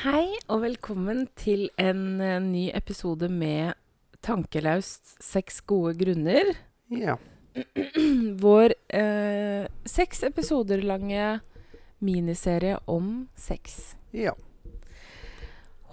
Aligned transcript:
Hei, 0.00 0.30
og 0.48 0.62
velkommen 0.62 1.26
til 1.36 1.66
en 1.76 2.22
eh, 2.24 2.38
ny 2.40 2.62
episode 2.72 3.26
med 3.28 3.74
Tankelaust 4.24 5.18
seks 5.20 5.58
gode 5.68 5.92
grunner. 6.00 6.54
Ja. 6.88 7.18
Vår 8.44 8.72
eh, 8.96 9.66
seks 9.84 10.22
episoder 10.24 10.80
lange 10.88 11.26
miniserie 12.00 12.78
om 12.88 13.26
sex. 13.36 13.92
Ja. 14.16 14.32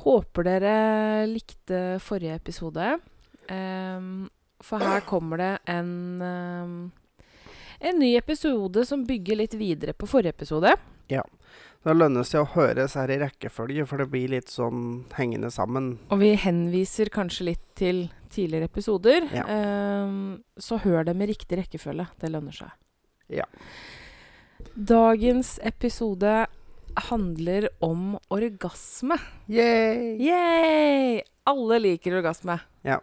Håper 0.05 0.47
dere 0.47 0.77
likte 1.27 1.81
forrige 1.99 2.39
episode. 2.39 2.93
Um, 3.51 4.29
for 4.63 4.87
her 4.87 5.03
kommer 5.09 5.43
det 5.43 5.53
en 5.75 5.91
um, 6.23 6.77
en 7.83 7.99
ny 7.99 8.15
episode 8.15 8.87
som 8.87 9.03
bygger 9.03 9.43
litt 9.43 9.59
videre 9.59 9.91
på 9.91 10.07
forrige 10.07 10.37
episode. 10.37 10.77
Det 11.87 11.93
lønner 11.95 12.25
seg 12.27 12.43
å 12.43 12.49
høre 12.51 12.81
disse 12.81 12.99
her 12.99 13.13
i 13.13 13.19
rekkefølge, 13.21 13.85
for 13.87 14.01
det 14.01 14.09
blir 14.11 14.31
litt 14.33 14.51
sånn 14.51 15.05
hengende 15.15 15.47
sammen. 15.55 15.93
Og 16.11 16.19
vi 16.19 16.33
henviser 16.35 17.07
kanskje 17.13 17.45
litt 17.53 17.63
til 17.79 18.01
tidligere 18.27 18.67
episoder. 18.67 19.29
Ja. 19.31 19.45
Um, 19.47 20.41
så 20.59 20.81
hør 20.83 21.07
det 21.07 21.15
med 21.15 21.31
riktig 21.31 21.61
rekkefølge. 21.61 22.09
Det 22.19 22.31
lønner 22.33 22.57
seg. 22.57 22.75
Ja. 23.31 23.47
Dagens 24.75 25.53
episode 25.63 26.35
handler 27.07 27.69
om 27.79 28.17
orgasme. 28.35 29.21
Yay! 29.47 30.17
Yay! 30.27 31.23
Alle 31.47 31.79
liker 31.85 32.19
orgasme. 32.19 32.59
Ja. 32.83 32.99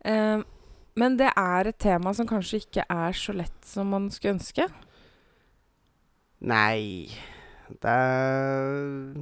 Ehm, 0.00 0.48
men 0.96 1.20
det 1.20 1.28
er 1.36 1.68
et 1.68 1.82
tema 1.82 2.16
som 2.16 2.28
kanskje 2.30 2.64
ikke 2.64 2.88
er 2.88 3.16
så 3.20 3.36
lett 3.36 3.68
som 3.68 3.92
man 3.92 4.08
skulle 4.14 4.38
ønske. 4.38 4.70
Nei 6.46 7.35
Det 7.68 7.92
er 7.92 9.14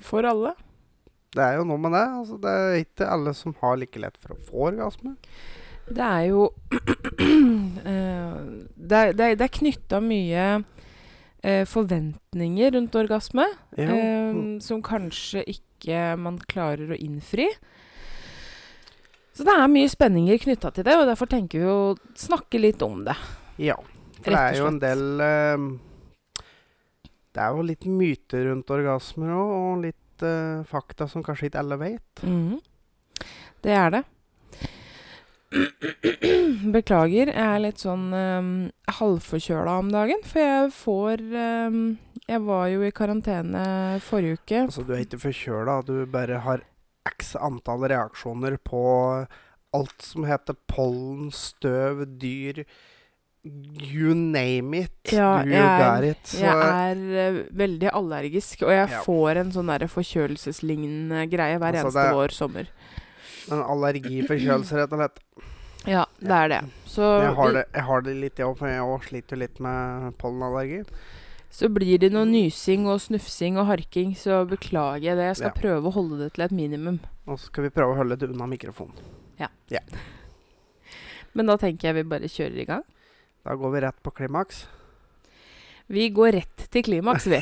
For 0.00 0.24
alle. 0.24 0.54
Det 1.30 1.42
er 1.44 1.58
jo 1.60 1.66
noe 1.68 1.78
med 1.78 1.92
det. 1.94 2.04
Altså, 2.20 2.38
det 2.42 2.50
er 2.50 2.78
ikke 2.82 3.08
alle 3.14 3.34
som 3.38 3.54
har 3.60 3.76
like 3.78 4.00
lett 4.02 4.16
for 4.22 4.34
å 4.34 4.40
få 4.48 4.68
orgasme. 4.72 5.14
Det 5.90 6.06
er 6.06 6.24
jo 6.30 6.46
eh, 7.90 8.38
Det 8.74 9.00
er, 9.00 9.12
det 9.18 9.26
er, 9.26 9.36
er 9.42 9.52
knytta 9.54 10.00
mye 10.02 10.46
eh, 11.42 11.64
forventninger 11.68 12.74
rundt 12.76 12.98
orgasme. 12.98 13.46
Ja. 13.78 13.90
eh, 13.90 14.40
som 14.64 14.82
kanskje 14.82 15.44
ikke 15.54 16.00
man 16.20 16.38
klarer 16.50 16.92
å 16.92 16.98
innfri. 17.00 17.46
Så 19.36 19.46
det 19.46 19.54
er 19.56 19.70
mye 19.72 19.88
spenninger 19.88 20.40
knytta 20.42 20.72
til 20.74 20.84
det, 20.84 20.96
og 21.00 21.06
derfor 21.08 21.30
tenker 21.30 21.62
vi 21.62 21.68
å 21.70 21.94
snakke 22.18 22.60
litt 22.60 22.82
om 22.84 23.04
det. 23.06 23.16
ja. 23.62 23.78
For 24.20 24.34
det 24.36 24.40
er 24.50 24.56
jo 24.58 24.66
en 24.68 24.78
del 24.82 25.22
eh, 25.24 25.62
Det 27.30 27.42
er 27.42 27.54
jo 27.54 27.66
litt 27.66 27.86
myter 27.86 28.48
rundt 28.48 28.72
orgasmer 28.74 29.34
òg, 29.34 29.50
og 29.56 29.84
litt 29.84 30.24
uh, 30.26 30.66
fakta 30.68 31.06
som 31.10 31.24
kanskje 31.26 31.50
ikke 31.50 31.62
alle 31.62 31.78
vet. 31.80 32.24
Mhm. 32.26 32.58
Det 33.60 33.74
er 33.76 33.90
det. 33.92 34.04
Beklager, 36.74 37.30
jeg 37.32 37.42
er 37.42 37.60
litt 37.60 37.82
sånn 37.82 38.06
um, 38.14 38.52
halvforkjøla 39.00 39.74
om 39.82 39.90
dagen. 39.92 40.22
For 40.24 40.40
jeg 40.40 40.70
får 40.76 41.24
um, 41.26 41.80
Jeg 42.30 42.42
var 42.46 42.68
jo 42.70 42.84
i 42.86 42.92
karantene 42.94 43.64
forrige 44.06 44.38
uke. 44.40 44.64
Altså, 44.68 44.86
du 44.86 44.94
er 44.94 45.04
ikke 45.04 45.20
forkjøla, 45.26 45.80
du 45.84 45.94
bare 46.10 46.40
har 46.46 46.64
x 47.10 47.34
antall 47.36 47.84
reaksjoner 47.90 48.56
på 48.64 48.82
alt 49.76 50.02
som 50.02 50.26
heter 50.26 50.56
pollen, 50.70 51.30
støv, 51.34 52.04
dyr 52.20 52.64
You 53.44 54.12
name 54.14 54.74
it. 54.74 55.12
Ja, 55.12 55.40
you 55.44 55.52
jeg 55.54 55.78
got 55.80 56.04
it. 56.04 56.26
Så, 56.28 56.42
Jeg 56.44 56.90
er 56.92 57.38
uh, 57.38 57.38
veldig 57.56 57.88
allergisk, 57.96 58.62
og 58.62 58.70
jeg 58.74 58.90
Ja. 58.90 59.00
får 59.06 59.36
en 59.40 59.52
sånn 59.52 59.88
forkjølelseslignende 59.88 61.22
greie 61.30 61.56
hver 61.58 61.72
Altså, 61.72 61.88
eneste 61.88 62.14
vår 62.14 62.28
sommer. 62.36 62.66
en 63.50 63.62
allergiforkjølelse, 63.64 64.76
rett 64.76 64.92
og 64.92 64.98
slett. 65.00 65.20
Ja, 65.88 66.04
det 66.20 66.30
er 66.30 66.48
det. 66.48 66.60
Så, 66.86 67.00
Jeg 67.22 67.34
har 67.34 67.52
det, 67.52 67.64
jeg 67.72 67.82
har 67.82 68.00
det 68.02 68.16
litt, 68.16 68.36
jeg 68.36 68.46
òg, 68.46 68.58
for 68.58 68.68
jeg 68.68 69.00
sliter 69.08 69.36
litt 69.38 69.58
med 69.60 70.18
pollenallergi. 70.18 70.84
så 71.50 71.66
blir 71.72 71.98
det 71.98 72.12
noe 72.12 72.26
nysing 72.26 72.86
og 72.86 73.00
snufsing 73.00 73.56
og 73.58 73.66
harking, 73.66 74.14
så 74.14 74.46
beklager 74.46 75.00
jeg 75.02 75.16
det. 75.16 75.24
Jeg 75.24 75.36
skal 75.36 75.52
Ja. 75.56 75.60
prøve 75.62 75.86
å 75.88 75.92
holde 75.92 76.18
det 76.18 76.34
til 76.34 76.44
et 76.44 76.52
minimum. 76.52 77.00
Og 77.26 77.38
så 77.38 77.46
skal 77.46 77.64
vi 77.64 77.70
prøve 77.70 77.94
å 77.94 77.96
holde 77.96 78.18
det 78.18 78.28
unna 78.30 78.46
mikrofonen. 78.46 78.92
Ja. 79.38 79.48
Men 81.34 81.46
da 81.46 81.56
tenker 81.56 81.88
jeg 81.88 81.94
vi 81.94 82.02
bare 82.02 82.28
kjører 82.28 82.58
i 82.60 82.64
gang. 82.66 82.82
Da 83.44 83.54
går 83.56 83.70
vi 83.74 83.80
rett 83.86 84.02
på 84.04 84.10
klimaks. 84.14 84.66
Vi 85.90 86.08
går 86.14 86.32
rett 86.36 86.66
til 86.70 86.84
klimaks, 86.86 87.26
vi. 87.26 87.40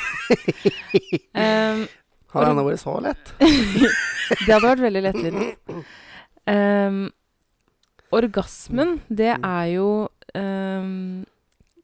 um, 1.34 1.86
Har 2.32 2.44
det 2.44 2.48
denne 2.52 2.64
vært 2.66 2.80
så 2.82 2.94
lett? 3.04 3.32
det 4.44 4.52
hadde 4.52 4.62
vært 4.68 4.82
veldig 4.84 5.02
lettvint. 5.04 5.72
Um, 6.48 7.00
orgasmen, 8.14 8.98
det 9.08 9.34
Mm. 9.38 9.44
er 9.48 9.66
jo 9.74 9.88
um, 10.34 11.26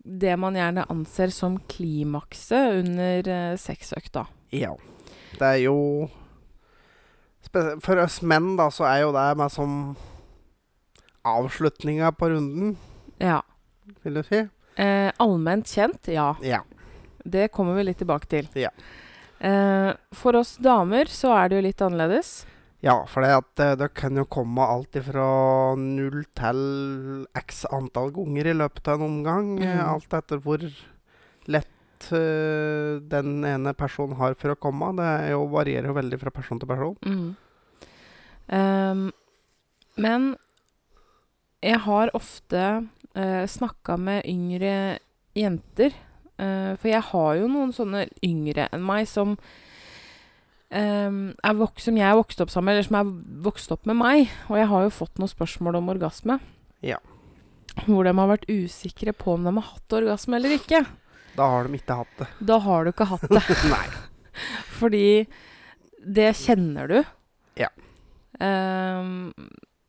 det 0.05 0.35
man 0.41 0.57
gjerne 0.57 0.85
anser 0.93 1.33
som 1.33 1.59
klimakset 1.69 2.81
under 2.85 3.29
uh, 3.29 3.57
sexøkta. 3.61 4.27
Ja. 4.53 4.75
Det 5.35 5.43
er 5.49 5.63
jo 5.65 6.09
For 7.55 8.01
oss 8.03 8.21
menn, 8.23 8.55
da, 8.57 8.69
så 8.73 8.85
er 8.89 9.03
jo 9.05 9.13
det 9.15 9.25
med 9.39 9.53
som 9.53 9.73
avslutninga 11.25 12.13
på 12.19 12.31
runden, 12.33 12.77
Ja. 13.21 13.43
Vil 14.03 14.15
du 14.21 14.23
si. 14.27 14.43
Eh, 14.77 15.11
allment 15.23 15.67
kjent, 15.71 16.09
ja. 16.13 16.33
Ja. 16.43 16.63
Det 17.25 17.49
kommer 17.55 17.75
vi 17.79 17.85
litt 17.89 17.99
tilbake 18.03 18.27
til. 18.29 18.49
Ja. 18.59 18.71
Eh, 19.39 19.93
for 20.13 20.37
oss 20.41 20.57
damer 20.63 21.07
så 21.13 21.33
er 21.37 21.49
det 21.49 21.57
jo 21.61 21.67
litt 21.69 21.85
annerledes. 21.85 22.33
Ja, 22.85 22.99
for 23.09 23.25
det, 23.25 23.31
at, 23.33 23.61
eh, 23.65 23.75
det 23.81 23.95
kan 23.97 24.17
jo 24.17 24.27
komme 24.29 24.61
alt 24.61 24.93
fra 25.07 25.75
null 25.81 26.25
til 26.37 27.27
x 27.35 27.65
antall 27.73 28.11
ganger 28.13 28.51
i 28.51 28.57
løpet 28.59 28.89
av 28.93 29.01
en 29.01 29.07
omgang. 29.09 29.55
eh, 29.63 29.79
Mm. 29.79 29.89
Alt 29.95 30.13
etter 30.13 30.39
hvor 30.45 30.59
lett 31.49 32.13
eh, 32.13 33.01
den 33.01 33.45
ene 33.45 33.73
personen 33.73 34.17
har 34.17 34.35
for 34.35 34.53
å 34.53 34.59
komme. 34.61 34.93
Det 34.97 35.05
er 35.25 35.31
jo, 35.33 35.47
varierer 35.49 35.87
jo 35.89 35.95
veldig 35.97 36.21
fra 36.21 36.31
person 36.31 36.59
til 36.61 36.69
person. 36.69 36.97
Mm. 37.07 37.37
Um, 38.53 39.13
men 39.97 40.37
jeg 41.63 41.79
har 41.87 42.11
ofte 42.13 42.87
uh, 43.19 43.45
snakka 43.51 43.97
med 44.01 44.25
yngre 44.31 44.99
jenter. 45.35 45.95
eh, 46.39 46.75
for 46.79 46.91
jeg 46.91 47.03
har 47.11 47.37
jo 47.39 47.47
noen 47.51 47.73
sånne 47.75 48.07
yngre 48.27 48.69
enn 48.75 48.83
meg 48.87 49.07
som 49.11 49.37
ehm, 50.75 51.35
er 51.43 51.55
vok 51.59 51.79
som 51.83 51.99
jeg 51.99 52.07
er 52.09 52.19
vokst 52.19 52.43
opp 52.43 52.51
sammen 52.51 52.71
med, 52.73 52.79
eller 52.79 52.89
som 52.89 52.99
er 52.99 53.13
vokst 53.45 53.75
opp 53.75 53.87
med 53.87 53.99
meg. 54.01 54.31
Og 54.51 54.59
jeg 54.59 54.71
har 54.71 54.87
jo 54.87 54.95
fått 54.95 55.19
noen 55.19 55.31
spørsmål 55.31 55.79
om 55.79 55.93
orgasme. 55.95 56.39
Ja. 56.83 56.99
Hvor 57.87 58.07
de 58.07 58.15
har 58.15 58.31
vært 58.31 58.51
usikre 58.51 59.15
på 59.15 59.35
om 59.35 59.47
de 59.47 59.55
har 59.55 59.69
hatt 59.73 59.99
orgasme 59.99 60.39
eller 60.39 60.57
ikke. 60.59 60.85
Da 61.35 61.49
har 61.51 61.67
de 61.67 61.79
ikke 61.79 61.99
hatt 61.99 62.19
det. 62.19 62.29
Da 62.51 62.59
har 62.63 62.85
du 62.85 62.93
ikke 62.93 63.11
hatt 63.11 63.27
det. 63.31 63.45
Nei. 63.75 63.87
Fordi 64.79 65.07
det 66.19 66.31
kjenner 66.39 66.91
du. 66.91 66.99
Ja. 67.59 67.71
Um, 68.39 69.33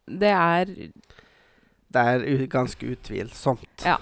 det 0.05 0.31
er 0.31 0.73
Det 1.95 2.03
er 2.03 2.45
ganske 2.51 2.91
utvilsomt. 2.95 3.85
Ja. 3.87 3.97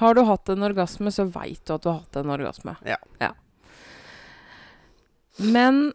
Har 0.00 0.14
du 0.14 0.22
hatt 0.24 0.48
en 0.48 0.64
orgasme, 0.64 1.10
så 1.12 1.26
veit 1.28 1.60
du 1.66 1.74
at 1.74 1.84
du 1.84 1.90
har 1.90 2.00
hatt 2.02 2.18
en 2.20 2.32
orgasme. 2.34 2.76
Ja. 2.86 3.32
Men 5.42 5.90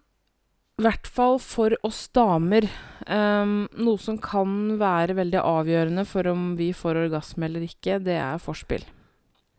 i 0.80 0.84
hvert 0.84 1.08
fall 1.12 1.40
for 1.44 1.76
oss 1.84 2.06
damer 2.16 2.64
um, 3.08 3.66
Noe 3.76 4.00
som 4.00 4.16
kan 4.24 4.78
være 4.80 5.18
veldig 5.18 5.42
avgjørende 5.42 6.06
for 6.08 6.28
om 6.32 6.54
vi 6.60 6.70
får 6.76 7.02
orgasme 7.06 7.50
eller 7.50 7.66
ikke, 7.68 7.98
det 8.04 8.16
er 8.20 8.40
forspill. 8.40 8.86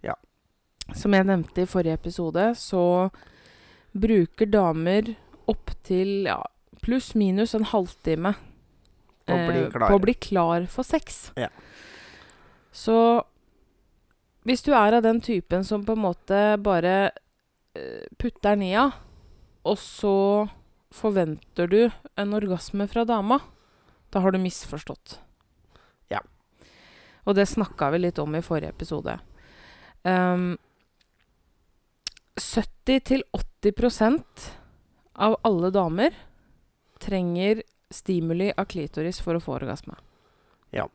Ja. 0.05 0.17
Som 0.97 1.17
jeg 1.17 1.29
nevnte 1.29 1.65
i 1.65 1.69
forrige 1.69 1.99
episode, 2.01 2.47
så 2.57 3.11
bruker 3.93 4.49
damer 4.49 5.13
opptil 5.51 6.29
ja, 6.31 6.41
pluss-minus 6.85 7.57
en 7.59 7.69
halvtime 7.69 8.33
På 9.31 9.39
å 9.39 9.49
bli 9.49 9.63
eh, 9.63 9.71
klar. 9.73 9.89
på 9.89 9.99
å 9.99 10.05
bli 10.05 10.15
klar 10.29 10.67
for 10.71 10.87
sex. 10.87 11.31
Ja. 11.41 11.49
Så 12.71 12.97
hvis 14.49 14.65
du 14.65 14.73
er 14.73 14.97
av 14.97 15.05
den 15.05 15.21
typen 15.21 15.65
som 15.67 15.85
på 15.85 15.93
en 15.97 16.05
måte 16.05 16.41
bare 16.63 16.95
eh, 17.77 18.07
putter 18.19 18.63
i 18.65 18.73
av, 18.79 18.91
og 19.69 19.79
så 19.79 20.49
forventer 20.91 21.69
du 21.71 21.91
en 22.19 22.35
orgasme 22.35 22.87
fra 22.91 23.05
dama, 23.07 23.39
da 24.11 24.21
har 24.25 24.33
du 24.35 24.41
misforstått. 24.43 25.21
Ja. 26.11 26.21
Og 27.29 27.37
det 27.39 27.47
snakka 27.47 27.91
vi 27.95 27.99
litt 28.03 28.19
om 28.19 28.35
i 28.35 28.43
forrige 28.43 28.73
episode. 28.73 29.19
Um, 30.03 30.57
70-80% 32.41 34.23
av 35.21 35.37
alle 35.45 35.71
damer 35.71 36.15
trenger 37.01 37.63
stimuli 37.91 38.53
av 38.57 38.69
klitoris 38.71 39.21
for 39.23 39.37
å 39.37 39.43
få 39.43 39.57
orgasme. 39.59 39.97
Ja. 40.71 40.89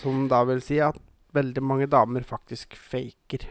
Som 0.00 0.28
da 0.30 0.42
vil 0.48 0.62
si 0.64 0.78
at 0.82 0.98
veldig 1.34 1.62
mange 1.62 1.88
damer 1.90 2.24
faktisk 2.26 2.76
faker. 2.78 3.46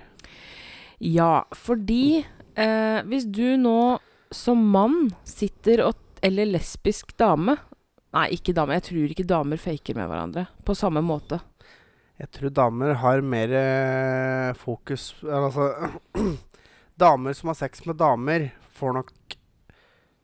Ja, 1.00 1.46
fordi 1.56 2.22
eh, 2.56 3.00
hvis 3.08 3.28
du 3.28 3.56
nå 3.60 4.00
som 4.32 4.62
mann 4.72 5.10
sitter 5.26 5.86
og 5.88 6.06
Eller 6.22 6.44
lesbisk 6.46 7.14
dame 7.16 7.56
Nei, 8.12 8.26
ikke 8.36 8.52
dame. 8.58 8.76
Jeg 8.76 8.84
tror 8.90 9.12
ikke 9.14 9.24
damer 9.30 9.62
faker 9.62 9.96
med 9.96 10.10
hverandre 10.10 10.44
på 10.66 10.74
samme 10.76 11.00
måte. 11.06 11.38
Jeg 12.20 12.32
tror 12.36 12.52
damer 12.52 12.98
har 13.00 13.22
mer 13.24 13.54
eh, 13.56 14.50
fokus 14.58 15.14
Altså 15.24 15.70
Damer 17.00 17.38
som 17.38 17.54
har 17.54 17.56
sex 17.62 17.86
med 17.86 17.96
damer, 18.02 18.50
får 18.76 18.98
nok 18.98 19.38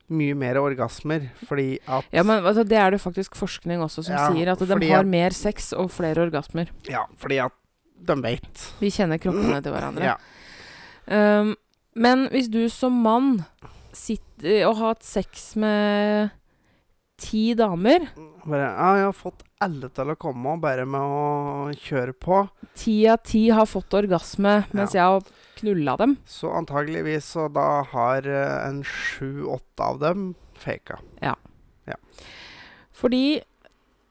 mye 0.10 0.36
mer 0.38 0.56
orgasmer 0.62 1.30
fordi 1.48 1.80
at 1.88 2.06
Ja, 2.13 2.22
men 2.24 2.44
altså, 2.46 2.63
Det 2.68 2.78
er 2.78 2.92
det 2.92 3.02
faktisk 3.02 3.36
forskning 3.36 3.80
også 3.81 4.04
som 4.06 4.13
Ja, 4.16 4.28
sier, 4.31 4.52
at 4.52 4.60
de 4.60 4.90
har 4.92 5.00
at- 5.00 5.06
mer 5.07 5.30
sex 5.31 5.74
og 5.74 5.90
flere 5.92 6.28
orgasmer. 6.28 6.69
Ja, 6.90 7.06
fordi 7.18 7.40
at 7.44 7.52
de 8.06 8.16
vet. 8.22 8.74
Vi 8.80 8.90
kjenner 8.92 9.18
kroppene 9.18 9.62
til 9.63 9.72
hverandre. 9.74 10.04
Ja. 10.04 10.16
Um, 11.07 11.56
men 11.96 12.28
hvis 12.30 12.50
du 12.52 12.68
som 12.69 12.92
mann 13.02 13.46
sitter 13.94 14.66
og 14.68 14.75
har 14.78 14.94
hatt 14.96 15.04
sex 15.04 15.56
med 15.56 16.31
ti 17.18 17.54
damer 17.56 18.10
Bare 18.46 18.66
Ja, 18.75 18.90
jeg 19.00 19.06
har 19.06 19.13
fått 19.13 19.44
alle 19.63 19.88
til 19.90 20.06
å 20.12 20.18
komme 20.19 20.60
bare 20.62 20.86
med 20.86 21.00
å 21.01 21.72
kjøre 21.74 22.13
på. 22.19 22.44
Ti 22.75 23.08
av 23.08 23.24
ti 23.24 23.48
har 23.50 23.66
fått 23.66 23.90
orgasme 23.98 24.66
mens 24.75 24.94
jeg 24.94 25.01
har 25.01 25.24
knulla 25.60 25.96
dem. 25.98 26.16
Så 26.25 26.52
antageligvis 26.56 27.28
så 27.36 27.48
da 27.54 27.84
har 27.92 28.28
eh, 28.28 28.68
en 28.68 28.84
sju-åtte 28.84 29.84
av 29.84 30.00
dem 30.04 30.34
faka. 30.60 31.00
Fordi 32.96 33.42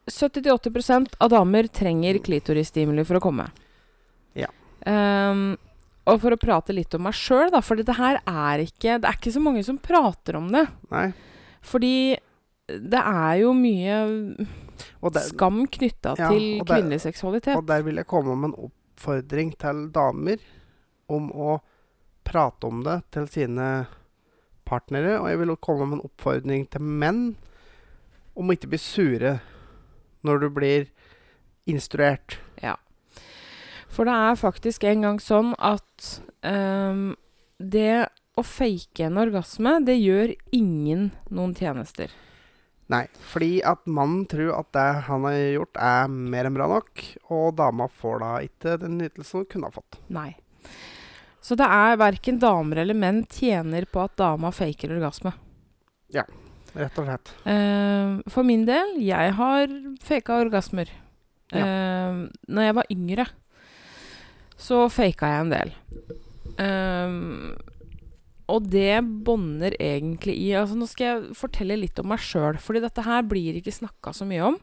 70-80 0.06 1.14
av 1.18 1.30
damer 1.32 1.66
trenger 1.72 2.18
klitorisstimuli 2.20 3.04
for 3.08 3.16
å 3.16 3.22
komme. 3.24 3.46
Ja. 4.36 4.50
Um, 4.84 5.54
og 6.04 6.20
for 6.20 6.36
å 6.36 6.40
prate 6.40 6.74
litt 6.76 6.92
om 6.96 7.06
meg 7.06 7.16
sjøl, 7.16 7.48
da, 7.54 7.62
for 7.64 7.80
dette 7.80 7.94
her 7.96 8.18
er 8.28 8.60
ikke 8.66 8.98
Det 9.00 9.08
er 9.08 9.16
ikke 9.16 9.32
så 9.32 9.40
mange 9.40 9.62
som 9.64 9.78
prater 9.80 10.36
om 10.36 10.50
det. 10.52 10.66
Nei. 10.92 11.06
Fordi 11.64 11.94
det 12.68 13.00
er 13.00 13.38
jo 13.40 13.54
mye 13.56 13.96
der, 14.36 15.24
skam 15.30 15.64
knytta 15.68 16.14
Ja, 16.18 16.28
til 16.32 16.60
kvinnelig 16.64 17.02
seksualitet. 17.04 17.56
og 17.56 17.66
der 17.68 17.84
vil 17.84 18.00
jeg 18.00 18.08
komme 18.08 18.36
med 18.36 18.52
en 18.52 18.68
oppfordring 18.68 19.52
til 19.60 19.86
damer 19.92 20.44
om 21.12 21.30
å 21.32 21.58
prate 22.24 22.68
om 22.68 22.82
det 22.86 23.00
til 23.14 23.28
sine 23.30 23.68
partnere. 24.68 25.18
Og 25.20 25.28
jeg 25.30 25.42
vil 25.42 25.56
komme 25.60 25.88
med 25.88 26.00
en 26.00 26.08
oppfordring 26.08 26.66
til 26.72 26.84
menn 26.84 27.22
om 28.34 28.48
å 28.48 28.56
ikke 28.56 28.72
bli 28.72 28.80
sure 28.82 29.38
når 30.24 30.46
du 30.46 30.48
blir 30.56 30.88
instruert. 31.70 32.38
For 33.94 34.08
det 34.08 34.14
er 34.26 34.40
faktisk 34.40 34.84
en 34.88 35.06
gang 35.06 35.18
sånn 35.22 35.52
at 35.62 36.08
um, 36.42 37.12
det 37.62 38.08
å 38.34 38.42
fake 38.42 39.06
en 39.06 39.20
orgasme, 39.22 39.76
det 39.86 39.94
gjør 40.00 40.32
ingen 40.56 41.12
noen 41.30 41.54
tjenester. 41.54 42.10
Nei, 42.90 43.06
fordi 43.30 43.62
at 43.64 43.86
mannen 43.86 44.26
tror 44.28 44.50
at 44.58 44.72
det 44.74 44.88
han 45.06 45.24
har 45.28 45.38
gjort, 45.38 45.78
er 45.78 46.10
mer 46.10 46.48
enn 46.48 46.56
bra 46.58 46.66
nok, 46.68 47.04
og 47.32 47.54
dama 47.60 47.86
får 47.88 48.18
da 48.20 48.32
ikke 48.44 48.74
den 48.82 48.98
nytelsen 48.98 49.44
hun 49.44 49.48
kunne 49.52 49.70
ha 49.70 49.76
fått. 49.78 50.00
Nei. 50.12 50.32
Så 51.44 51.58
det 51.60 51.66
er 51.68 52.00
verken 52.00 52.40
damer 52.40 52.80
eller 52.80 52.96
menn 52.96 53.24
tjener 53.28 53.84
på 53.84 54.00
at 54.06 54.16
dama 54.16 54.48
faker 54.54 54.94
orgasme. 54.96 55.34
Ja, 56.14 56.24
Rett 56.74 56.96
og 56.98 57.06
slett. 57.06 57.30
Uh, 57.46 58.18
for 58.30 58.46
min 58.46 58.64
del, 58.66 58.96
jeg 59.04 59.34
har 59.38 59.74
faka 60.02 60.40
orgasmer. 60.42 60.90
Ja. 61.54 61.62
Uh, 61.62 62.24
når 62.50 62.66
jeg 62.66 62.76
var 62.80 62.90
yngre, 62.90 63.26
så 64.58 64.80
faka 64.90 65.30
jeg 65.30 65.44
en 65.44 65.54
del. 65.54 65.74
Uh, 66.58 67.54
og 68.50 68.66
det 68.68 68.98
bånder 69.26 69.74
egentlig 69.80 70.34
i 70.36 70.50
altså 70.52 70.76
Nå 70.76 70.86
skal 70.90 71.06
jeg 71.06 71.36
fortelle 71.38 71.78
litt 71.80 71.98
om 72.02 72.10
meg 72.12 72.20
sjøl, 72.22 72.58
fordi 72.60 72.82
dette 72.84 73.06
her 73.06 73.24
blir 73.26 73.56
ikke 73.58 73.72
snakka 73.72 74.12
så 74.16 74.26
mye 74.28 74.50
om. 74.50 74.58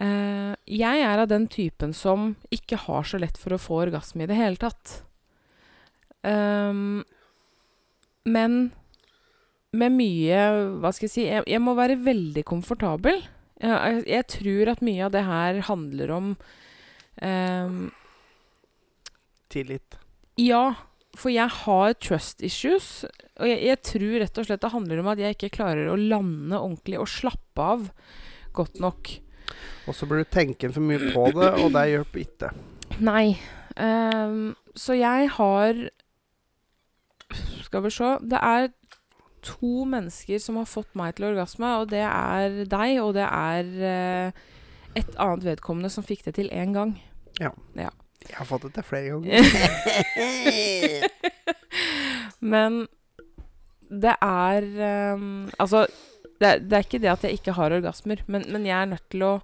Uh, 0.00 0.56
jeg 0.68 1.04
er 1.04 1.20
av 1.20 1.28
den 1.28 1.46
typen 1.52 1.92
som 1.96 2.32
ikke 2.52 2.80
har 2.88 3.04
så 3.08 3.20
lett 3.20 3.36
for 3.40 3.54
å 3.56 3.60
få 3.60 3.84
orgasme 3.86 4.24
i 4.24 4.30
det 4.30 4.40
hele 4.40 4.60
tatt. 4.60 5.02
Ehm, 6.24 7.04
men 8.26 8.56
med 9.76 9.92
mye 9.94 10.38
Hva 10.80 10.90
skal 10.94 11.06
jeg 11.06 11.12
si 11.12 11.24
Jeg, 11.28 11.44
jeg 11.46 11.60
må 11.62 11.76
være 11.78 11.98
veldig 12.00 12.42
komfortabel. 12.48 13.20
Jeg, 13.60 14.02
jeg, 14.08 14.26
tror 14.32 14.72
at 14.72 14.82
mye 14.84 15.04
av 15.06 15.14
det 15.14 15.22
her 15.26 15.60
handler 15.68 16.12
om 16.16 16.32
ehm, 17.24 17.86
Tillit. 19.52 19.96
Ja, 20.40 20.74
for 21.16 21.32
jeg 21.32 21.48
har 21.62 21.94
trust 22.02 22.42
issues. 22.44 23.06
Og 23.40 23.48
jeg, 23.48 23.62
jeg 23.70 23.82
tror 23.86 24.16
rett 24.20 24.40
og 24.40 24.48
slett 24.48 24.64
det 24.64 24.72
handler 24.74 25.00
om 25.00 25.12
at 25.12 25.22
jeg 25.22 25.36
ikke 25.36 25.54
klarer 25.60 25.88
å 25.92 26.00
lande 26.00 26.58
ordentlig 26.58 26.98
og 27.00 27.08
slappe 27.08 27.68
av 27.76 27.86
godt 28.56 28.80
nok. 28.82 29.12
Og 29.86 29.94
så 29.94 30.08
burde 30.08 30.26
du 30.26 30.32
tenke 30.34 30.70
for 30.72 30.84
mye 30.84 31.12
på 31.14 31.28
det, 31.36 31.52
og 31.62 31.70
det 31.76 31.84
hjelper 31.92 32.24
ikke. 32.24 32.50
Nei. 33.06 33.36
Um, 33.76 34.56
så 34.76 34.96
jeg 34.96 35.30
har 35.36 35.80
Skal 37.66 37.82
vi 37.82 37.90
se 37.94 38.12
Det 38.22 38.38
er 38.38 38.70
to 39.46 39.84
mennesker 39.86 40.40
som 40.42 40.58
har 40.60 40.66
fått 40.70 40.94
meg 40.98 41.16
til 41.16 41.28
orgasme, 41.28 41.68
og 41.80 41.90
det 41.92 42.02
er 42.02 42.64
deg, 42.66 42.96
og 43.02 43.12
det 43.14 43.26
er 43.26 43.68
uh, 43.78 44.46
et 44.98 45.12
annet 45.22 45.46
vedkommende 45.46 45.90
som 45.92 46.06
fikk 46.06 46.24
det 46.26 46.34
til 46.38 46.50
én 46.50 46.74
gang. 46.74 46.96
Ja, 47.38 47.52
Jeg 48.26 48.36
har 48.38 48.48
fått 48.48 48.66
det 48.66 48.72
til 48.78 48.86
flere 48.86 49.20
ganger. 49.20 49.30
Men 52.52 52.86
det 53.86 54.14
er 54.22 54.66
um, 55.14 55.46
Altså, 55.58 55.86
det, 56.40 56.66
det 56.66 56.74
er 56.78 56.86
ikke 56.86 57.02
det 57.02 57.12
at 57.12 57.24
jeg 57.24 57.38
ikke 57.38 57.54
har 57.56 57.74
orgasmer, 57.76 58.22
men, 58.26 58.44
men 58.52 58.66
jeg 58.66 58.76
er 58.76 58.90
nødt 58.90 59.06
til 59.12 59.22
å 59.24 59.34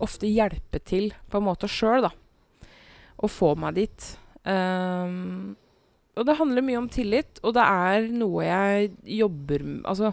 ofte 0.00 0.28
hjelpe 0.28 0.80
til 0.84 1.14
på 1.30 1.40
en 1.40 1.46
måte 1.46 1.68
sjøl, 1.70 2.04
da. 2.04 2.10
Og 3.20 3.32
få 3.32 3.54
meg 3.60 3.78
dit. 3.78 4.08
Ehm, 4.48 5.56
og 6.18 6.26
det 6.26 6.36
handler 6.40 6.64
mye 6.66 6.80
om 6.80 6.88
tillit, 6.90 7.38
og 7.46 7.54
det 7.56 7.64
er 7.64 8.10
noe 8.12 8.44
jeg 8.44 8.90
jobber 9.20 9.64
med 9.66 9.86
Altså, 9.88 10.12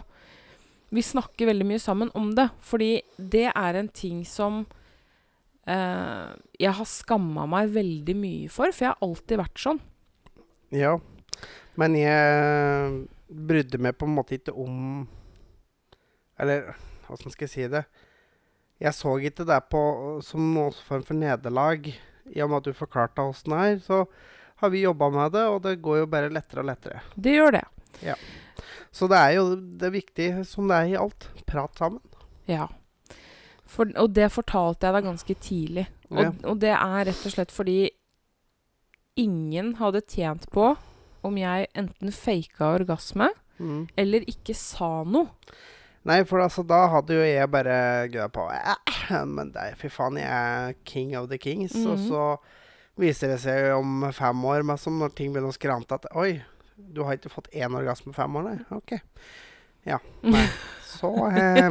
vi 0.94 1.04
snakker 1.04 1.50
veldig 1.50 1.66
mye 1.68 1.82
sammen 1.82 2.10
om 2.16 2.30
det, 2.36 2.48
fordi 2.64 3.02
det 3.18 3.48
er 3.50 3.76
en 3.76 3.90
ting 3.92 4.22
som 4.26 4.62
eh, 5.68 6.30
jeg 6.58 6.74
har 6.78 6.88
skamma 6.88 7.44
meg 7.50 7.74
veldig 7.74 8.16
mye 8.16 8.48
for, 8.52 8.72
for 8.72 8.86
jeg 8.86 8.94
har 8.94 9.04
alltid 9.04 9.42
vært 9.42 9.62
sånn. 9.64 9.82
Ja. 10.72 10.94
Men 11.78 11.94
jeg 11.98 13.06
brydde 13.28 13.80
meg 13.82 13.98
på 13.98 14.08
en 14.08 14.16
måte 14.16 14.38
ikke 14.38 14.54
om 14.56 15.06
Eller 16.40 16.72
åssen 17.12 17.32
skal 17.32 17.46
jeg 17.46 17.52
si 17.52 17.68
det? 17.70 17.84
Jeg 18.78 18.94
så 18.94 19.16
ikke 19.18 19.46
det 19.48 19.58
på 19.72 19.80
som 20.22 20.52
noen 20.54 20.74
form 20.86 21.02
for 21.02 21.18
nederlag. 21.18 21.88
I 22.30 22.42
og 22.44 22.52
med 22.52 22.60
at 22.60 22.68
du 22.68 22.76
forklarte 22.78 23.24
åssen 23.26 23.54
det 23.54 23.62
er, 23.64 23.80
så 23.82 24.04
har 24.60 24.70
vi 24.70 24.82
jobba 24.82 25.08
med 25.14 25.32
det, 25.32 25.44
og 25.48 25.62
det 25.62 25.76
går 25.82 25.98
jo 26.02 26.06
bare 26.06 26.30
lettere 26.34 26.60
og 26.60 26.66
lettere. 26.70 27.00
Det 27.16 27.34
gjør 27.36 27.52
det. 27.58 27.64
Ja. 28.02 28.14
Så 28.92 29.08
det 29.10 29.18
er 29.18 29.32
jo 29.36 29.44
det 29.56 29.86
er 29.86 29.94
viktig, 29.94 30.28
som 30.46 30.68
det 30.68 30.76
er 30.76 30.92
i 30.92 30.96
alt. 30.98 31.28
Prat 31.46 31.76
sammen. 31.78 32.00
Ja. 32.48 32.66
For, 33.68 33.86
og 34.00 34.12
det 34.16 34.30
fortalte 34.32 34.86
jeg 34.88 34.94
deg 34.96 35.04
ganske 35.04 35.34
tidlig. 35.44 35.86
Og, 36.10 36.22
Ja. 36.22 36.30
og 36.48 36.58
det 36.60 36.70
er 36.72 37.04
rett 37.10 37.26
og 37.26 37.32
slett 37.34 37.50
fordi 37.52 37.90
ingen 39.18 39.74
hadde 39.80 40.00
tjent 40.08 40.46
på 40.54 40.70
om 41.26 41.36
jeg 41.40 41.66
enten 41.74 42.12
faka 42.14 42.74
orgasme 42.78 43.28
Mm. 43.58 43.88
eller 43.98 44.20
ikke 44.30 44.54
sa 44.54 45.02
noe. 45.02 45.26
Nei, 46.06 46.22
for 46.24 46.38
altså, 46.38 46.62
da 46.64 46.86
hadde 46.88 47.10
jo 47.16 47.24
jeg 47.26 47.50
bare 47.50 48.06
gøy 48.08 48.28
på 48.30 48.44
Ja, 49.10 49.24
Men 49.24 49.52
er- 49.56 49.74
fy 49.74 49.88
faen, 49.88 50.14
jeg 50.16 50.28
er 50.30 50.74
king 50.84 51.16
of 51.16 51.28
the 51.28 51.38
kings. 51.38 51.74
Og 51.74 51.98
Mhm. 51.98 52.08
så 52.08 52.38
viser 52.98 53.34
det 53.34 53.40
seg 53.42 53.72
om 53.76 54.08
fem 54.14 54.44
år, 54.50 54.64
men 54.66 54.80
som 54.80 54.98
når 55.00 55.14
ting 55.16 55.32
begynner 55.32 55.52
å 55.52 55.56
skrante, 55.56 55.98
at 55.98 56.08
Oi, 56.18 56.40
du 56.76 57.02
har 57.06 57.18
ikke 57.18 57.32
fått 57.32 57.50
én 57.54 57.74
orgasme 57.74 58.12
på 58.12 58.20
fem 58.20 58.38
år, 58.38 58.50
nei? 58.50 58.58
OK. 58.74 58.98
Ja. 59.88 60.00
Nei. 60.26 60.44
Så 60.98 61.12
eh, 61.30 61.68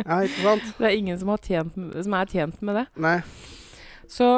Ja, 0.00 0.22
ikke 0.24 0.42
sant? 0.42 0.70
Det 0.78 0.88
er 0.88 0.96
ingen 0.96 1.18
som, 1.20 1.30
har 1.32 1.42
tjent, 1.44 1.76
som 1.76 2.16
er 2.16 2.30
tjent 2.30 2.62
med 2.64 2.80
det. 2.80 2.86
Nei. 3.00 3.18
Så 4.10 4.30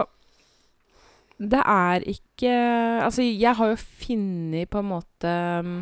det 1.43 1.63
er 1.65 2.05
ikke 2.07 2.51
Altså, 3.03 3.25
jeg 3.25 3.57
har 3.59 3.73
jo 3.73 3.79
funnet 3.81 4.71
på 4.71 4.79
en 4.79 4.89
måte 4.91 5.31
um, 5.65 5.73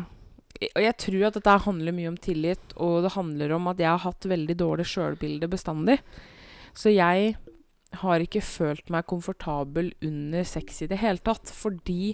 Og 0.73 0.81
jeg 0.81 0.95
tror 1.03 1.25
at 1.27 1.37
dette 1.37 1.57
handler 1.65 1.95
mye 1.97 2.11
om 2.13 2.17
tillit, 2.17 2.73
og 2.77 3.03
det 3.05 3.13
handler 3.13 3.53
om 3.57 3.69
at 3.69 3.81
jeg 3.81 3.89
har 3.89 4.01
hatt 4.05 4.29
veldig 4.29 4.55
dårlig 4.57 4.85
sjølbilde 4.89 5.49
bestandig. 5.51 5.97
Så 6.77 6.93
jeg 6.93 7.35
har 7.99 8.23
ikke 8.23 8.43
følt 8.45 8.91
meg 8.93 9.07
komfortabel 9.09 9.91
under 10.05 10.45
sex 10.47 10.81
i 10.85 10.89
det 10.91 11.01
hele 11.01 11.19
tatt, 11.23 11.51
fordi 11.51 12.13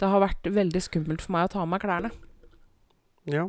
det 0.00 0.10
har 0.10 0.22
vært 0.24 0.48
veldig 0.50 0.82
skummelt 0.82 1.22
for 1.22 1.36
meg 1.36 1.46
å 1.46 1.52
ta 1.52 1.62
av 1.62 1.70
meg 1.70 1.84
klærne. 1.84 2.10
Ja. 3.30 3.46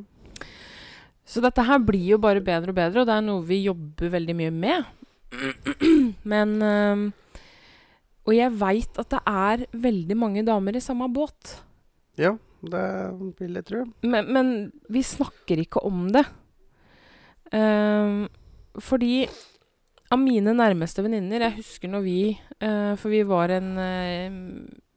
Så 1.25 1.41
dette 1.41 1.65
her 1.65 1.81
blir 1.81 2.05
jo 2.13 2.21
bare 2.21 2.43
bedre 2.45 2.71
og 2.71 2.77
bedre, 2.77 3.01
og 3.01 3.09
det 3.09 3.15
er 3.15 3.25
noe 3.25 3.45
vi 3.47 3.63
jobber 3.65 4.13
veldig 4.13 4.35
mye 4.37 4.53
med. 4.53 4.91
Men 6.31 6.51
øh, 6.61 7.01
Og 8.29 8.35
jeg 8.35 8.53
veit 8.61 8.99
at 9.01 9.09
det 9.11 9.21
er 9.27 9.65
veldig 9.73 10.17
mange 10.17 10.45
damer 10.45 10.77
i 10.77 10.83
samme 10.83 11.09
båt. 11.13 11.57
Ja. 12.21 12.35
Det 12.65 12.85
vil 13.37 13.57
jeg 13.59 13.65
tro. 13.67 13.83
Men, 14.01 14.29
men 14.33 14.47
vi 14.89 15.03
snakker 15.05 15.59
ikke 15.61 15.83
om 15.85 16.07
det. 16.13 16.23
Uh, 17.53 18.25
fordi 18.81 19.27
av 20.13 20.21
mine 20.21 20.53
nærmeste 20.55 21.03
venninner 21.05 21.47
Jeg 21.47 21.57
husker 21.59 21.91
når 21.91 22.03
vi 22.05 22.19
uh, 22.61 22.93
For 22.99 23.11
vi 23.13 23.21
var 23.27 23.53
en 23.55 23.71
uh, 23.79 24.41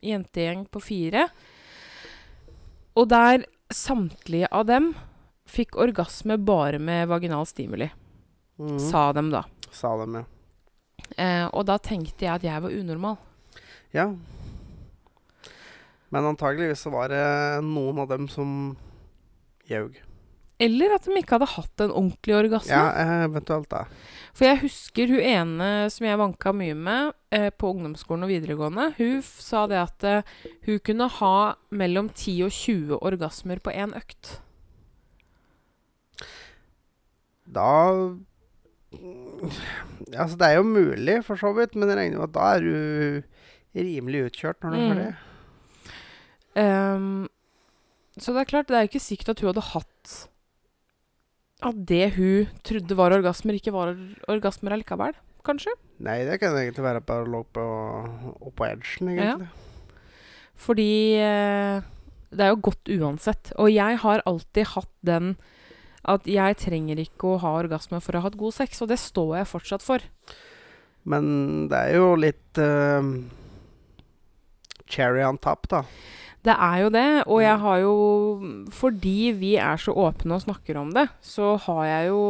jentegjeng 0.05 0.67
på 0.71 0.83
fire. 0.83 1.25
Og 2.99 3.09
der 3.11 3.47
samtlige 3.75 4.51
av 4.55 4.69
dem 4.69 4.93
fikk 5.49 5.79
orgasme 5.81 6.37
bare 6.39 6.79
med 6.79 7.09
vaginal 7.11 7.47
stimuli. 7.49 7.89
Mm. 8.59 8.79
Sa 8.83 9.09
dem, 9.17 9.33
da. 9.33 9.43
Sa 9.75 9.97
dem, 9.99 10.21
ja. 10.21 10.27
Uh, 11.19 11.47
og 11.57 11.65
da 11.67 11.79
tenkte 11.83 12.27
jeg 12.27 12.35
at 12.35 12.47
jeg 12.47 12.63
var 12.63 12.75
unormal. 12.75 13.17
Ja. 13.97 14.11
Men 16.15 16.31
antageligvis 16.31 16.85
så 16.85 16.93
var 16.93 17.11
det 17.13 17.25
noen 17.67 17.99
av 18.05 18.11
dem 18.13 18.29
som 18.33 18.77
ljaug. 19.69 19.99
Eller 20.61 20.91
at 20.97 21.05
de 21.07 21.15
ikke 21.21 21.37
hadde 21.37 21.47
hatt 21.53 21.81
en 21.85 21.93
ordentlig 21.95 22.35
orgasme. 22.35 22.75
Ja, 22.75 23.25
eventuelt 23.29 23.69
da. 23.71 23.85
For 24.35 24.45
jeg 24.49 24.59
husker 24.65 25.07
hun 25.13 25.21
ene 25.23 25.69
som 25.95 26.07
jeg 26.09 26.19
vanka 26.19 26.51
mye 26.53 26.75
med 26.75 27.13
eh, 27.31 27.51
på 27.55 27.71
ungdomsskolen 27.77 28.27
og 28.27 28.33
videregående. 28.33 28.89
Hun 28.99 29.23
sa 29.23 29.67
det 29.71 29.79
at 29.79 30.05
eh, 30.09 30.23
hun 30.67 30.81
kunne 30.83 31.07
ha 31.21 31.35
mellom 31.71 32.09
10 32.11 32.43
og 32.49 32.51
20 32.51 32.99
orgasmer 33.07 33.63
på 33.63 33.71
én 33.71 33.95
økt. 33.99 34.41
Da 37.47 37.71
Altså, 40.17 40.37
det 40.41 40.47
er 40.49 40.55
jo 40.57 40.63
mulig, 40.65 41.19
for 41.27 41.37
så 41.39 41.51
vidt, 41.55 41.75
men 41.77 41.91
jeg 41.91 41.99
regner 41.99 42.19
med 42.23 42.29
at 42.31 42.35
da 42.35 42.47
er 42.57 42.65
du 42.65 43.79
rimelig 43.79 44.23
utkjørt 44.31 44.63
når 44.65 44.71
du 44.73 44.77
er 44.79 44.83
Mm. 44.83 44.95
ferdig. 44.95 45.15
Ehm, 46.57 47.29
så 48.19 48.33
det 48.33 48.41
er 48.41 48.45
klart, 48.51 48.67
det 48.69 48.77
er 48.77 48.81
jo 48.87 48.89
ikke 48.91 49.05
sikkert 49.05 49.29
at 49.29 49.41
hun 49.41 49.53
hadde 49.53 49.67
hatt 49.75 50.29
At 51.67 51.79
det 51.91 52.13
hun 52.15 52.47
trodde 52.63 52.95
var 52.99 53.15
orgasmer, 53.17 53.57
ikke 53.59 53.73
var 53.75 53.95
orgasmer 54.31 54.77
allikevel. 54.77 55.17
Kanskje. 55.47 55.73
Nei, 56.05 56.21
det 56.29 56.37
kan 56.43 56.55
egentlig 56.55 56.85
være 56.85 57.01
bare 57.03 57.27
lå 57.27 57.41
på, 57.57 57.65
på 58.55 58.67
edgen, 58.69 59.11
Ja. 59.17 59.33
egentlig. 59.33 59.49
Fordi 60.59 60.91
eh, 61.23 61.81
det 62.35 62.45
er 62.45 62.53
jo 62.53 62.61
godt 62.69 62.91
uansett. 62.91 63.53
Og 63.59 63.71
jeg 63.73 63.99
har 64.03 64.23
alltid 64.27 64.67
hatt 64.75 64.91
den 65.07 65.37
at 66.09 66.27
jeg 66.31 66.57
trenger 66.63 66.99
ikke 67.03 67.35
å 67.35 67.41
ha 67.43 67.55
orgasme 67.61 68.01
for 68.01 68.15
å 68.17 68.21
ha 68.23 68.29
hatt 68.29 68.39
god 68.39 68.55
sex, 68.55 68.81
og 68.83 68.89
det 68.89 68.99
står 69.03 69.37
jeg 69.41 69.51
fortsatt 69.51 69.83
for. 69.85 70.05
Men 71.09 71.69
det 71.71 71.79
er 71.79 71.97
jo 71.99 72.15
litt 72.19 72.61
uh, 72.63 73.03
cherry 74.89 75.23
on 75.25 75.39
top, 75.39 75.69
da. 75.71 75.83
Det 76.47 76.55
er 76.55 76.77
jo 76.85 76.91
det, 76.95 77.07
og 77.27 77.41
jeg 77.43 77.59
har 77.59 77.79
jo 77.83 77.95
Fordi 78.71 79.33
vi 79.37 79.57
er 79.59 79.77
så 79.83 79.93
åpne 79.93 80.37
og 80.37 80.45
snakker 80.45 80.77
om 80.79 80.93
det, 80.95 81.09
så 81.21 81.57
har 81.67 81.85
jeg 81.89 82.09
jo 82.13 82.21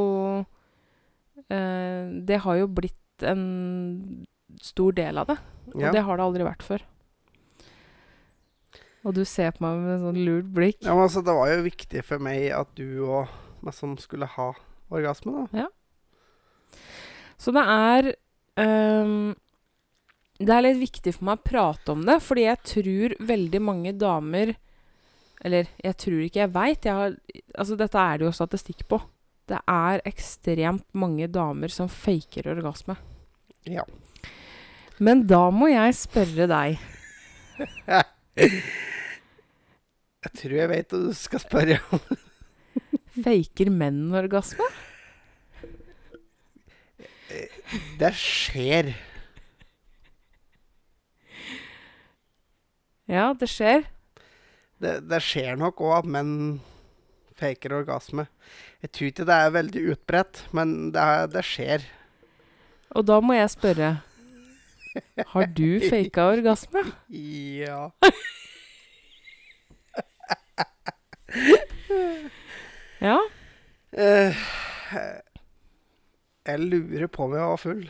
eh, 1.50 2.08
Det 2.26 2.40
har 2.44 2.56
jo 2.62 2.66
blitt 2.72 3.26
en 3.26 4.26
stor 4.64 4.92
del 4.96 5.18
av 5.18 5.26
det. 5.28 5.36
Og 5.74 5.80
Ja. 5.82 5.90
det 5.92 6.02
har 6.06 6.16
det 6.16 6.24
aldri 6.24 6.44
vært 6.46 6.62
før. 6.62 6.82
Og 9.04 9.14
du 9.14 9.24
ser 9.24 9.50
på 9.52 9.62
meg 9.62 9.78
med 9.82 9.92
en 9.96 10.04
sånn 10.06 10.24
lurt 10.24 10.48
blikk. 10.54 10.80
Ja, 10.82 10.94
men 10.94 11.04
altså, 11.06 11.22
det 11.24 11.34
var 11.34 11.48
jo 11.52 11.62
viktig 11.66 12.02
for 12.04 12.18
meg 12.18 12.50
at 12.52 12.70
du 12.78 13.04
og 13.06 13.28
meg 13.62 13.74
som 13.74 13.96
skulle 13.98 14.26
ha 14.26 14.52
orgasme, 14.90 15.46
da. 15.52 15.66
Så 17.38 17.52
det 17.54 17.62
er 17.62 18.08
ehm, 18.58 19.34
Det 20.38 20.54
er 20.54 20.62
litt 20.62 20.78
viktig 20.78 21.12
for 21.16 21.26
meg 21.26 21.40
å 21.40 21.46
prate 21.48 21.94
om 21.94 22.04
det, 22.06 22.18
fordi 22.22 22.44
jeg 22.46 22.62
tror 22.72 23.14
veldig 23.26 23.60
mange 23.64 23.92
damer 23.98 24.54
Eller 25.42 25.66
jeg 25.82 25.96
tror 25.98 26.20
ikke, 26.22 26.44
jeg 26.44 26.54
veit. 26.54 26.86
Altså, 26.90 27.76
dette 27.78 27.98
er 28.02 28.18
det 28.18 28.26
jo 28.26 28.34
statistikk 28.34 28.84
på. 28.90 28.98
Det 29.48 29.58
er 29.70 30.02
ekstremt 30.08 30.84
mange 30.98 31.28
damer 31.30 31.70
som 31.72 31.88
faker 31.90 32.50
orgasme. 32.52 32.96
Ja. 33.70 33.84
Men 34.98 35.22
da 35.30 35.44
må 35.54 35.70
jeg 35.70 35.94
spørre 35.94 36.48
deg. 36.50 36.78
Jeg 40.18 40.34
tror 40.34 40.54
jeg 40.58 40.68
vet 40.70 40.92
hva 40.92 40.98
du 40.98 41.12
skal 41.14 41.40
spørre 41.42 41.76
om. 41.94 42.00
Faker 43.24 43.70
menn 43.70 44.00
orgasme? 44.18 44.66
Det 47.98 48.10
skjer. 48.18 48.90
Ja, 53.08 53.30
det 53.32 53.48
skjer. 53.48 53.86
Det, 54.78 54.98
det 55.08 55.20
skjer 55.24 55.56
nok 55.58 55.80
òg 55.80 55.94
at 56.02 56.10
menn 56.12 56.34
faker 57.38 57.72
orgasme. 57.80 58.26
Jeg 58.82 58.92
tror 58.92 59.10
ikke 59.10 59.26
det 59.28 59.38
er 59.38 59.54
veldig 59.54 59.84
utbredt, 59.94 60.42
men 60.54 60.74
det, 60.94 61.02
er, 61.02 61.30
det 61.32 61.44
skjer. 61.46 61.86
Og 62.96 63.06
da 63.08 63.18
må 63.20 63.34
jeg 63.36 63.50
spørre 63.52 63.88
Har 65.32 65.48
du 65.56 65.80
faka 65.90 66.28
orgasme? 66.34 66.84
Ja. 67.08 67.88
Ja. 72.98 73.18
Uh, 73.94 74.34
jeg 76.48 76.60
lurer 76.60 77.06
på 77.12 77.28
om 77.28 77.36
jeg 77.36 77.50
var 77.52 77.60
full. 77.62 77.82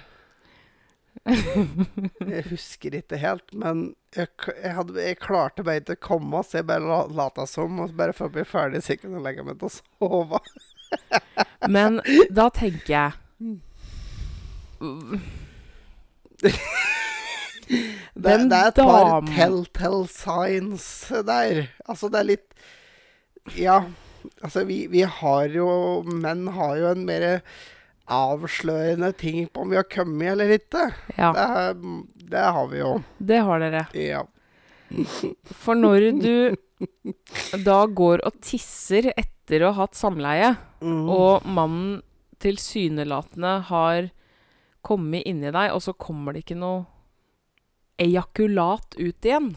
Jeg 1.28 2.44
husker 2.48 2.94
ikke 2.98 3.18
helt, 3.20 3.52
men 3.52 3.94
jeg, 4.16 4.30
jeg, 4.48 4.72
hadde, 4.78 4.96
jeg 5.02 5.18
klarte 5.20 5.64
bare 5.66 5.82
ikke 5.82 5.98
å 5.98 6.04
komme, 6.08 6.40
så 6.44 6.60
jeg 6.60 6.68
bare 6.70 6.86
la, 6.88 7.00
lata 7.20 7.44
som. 7.48 7.80
Og 7.84 7.92
bare 7.98 8.14
for 8.16 8.30
å 8.30 8.34
bli 8.34 8.44
ferdig, 8.48 8.80
så 8.84 8.94
jeg 8.94 9.02
kunne 9.04 9.22
legge 9.24 9.44
meg 9.46 9.60
til 9.60 9.68
å 9.68 9.74
sove. 9.76 10.40
Men 11.74 12.00
da 12.32 12.48
tenker 12.54 12.92
jeg 12.94 13.12
Det, 17.68 18.34
det 18.48 18.56
er 18.56 18.70
et 18.70 18.78
par 18.78 19.26
telltale 19.28 20.06
signs 20.08 20.86
der. 21.28 21.66
Altså, 21.84 22.08
det 22.08 22.20
er 22.22 22.30
litt 22.30 22.48
Ja. 23.58 23.82
Altså, 24.42 24.64
vi, 24.68 24.86
vi 24.90 25.02
har 25.02 25.52
jo 25.52 25.68
Menn 26.08 26.46
har 26.56 26.76
jo 26.80 26.88
en 26.90 27.04
mer 27.08 27.26
avslørende 28.08 29.12
ting 29.18 29.46
på 29.52 29.62
om 29.64 29.70
vi 29.72 29.76
har 29.80 29.86
kommet 29.90 30.30
eller 30.32 30.52
ikke. 30.56 30.86
Ja, 31.18 31.32
Det, 31.36 32.02
det 32.30 32.44
har 32.54 32.66
vi 32.70 32.78
jo. 32.80 32.92
det 33.18 33.40
har 33.44 33.60
dere. 33.60 33.86
Ja. 33.94 34.22
For 35.58 35.74
når 35.76 36.06
du 36.22 36.56
da 37.64 37.80
går 37.86 38.22
og 38.24 38.38
tisser 38.40 39.10
etter 39.16 39.64
å 39.66 39.72
ha 39.74 39.82
hatt 39.86 39.94
samleie, 39.98 40.54
Mm. 40.80 41.08
og 41.10 41.42
mannen 41.50 41.96
tilsynelatende 42.38 43.56
har 43.66 44.10
kommet 44.86 45.26
inni 45.26 45.50
deg, 45.50 45.72
og 45.74 45.82
så 45.82 45.90
kommer 45.98 46.32
det 46.36 46.44
ikke 46.44 46.54
noe 46.60 46.84
ejakulat 47.98 48.94
ut 48.94 49.26
igjen 49.26 49.48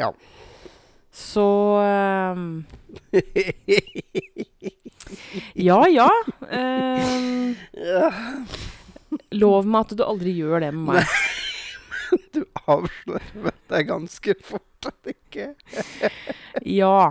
Ja. 0.00 0.08
Så 1.12 1.44
ehm, 1.82 2.64
Ja, 5.54 5.80
ja. 5.90 6.08
Eh, 6.50 7.54
lov 9.36 9.66
meg 9.68 9.86
at 9.86 9.96
du 9.98 10.04
aldri 10.04 10.34
gjør 10.38 10.64
det 10.66 10.72
med 10.76 10.98
meg. 10.98 11.18
Du 12.32 12.40
avslører 12.64 13.52
det 13.68 13.82
ganske 13.88 14.34
fort. 14.44 14.86
at 14.86 15.10
ikke 15.10 15.50
Ja. 16.64 17.10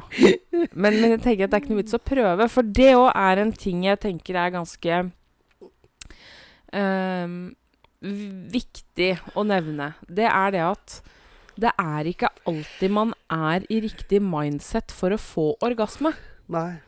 Men, 0.74 0.98
men 0.98 1.12
jeg 1.13 1.22
tenker 1.22 1.46
at 1.46 1.51
det 1.51 1.58
er 1.58 1.62
ikke 1.62 1.74
noe 1.74 1.82
vits 1.84 1.98
å 1.98 2.01
prøve, 2.01 2.48
for 2.50 2.66
det 2.66 2.94
òg 2.96 3.12
er 3.12 3.42
en 3.44 3.51
ting 3.54 3.84
jeg 3.86 4.00
tenker 4.01 4.39
er 4.39 4.56
ganske 4.56 5.00
ehm, 6.74 7.38
viktig 8.58 9.12
å 9.38 9.46
nevne. 9.48 9.92
Det 10.08 10.25
er 10.32 10.56
det 10.56 10.63
at 10.66 10.98
det 11.58 11.74
er 11.82 12.10
ikke 12.10 12.30
alltid 12.50 12.94
man 12.94 13.13
er 13.34 13.66
i 13.74 13.80
riktig 13.82 14.22
mindset 14.22 14.94
for 14.94 15.13
å 15.13 15.22
få 15.22 15.48
orgasme. 15.66 16.13
Nei. 16.54 16.80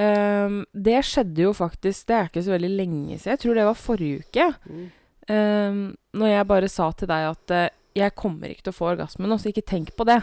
Ehm, 0.00 0.62
det 0.72 1.02
skjedde 1.04 1.44
jo 1.44 1.50
faktisk 1.52 2.06
Det 2.08 2.16
er 2.16 2.28
ikke 2.30 2.44
så 2.46 2.54
veldig 2.54 2.70
lenge 2.72 3.18
siden. 3.18 3.34
Jeg 3.34 3.42
tror 3.42 3.58
det 3.58 3.68
var 3.68 3.78
forrige 3.78 4.22
uke. 4.24 4.46
Mm. 4.64 4.90
Um, 5.30 5.82
når 6.18 6.32
jeg 6.32 6.46
bare 6.50 6.68
sa 6.68 6.88
til 6.98 7.08
deg 7.08 7.26
at 7.28 7.52
uh, 7.54 7.74
jeg 7.94 8.14
kommer 8.18 8.50
ikke 8.50 8.64
til 8.66 8.72
å 8.72 8.76
få 8.76 8.88
orgasme 8.90 9.28
nå, 9.28 9.36
så 9.38 9.52
ikke 9.52 9.62
tenk 9.68 9.92
på 9.94 10.06
det. 10.08 10.18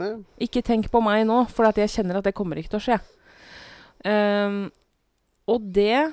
Nei. 0.00 0.10
Ikke 0.44 0.62
tenk 0.66 0.90
på 0.92 1.00
meg 1.02 1.24
nå, 1.28 1.38
for 1.48 1.68
at 1.68 1.78
jeg 1.80 1.92
kjenner 1.94 2.18
at 2.18 2.26
det 2.28 2.34
kommer 2.36 2.60
ikke 2.60 2.74
til 2.74 2.80
å 2.80 2.84
skje. 2.84 2.98
Um, 4.04 4.60
og 5.48 5.64
det 5.72 6.10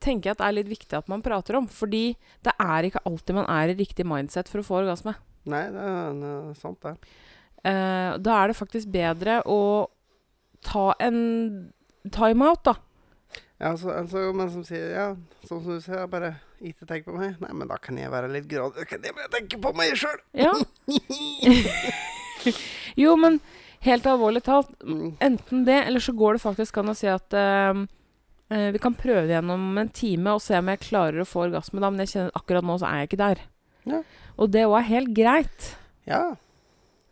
tenker 0.00 0.30
jeg 0.30 0.38
at 0.38 0.44
er 0.46 0.56
litt 0.56 0.70
viktig 0.70 0.96
at 0.96 1.10
man 1.10 1.22
prater 1.24 1.58
om, 1.58 1.68
fordi 1.68 2.12
det 2.46 2.54
er 2.62 2.88
ikke 2.88 3.04
alltid 3.08 3.38
man 3.42 3.48
er 3.52 3.74
i 3.74 3.78
riktig 3.78 4.06
mindset 4.08 4.48
for 4.48 4.62
å 4.62 4.66
få 4.66 4.80
orgasme. 4.80 5.18
Nei, 5.48 5.66
det 5.74 5.84
er, 5.84 6.16
det 6.16 6.32
er 6.32 6.58
sant, 6.62 6.80
det. 6.86 7.14
Uh, 7.60 8.16
da 8.22 8.38
er 8.38 8.50
det 8.50 8.56
faktisk 8.56 8.88
bedre 8.94 9.42
å 9.50 9.60
ta 10.64 10.92
en 11.02 11.18
timeout, 12.14 12.62
da. 12.64 12.74
Ja, 13.58 13.72
så, 13.76 13.90
altså, 13.90 14.28
men 14.38 14.50
som 14.54 14.62
sier 14.64 14.92
Ja, 14.94 15.06
sånn 15.48 15.64
som 15.64 15.74
du 15.74 15.80
sier, 15.82 16.04
bare 16.10 16.36
ikke 16.62 16.86
tenk 16.86 17.04
på 17.08 17.14
meg. 17.16 17.34
Nei, 17.42 17.50
men 17.58 17.68
da 17.70 17.76
kan 17.82 17.98
jeg 17.98 18.10
være 18.10 18.30
litt 18.30 18.46
grådig. 18.50 18.78
Da 18.78 18.86
kan 18.86 19.02
jeg 19.02 19.14
bare 19.18 19.30
tenke 19.34 19.58
på 19.62 19.72
meg 19.78 19.96
sjøl. 19.98 20.20
Ja. 20.38 20.52
Jo, 22.98 23.14
men 23.18 23.40
helt 23.84 24.06
alvorlig 24.06 24.42
talt, 24.46 24.70
Mm. 24.82 25.16
enten 25.20 25.64
det, 25.66 25.86
eller 25.86 26.00
så 26.00 26.12
går 26.16 26.32
det 26.38 26.42
faktisk 26.42 26.78
an 26.78 26.88
å 26.90 26.96
si 26.96 27.06
at 27.10 27.34
uh, 27.34 27.84
vi 28.48 28.78
kan 28.82 28.94
prøve 28.94 29.28
gjennom 29.30 29.76
en 29.78 29.88
time 29.94 30.32
og 30.34 30.42
se 30.42 30.56
om 30.58 30.68
jeg 30.72 30.80
klarer 30.86 31.20
å 31.22 31.26
få 31.28 31.44
orgasme 31.48 31.80
da, 31.82 31.90
men 31.90 32.00
jeg 32.06 32.12
kjenner 32.14 32.34
akkurat 32.38 32.64
nå 32.66 32.78
så 32.80 32.86
er 32.88 33.02
jeg 33.02 33.10
ikke 33.10 33.20
der. 33.22 33.42
Ja. 33.90 34.00
Og 34.38 34.50
det 34.54 34.64
òg 34.66 34.78
er 34.80 34.88
helt 34.92 35.12
greit. 35.14 35.68
Ja. 36.08 36.22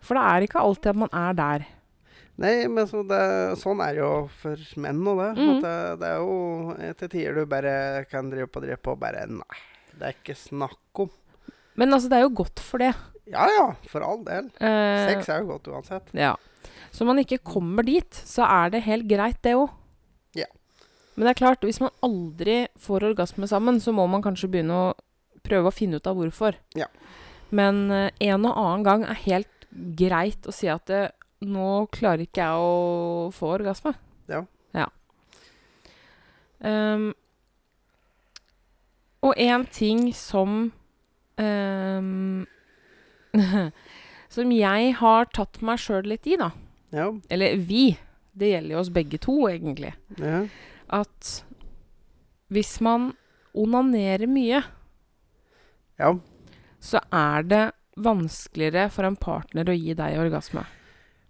For 0.00 0.14
det 0.18 0.24
er 0.24 0.46
ikke 0.46 0.62
alltid 0.62 0.90
at 0.94 1.00
man 1.02 1.12
er 1.12 1.32
der. 1.38 1.66
Nei, 2.42 2.66
men 2.68 2.84
så 2.88 3.00
det, 3.08 3.20
sånn 3.62 3.80
er 3.80 3.94
det 3.96 4.02
jo 4.02 4.10
for 4.42 4.64
menn 4.82 5.00
og 5.08 5.22
det. 5.22 5.30
Mm. 5.38 5.60
Det, 5.64 5.76
det 6.02 6.10
er 6.10 6.18
jo 6.20 6.94
til 7.00 7.12
tider 7.14 7.38
du 7.38 7.48
bare 7.48 7.76
kan 8.10 8.28
drive 8.32 8.50
på 8.52 8.60
og 8.60 8.66
drive 8.66 8.80
på 8.84 8.92
og 8.92 9.00
bare 9.00 9.24
Nei, 9.32 9.60
det 9.96 10.10
er 10.10 10.18
ikke 10.18 10.36
snakk 10.36 11.00
om. 11.06 11.12
Men 11.76 11.96
altså, 11.96 12.10
det 12.12 12.18
er 12.18 12.26
jo 12.26 12.34
godt 12.42 12.60
for 12.64 12.84
det. 12.84 12.92
Ja 13.32 13.46
ja, 13.50 13.64
for 13.90 14.04
all 14.06 14.20
del. 14.26 14.52
Eh, 14.62 15.08
Sex 15.08 15.32
er 15.32 15.42
jo 15.42 15.54
godt 15.54 15.72
uansett. 15.72 16.12
Ja. 16.16 16.36
Så 16.92 17.02
om 17.04 17.10
man 17.10 17.20
ikke 17.20 17.40
kommer 17.42 17.84
dit, 17.86 18.20
så 18.28 18.46
er 18.46 18.70
det 18.74 18.84
helt 18.86 19.08
greit, 19.10 19.40
det 19.44 19.56
òg. 19.58 19.72
Ja. 20.38 20.46
Men 21.16 21.26
det 21.26 21.32
er 21.32 21.40
klart, 21.40 21.64
hvis 21.64 21.80
man 21.82 21.94
aldri 22.04 22.66
får 22.80 23.10
orgasme 23.10 23.48
sammen, 23.50 23.80
så 23.82 23.96
må 23.96 24.06
man 24.10 24.24
kanskje 24.24 24.50
begynne 24.52 24.76
å 24.76 24.94
prøve 25.46 25.70
å 25.70 25.74
finne 25.74 25.98
ut 25.98 26.08
av 26.08 26.18
hvorfor. 26.18 26.58
Ja. 26.78 26.88
Men 27.54 27.86
eh, 27.94 28.10
en 28.28 28.46
og 28.46 28.56
annen 28.56 28.86
gang 28.86 29.06
er 29.08 29.24
helt 29.24 29.68
greit 29.98 30.46
å 30.46 30.54
si 30.54 30.70
at 30.70 30.90
eh, 30.92 31.10
nå 31.44 31.70
klarer 31.92 32.24
ikke 32.24 32.44
jeg 32.46 32.66
å 32.66 33.30
få 33.34 33.52
orgasme. 33.58 33.92
Ja. 34.30 34.42
ja. 34.76 34.86
Um, 36.60 37.10
og 39.26 39.36
en 39.40 39.66
ting 39.68 40.08
som 40.16 40.70
um, 41.36 42.46
Som 44.36 44.52
jeg 44.52 44.94
har 44.98 45.28
tatt 45.36 45.60
meg 45.64 45.80
sjøl 45.80 46.08
litt 46.10 46.26
i, 46.28 46.36
da. 46.40 46.50
Ja. 46.94 47.10
Eller 47.32 47.56
vi. 47.56 47.96
Det 48.36 48.50
gjelder 48.50 48.74
jo 48.74 48.80
oss 48.82 48.92
begge 48.92 49.20
to, 49.22 49.36
egentlig. 49.48 49.94
ja. 50.20 50.46
At 50.92 51.30
hvis 52.52 52.76
man 52.84 53.08
onanerer 53.56 54.28
mye, 54.30 54.60
ja. 55.98 56.10
så 56.78 57.00
er 57.10 57.46
det 57.48 57.62
vanskeligere 57.96 58.90
for 58.92 59.08
en 59.08 59.16
partner 59.18 59.72
å 59.72 59.74
gi 59.74 59.96
deg 59.98 60.20
orgasme. 60.20 60.62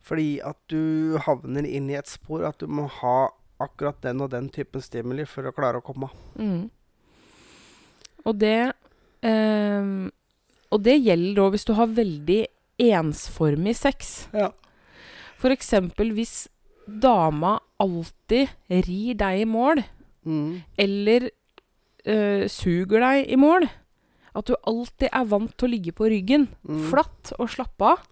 Fordi 0.06 0.38
at 0.46 0.58
du 0.70 1.16
havner 1.26 1.66
inn 1.66 1.88
i 1.90 1.96
et 1.98 2.06
spor 2.06 2.44
at 2.46 2.60
du 2.62 2.68
må 2.70 2.84
ha 3.00 3.16
akkurat 3.62 3.98
den 4.04 4.20
og 4.22 4.30
den 4.30 4.48
typen 4.52 4.82
stimuli 4.84 5.24
for 5.26 5.48
å 5.48 5.54
klare 5.56 5.80
å 5.80 5.84
komme. 5.86 6.10
Mm. 6.38 6.68
Og 8.26 8.36
det 8.38 8.72
eh, 9.26 9.88
Og 10.74 10.82
det 10.84 10.96
gjelder 11.00 11.42
òg 11.46 11.54
hvis 11.56 11.66
du 11.68 11.72
har 11.78 11.86
veldig 11.94 12.40
ensformig 12.86 13.74
sex. 13.78 14.26
Ja. 14.36 14.50
For 15.40 15.54
eksempel 15.54 16.10
hvis 16.16 16.46
dama 16.86 17.56
alltid 17.82 18.50
rir 18.70 19.14
deg 19.18 19.42
i 19.42 19.48
mål, 19.48 19.82
Mm. 20.26 20.62
eller 20.76 21.30
eh, 22.04 22.48
suger 22.50 22.98
deg 23.00 23.28
i 23.30 23.36
mål. 23.38 23.68
At 24.34 24.46
du 24.50 24.56
alltid 24.66 25.08
er 25.12 25.24
vant 25.24 25.52
til 25.56 25.68
å 25.68 25.70
ligge 25.70 25.92
på 25.94 26.08
ryggen, 26.10 26.48
Mm. 26.66 26.90
flatt 26.90 27.32
og 27.38 27.48
slappe 27.48 27.80
av. 27.92 28.02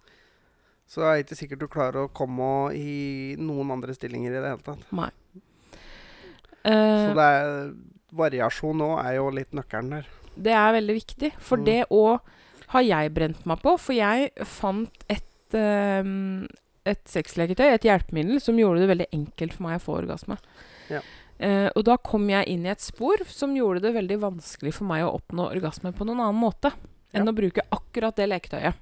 Så 0.87 1.01
er 1.01 1.23
ikke 1.23 1.35
sikkert 1.39 1.59
du 1.63 1.67
klarer 1.67 2.05
å 2.05 2.11
komme 2.13 2.73
i 2.77 3.35
noen 3.41 3.71
andre 3.73 3.93
stillinger 3.97 4.31
i 4.35 4.41
det 4.41 4.51
hele 4.51 4.65
tatt. 4.65 4.85
Nei. 4.93 5.09
Så 6.65 6.71
Eh, 6.71 7.13
det 7.13 7.25
er, 7.25 7.73
variasjon 8.17 8.77
nå 8.79 8.87
er 8.97 9.15
jo 9.19 9.27
litt 9.33 9.51
nøkkelen 9.53 9.89
der. 9.99 10.07
det 10.35 10.51
er 10.57 10.73
veldig 10.73 10.95
viktig, 10.97 11.31
for 11.37 11.57
Mm. 11.57 11.65
det 11.65 11.85
òg 11.89 12.19
har 12.69 12.81
jeg 12.81 13.13
brent 13.13 13.45
meg 13.45 13.61
på. 13.61 13.77
For 13.79 13.93
jeg 13.93 14.31
fant 14.43 15.03
et, 15.07 15.53
uh, 15.53 16.47
et 16.85 17.03
sexleketøy, 17.05 17.69
et 17.73 17.81
hjelpemiddel, 17.83 18.39
som 18.41 18.57
gjorde 18.57 18.79
det 18.81 18.89
veldig 18.97 19.07
enkelt 19.13 19.53
for 19.53 19.63
meg 19.63 19.79
å 19.79 19.83
få 19.83 19.97
orgasme. 20.03 20.37
Ja. 20.89 21.01
Uh, 21.39 21.69
og 21.75 21.83
da 21.85 21.97
kom 21.97 22.27
jeg 22.29 22.47
inn 22.47 22.65
i 22.65 22.69
et 22.69 22.79
spor 22.81 23.17
som 23.27 23.53
gjorde 23.55 23.81
det 23.81 23.93
veldig 23.93 24.19
vanskelig 24.19 24.73
for 24.73 24.85
meg 24.85 25.03
å 25.05 25.13
oppnå 25.19 25.51
orgasme 25.51 25.91
på 25.93 26.05
noen 26.05 26.19
annen 26.19 26.39
måte 26.41 26.71
enn 27.13 27.25
Ja. 27.25 27.31
å 27.31 27.35
bruke 27.35 27.61
akkurat 27.71 28.15
det 28.15 28.27
leketøyet. 28.29 28.73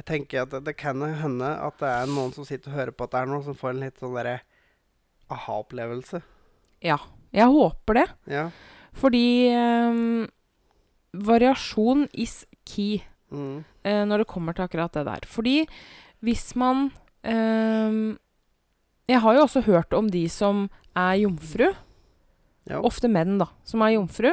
Jeg 0.00 0.06
tenker 0.08 0.42
at 0.46 0.52
det, 0.54 0.62
det 0.64 0.76
kan 0.80 1.02
hende 1.04 1.48
at 1.60 1.76
det 1.82 1.88
er 1.92 2.08
noen 2.08 2.32
som 2.32 2.46
sitter 2.48 2.72
og 2.72 2.78
hører 2.78 2.94
på 2.96 3.04
dette 3.04 3.20
er 3.20 3.28
nå, 3.28 3.40
som 3.44 3.56
får 3.58 3.74
en 3.74 3.82
litt 3.84 3.98
sånn 4.00 4.14
derre 4.16 4.38
aha-opplevelse. 5.30 6.22
Ja, 6.82 6.96
jeg 7.36 7.52
håper 7.52 7.98
det. 8.00 8.06
Ja. 8.32 8.46
Fordi 8.96 9.24
um, 9.54 10.24
variasjon 11.14 12.08
is 12.12 12.42
key 12.64 13.02
Mm. 13.30 13.60
uh, 13.86 14.02
når 14.10 14.24
det 14.24 14.26
kommer 14.26 14.56
til 14.58 14.64
akkurat 14.66 14.90
det 14.96 15.04
der. 15.06 15.22
Fordi 15.30 15.60
hvis 16.26 16.48
man 16.58 16.88
um, 17.22 18.18
Jeg 19.06 19.20
har 19.22 19.36
jo 19.36 19.44
også 19.44 19.62
hørt 19.68 19.94
om 19.94 20.08
de 20.10 20.24
som 20.28 20.64
er 20.98 21.20
jomfru. 21.20 21.68
Ja. 22.66 22.80
Ofte 22.82 23.06
menn, 23.06 23.36
da, 23.38 23.46
som 23.62 23.84
er 23.86 23.92
jomfru. 23.94 24.32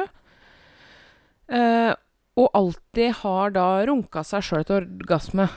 Eh, 1.48 1.92
og 2.38 2.50
alltid 2.54 3.12
har 3.24 3.50
da 3.56 3.66
runka 3.88 4.22
seg 4.26 4.44
sjøl 4.46 4.64
til 4.68 4.76
orgasme 4.84 5.48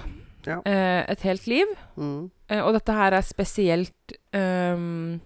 Ja. 0.48 0.60
eh, 0.66 1.04
et 1.14 1.22
helt 1.28 1.46
liv. 1.48 1.68
Mm. 1.96 2.32
Eh, 2.50 2.62
og 2.66 2.74
dette 2.74 2.96
her 2.98 3.14
er 3.14 3.22
spesielt 3.22 4.16
ehm, 4.34 5.20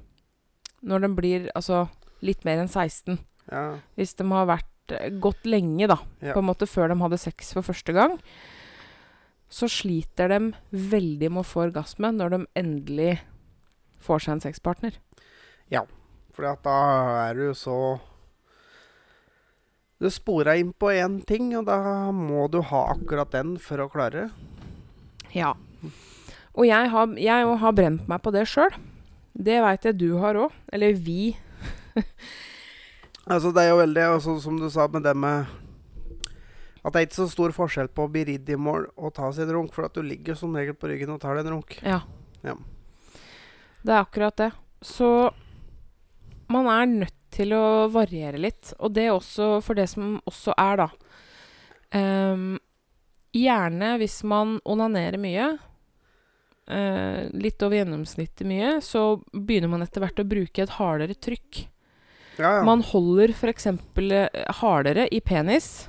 når 0.84 1.02
den 1.06 1.16
blir 1.16 1.48
altså 1.56 1.86
litt 2.26 2.44
mer 2.46 2.60
enn 2.64 2.68
16. 2.72 3.18
ja. 3.52 3.78
Hvis 3.96 4.16
de 4.20 4.28
har 4.30 4.46
vært 4.50 4.92
eh, 5.00 5.10
gått 5.24 5.46
lenge, 5.48 5.88
da, 5.88 5.98
Ja. 6.22 6.34
på 6.34 6.40
en 6.44 6.50
måte 6.52 6.68
før 6.68 6.90
de 6.92 7.00
hadde 7.02 7.18
sex 7.22 7.54
for 7.54 7.62
første 7.64 7.94
gang, 7.96 8.20
så 9.50 9.70
sliter 9.72 10.28
de 10.28 10.54
veldig 10.74 11.30
med 11.32 11.44
å 11.46 11.48
få 11.48 11.64
orgasme 11.72 12.12
når 12.12 12.30
de 12.36 12.40
endelig 12.60 13.20
får 14.02 14.20
seg 14.26 14.34
en 14.36 14.42
sexpartner. 14.42 14.98
Ja, 15.72 15.86
for 16.34 16.44
da 16.62 17.30
er 17.30 17.34
du 17.40 17.54
så 17.54 18.00
Du 20.00 20.10
spora 20.12 20.58
inn 20.60 20.74
på 20.76 20.92
én 20.92 21.22
ting, 21.28 21.54
og 21.56 21.70
da 21.70 22.12
må 22.12 22.48
du 22.52 22.60
ha 22.62 22.82
akkurat 22.92 23.32
den 23.32 23.56
for 23.62 23.80
å 23.80 23.88
klare. 23.92 24.28
Ja. 25.32 25.54
Og 26.56 26.68
jeg 26.68 26.92
har, 26.92 27.16
jeg 27.20 27.56
har 27.62 27.76
brent 27.76 28.08
meg 28.12 28.24
på 28.24 28.34
det 28.36 28.44
sjøl. 28.52 28.76
Det 29.36 29.62
veit 29.64 29.88
jeg 29.88 30.00
du 30.00 30.10
har 30.24 30.40
òg. 30.40 30.56
Eller 30.76 30.98
vi. 31.00 31.36
Altså, 33.26 33.50
det 33.50 33.64
er 33.64 33.72
jo 33.72 33.80
veldig 33.80 34.02
altså, 34.06 34.36
Som 34.38 34.60
du 34.62 34.68
sa 34.70 34.84
med 34.94 35.02
det 35.02 35.16
med 35.18 35.48
At 36.86 36.94
det 36.94 37.00
er 37.00 37.06
ikke 37.08 37.18
så 37.18 37.26
stor 37.32 37.54
forskjell 37.56 37.88
på 37.90 38.06
å 38.06 38.12
bli 38.14 38.22
ridd 38.28 38.52
i 38.54 38.58
mål 38.62 38.86
og 39.02 39.16
ta 39.18 39.32
sin 39.34 39.50
runk, 39.50 39.72
for 39.74 39.88
at 39.88 39.96
du 39.98 40.06
ligger 40.06 40.38
som 40.38 40.54
regel 40.54 40.78
på 40.78 40.92
ryggen 40.92 41.10
og 41.16 41.18
tar 41.24 41.34
deg 41.34 41.48
en 41.48 41.56
runk. 41.56 41.80
Ja. 41.82 42.04
Ja. 42.46 42.54
Det 43.82 43.96
er 43.96 44.04
akkurat 44.04 44.38
det. 44.38 44.52
Så 44.86 45.10
man 46.54 46.70
er 46.70 46.86
nødt 46.92 47.25
til 47.36 47.54
å 47.56 47.88
variere 47.94 48.42
litt. 48.42 48.74
Og 48.80 48.94
det 48.96 49.10
også 49.14 49.60
for 49.66 49.78
det 49.78 49.88
som 49.92 50.18
også 50.28 50.56
er, 50.58 50.84
da. 50.84 50.90
Um, 51.96 52.56
gjerne 53.36 53.96
hvis 54.02 54.22
man 54.28 54.58
onanerer 54.68 55.20
mye, 55.22 55.50
uh, 56.72 57.22
litt 57.36 57.66
over 57.66 57.82
gjennomsnittet 57.82 58.48
mye, 58.50 58.78
så 58.84 59.08
begynner 59.32 59.72
man 59.72 59.86
etter 59.86 60.04
hvert 60.04 60.22
å 60.24 60.28
bruke 60.28 60.64
et 60.66 60.78
hardere 60.80 61.18
trykk. 61.18 61.66
Ja, 62.36 62.58
ja. 62.60 62.64
Man 62.68 62.82
holder 62.84 63.32
f.eks. 63.32 63.70
hardere 64.60 65.08
i 65.08 65.22
penis. 65.24 65.88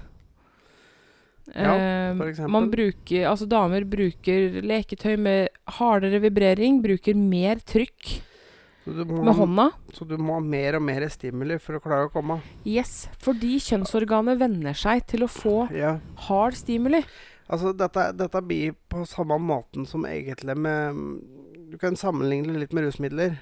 Ja, 1.54 1.76
Ehm, 1.78 2.22
man 2.50 2.70
bruker, 2.70 3.28
altså 3.30 3.46
damer 3.46 3.84
bruker 3.86 4.60
leketøy 4.66 5.14
med 5.18 5.48
hardere 5.78 6.18
vibrering, 6.24 6.80
bruker 6.82 7.14
mer 7.14 7.60
trykk 7.62 8.16
må, 8.86 9.22
med 9.24 9.34
hånda. 9.34 9.70
så 9.92 10.04
du 10.06 10.16
må 10.18 10.36
ha 10.36 10.40
mer 10.40 10.76
og 10.78 10.82
mer 10.86 11.08
stimuli 11.10 11.58
for 11.62 11.78
å 11.78 11.82
klare 11.82 12.06
å 12.06 12.12
komme. 12.12 12.38
Yes, 12.64 13.08
fordi 13.22 13.56
kjønnsorganet 13.58 14.38
venner 14.38 14.74
seg 14.78 15.06
til 15.10 15.26
å 15.26 15.30
få 15.30 15.70
Ja. 15.74 15.98
hard 16.28 16.54
stimuli. 16.54 17.02
Altså, 17.48 17.72
dette, 17.76 18.12
dette 18.18 18.42
blir 18.42 18.74
på 18.90 19.04
samme 19.06 19.38
måten 19.38 19.86
som 19.86 20.04
egentlig 20.06 20.56
med 20.56 20.96
Du 21.70 21.78
kan 21.78 21.96
sammenligne 21.98 22.52
det 22.52 22.60
litt 22.60 22.72
med 22.72 22.84
rusmidler. 22.86 23.38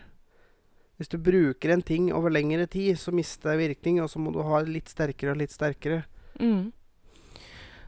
Hvis 0.96 1.10
du 1.12 1.18
bruker 1.18 1.72
en 1.74 1.82
ting 1.82 2.12
over 2.14 2.30
lengre 2.30 2.66
tid, 2.66 2.96
så 2.96 3.12
mister 3.12 3.50
det 3.50 3.58
virkning, 3.58 4.00
og 4.00 4.08
så 4.08 4.18
må 4.18 4.32
du 4.32 4.40
ha 4.42 4.60
litt 4.64 4.88
sterkere 4.88 5.34
og 5.34 5.36
litt 5.42 5.52
sterkere. 5.52 6.04
Mm. 6.40 6.72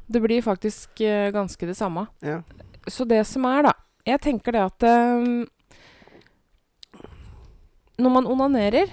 Det 0.06 0.20
blir 0.22 0.42
faktisk 0.44 1.00
uh, 1.00 1.30
ganske 1.32 1.66
det 1.66 1.76
samme. 1.76 2.06
Ja. 2.20 2.42
Så 2.86 3.04
det 3.08 3.24
som 3.26 3.44
er, 3.48 3.62
da 3.62 3.72
Jeg 4.06 4.20
tenker 4.22 4.52
det 4.52 4.60
at 4.62 4.84
eh, 4.86 5.46
Når 7.96 8.12
man 8.12 8.28
onanerer, 8.28 8.90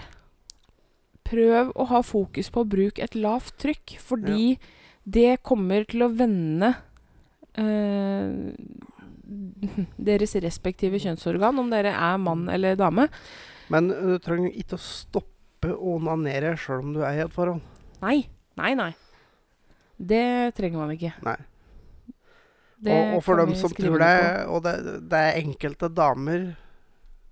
prøv 1.28 1.74
å 1.76 1.88
ha 1.90 2.02
fokus 2.06 2.50
på 2.54 2.64
å 2.64 2.70
bruke 2.70 3.04
et 3.04 3.18
lavt 3.20 3.58
trykk, 3.64 3.98
fordi 4.00 4.56
det 5.04 5.42
kommer 5.44 5.84
til 5.90 6.06
å 6.06 6.12
vende 6.14 6.72
eh, 7.60 8.54
deres 10.10 10.36
respektive 10.44 11.02
kjønnsorgan, 11.04 11.60
om 11.60 11.72
dere 11.74 11.94
er 11.96 12.20
mann 12.22 12.48
eller 12.52 12.80
dame. 12.80 13.10
Men 13.74 13.92
øh, 13.92 14.16
du 14.16 14.24
trenger 14.24 14.56
ikke 14.56 14.80
å 14.80 14.84
stoppe 14.84 15.74
å 15.74 15.98
onanere 15.98 16.56
sjøl 16.60 16.84
om 16.84 16.94
du 16.96 17.02
er 17.04 17.20
i 17.20 17.24
et 17.26 17.34
forhold. 17.34 17.64
Nei, 18.04 18.22
nei, 18.60 18.74
nei. 18.80 18.92
Det 19.98 20.54
trenger 20.58 20.84
man 20.84 20.96
ikke. 20.96 21.14
Nei. 21.24 21.40
Og, 22.84 23.16
og 23.16 23.22
for 23.24 23.40
dem 23.40 23.54
som 23.56 23.72
tror 23.72 24.02
det 24.02 24.16
Og 24.52 24.58
det, 24.66 24.74
det 25.08 25.20
er 25.30 25.38
enkelte 25.40 25.88
damer 25.88 26.50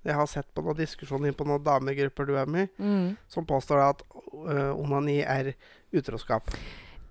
Jeg 0.03 0.15
har 0.17 0.25
sett 0.29 0.47
på 0.55 0.63
noen 0.65 0.77
diskusjoner 0.79 1.33
på 1.37 1.45
noen 1.45 1.61
damegrupper 1.63 2.25
du 2.25 2.33
er 2.41 2.49
med 2.49 2.69
i. 2.69 2.71
Mm. 2.81 3.09
som 3.29 3.45
påstår 3.45 3.81
at 3.83 4.01
uh, 4.33 4.71
onani 4.73 5.19
er 5.21 5.51
utroskap. 5.93 6.49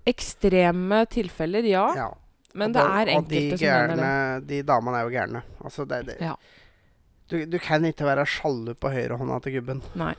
Ekstreme 0.07 1.05
tilfeller, 1.11 1.63
ja. 1.69 1.85
Ja. 1.95 2.09
Men 2.57 2.73
det, 2.75 2.81
det 2.81 2.87
er 2.91 3.11
og 3.15 3.29
de 3.29 3.37
enkelte 3.37 3.59
som 3.61 3.69
mener 3.93 4.01
det. 4.41 4.47
De 4.49 4.61
damene 4.67 4.97
er 4.99 5.05
jo 5.07 5.13
gærne. 5.13 5.43
Altså, 5.63 5.85
det, 5.87 6.01
det, 6.09 6.17
Ja. 6.19 6.33
du, 7.31 7.37
du 7.47 7.57
kan 7.63 7.85
ikke 7.87 8.03
være 8.09 8.25
sjalu 8.27 8.73
på 8.75 8.91
høyrehånda 8.91 9.37
til 9.45 9.55
gubben. 9.59 9.79
Nei. 9.95 10.13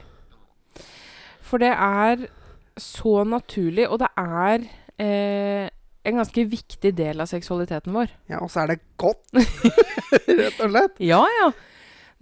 For 1.44 1.60
det 1.60 1.74
er 1.74 2.24
så 2.80 3.20
naturlig, 3.28 3.84
og 3.92 3.98
det 4.00 4.08
er 4.16 4.64
eh, 5.02 5.66
en 6.08 6.22
ganske 6.22 6.46
viktig 6.48 6.94
del 6.96 7.20
av 7.20 7.28
seksualiteten 7.28 7.92
vår. 7.92 8.14
Ja, 8.32 8.40
og 8.40 8.48
så 8.54 8.62
er 8.64 8.72
det 8.72 8.78
godt, 8.96 9.26
rett 10.40 10.62
og 10.64 10.72
slett. 10.72 10.96
Ja, 11.04 11.20
ja. 11.42 11.50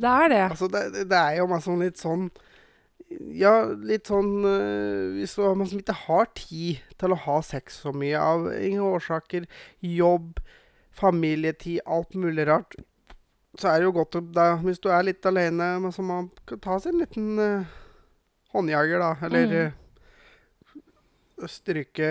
Det 0.00 0.08
er 0.10 0.28
det. 0.32 0.42
Altså, 0.50 0.68
det, 0.72 0.82
det 1.10 1.18
er 1.18 1.34
jo 1.40 1.48
masse 1.50 1.68
sånn 1.68 1.82
litt 1.84 2.00
sånn 2.00 2.28
Ja, 3.34 3.52
litt 3.74 4.06
sånn 4.06 4.44
øh, 4.46 5.16
Hvis 5.16 5.34
man 5.42 5.66
som 5.68 5.80
ikke 5.82 5.96
har 6.06 6.28
tid 6.38 6.78
til 7.00 7.12
å 7.12 7.18
ha 7.26 7.40
sex 7.42 7.80
så 7.82 7.92
mye 7.92 8.20
av 8.20 8.46
ingen 8.54 8.84
årsaker, 8.86 9.48
jobb, 9.82 10.38
familietid, 10.96 11.80
alt 11.90 12.14
mulig 12.14 12.46
rart, 12.48 12.76
så 13.58 13.72
er 13.72 13.80
det 13.82 13.88
jo 13.88 13.94
godt 13.98 14.20
da, 14.36 14.52
Hvis 14.62 14.78
du 14.84 14.88
er 14.94 15.02
litt 15.08 15.26
alene, 15.26 15.72
men 15.82 15.92
så 15.92 16.04
man 16.06 16.30
kan 16.46 16.60
ta 16.62 16.78
seg 16.78 16.94
en 16.94 17.02
liten 17.02 17.28
øh, 17.42 17.76
håndjager, 18.54 19.02
da, 19.02 19.12
eller 19.26 19.46
Mm. 19.50 20.82
øh, 21.42 21.48
stryke 21.50 22.08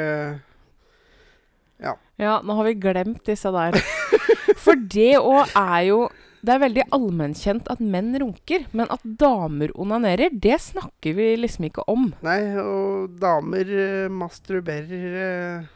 Ja, 2.19 2.39
nå 2.43 2.55
har 2.57 2.65
vi 2.67 2.73
glemt 2.75 3.21
disse 3.29 3.51
der. 3.55 3.77
For 4.63 4.75
det 4.91 5.13
òg 5.21 5.53
er 5.55 5.83
jo 5.87 5.99
Det 6.39 6.53
er 6.53 6.61
veldig 6.61 6.83
allmennkjent 6.95 7.67
at 7.73 7.81
menn 7.83 8.13
runker, 8.21 8.63
men 8.71 8.87
at 8.93 9.01
damer 9.19 9.73
onanerer, 9.75 10.31
det 10.31 10.55
snakker 10.63 11.17
vi 11.17 11.25
liksom 11.35 11.65
ikke 11.67 11.83
om. 11.91 12.13
Nei, 12.23 12.39
og 12.61 13.17
damer 13.19 13.67
øh, 13.67 14.05
masturberer 14.11 15.17
øh, 15.25 15.67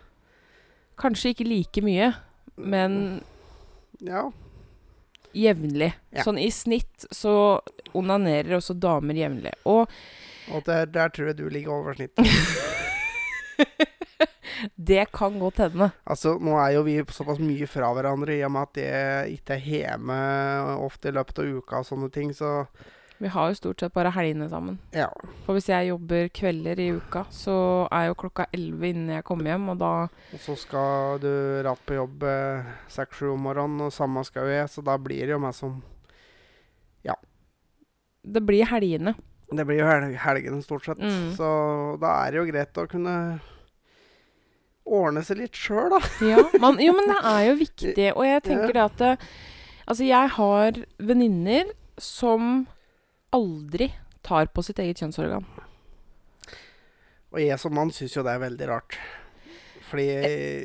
Kanskje 1.03 1.33
ikke 1.33 1.47
like 1.49 1.81
mye, 1.83 2.11
men 2.55 3.21
Ja. 3.99 4.27
jevnlig. 5.33 5.91
Ja. 6.13 6.23
Sånn 6.23 6.37
i 6.39 6.47
snitt 6.53 7.07
så 7.11 7.59
onanerer 7.97 8.55
også 8.59 8.75
damer 8.79 9.17
jevnlig. 9.17 9.55
Og 9.65 9.89
Og 10.53 10.63
der, 10.67 10.85
der 10.85 11.09
tror 11.09 11.27
jeg 11.31 11.37
du 11.37 11.47
ligger 11.49 11.71
over 11.71 11.93
snittet. 11.95 12.27
det 14.89 15.05
kan 15.11 15.37
godt 15.41 15.57
hende. 15.63 15.91
Altså, 16.05 16.35
nå 16.39 16.55
er 16.61 16.73
jo 16.77 16.83
vi 16.87 16.97
såpass 17.03 17.39
mye 17.43 17.67
fra 17.67 17.91
hverandre 17.95 18.35
i 18.37 18.43
og 18.45 18.51
med 18.55 18.67
at 18.69 18.81
jeg 18.83 19.37
ikke 19.39 19.55
er 19.57 19.69
hjemme 19.69 20.17
ofte 20.83 21.09
i 21.09 21.15
løpet 21.15 21.39
av 21.43 21.55
uka 21.59 21.79
og 21.81 21.87
sånne 21.89 22.11
ting, 22.13 22.33
så 22.33 22.67
Vi 23.23 23.29
har 23.31 23.49
jo 23.51 23.55
stort 23.55 23.79
sett 23.79 23.93
bare 23.93 24.11
helgene 24.11 24.49
sammen. 24.51 24.79
ja. 24.91 25.07
For 25.45 25.53
hvis 25.55 25.69
jeg 25.69 25.87
jobber 25.93 26.27
kvelder 26.33 26.79
i 26.81 26.89
uka, 26.97 27.25
så 27.31 27.87
er 27.91 28.09
jo 28.09 28.15
klokka 28.19 28.47
elleve 28.51 28.89
innen 28.89 29.13
jeg 29.15 29.23
kommer 29.23 29.45
hjem, 29.53 29.69
og 29.69 29.77
da 29.79 29.91
Og 30.33 30.39
så 30.43 30.55
skal 30.59 31.19
du 31.23 31.29
rett 31.63 31.85
på 31.87 31.95
jobb 31.95 32.25
seks-sju 32.91 33.31
om 33.33 33.39
morgenen, 33.47 33.81
og 33.87 33.93
samme 33.95 34.23
skal 34.27 34.43
jo 34.49 34.55
jeg, 34.57 34.67
så 34.69 34.83
da 34.83 34.97
blir 34.97 35.23
det 35.27 35.35
jo 35.37 35.39
meg 35.39 35.53
som 35.55 35.81
Ja. 37.05 37.15
Det 38.23 38.41
blir 38.45 38.65
helgene. 38.65 39.15
Det 39.53 39.65
blir 39.67 39.79
jo 39.83 39.87
helgene 40.17 40.61
stort 40.63 40.85
sett, 40.85 40.97
Mm. 40.99 41.35
så 41.37 41.99
da 41.99 42.25
er 42.25 42.31
det 42.31 42.37
jo 42.39 42.51
greit 42.51 42.73
å 42.81 42.87
kunne 42.89 43.39
ordne 44.85 45.23
seg 45.23 45.39
litt 45.39 45.55
sjøl, 45.57 45.89
da. 45.93 45.99
Ja, 46.33 46.43
man, 46.59 46.79
jo, 46.81 46.93
men 46.97 47.09
det 47.11 47.19
er 47.23 47.41
jo 47.49 47.55
viktig. 47.61 48.07
Og 48.15 48.25
jeg 48.27 48.43
tenker 48.49 48.73
det 48.75 48.83
at 48.89 49.01
det, 49.03 49.11
Altså, 49.83 50.05
jeg 50.07 50.29
har 50.37 50.77
venninner 51.03 51.71
som 51.99 52.67
aldri 53.35 53.89
tar 54.23 54.47
på 54.55 54.63
sitt 54.63 54.79
eget 54.79 55.01
kjønnsorgan. 55.01 55.43
Og 57.33 57.41
jeg 57.41 57.57
som 57.59 57.73
mann 57.75 57.91
syns 57.91 58.15
jo 58.15 58.23
det 58.23 58.31
er 58.37 58.43
veldig 58.45 58.69
rart. 58.69 58.95
Fordi 59.89 60.07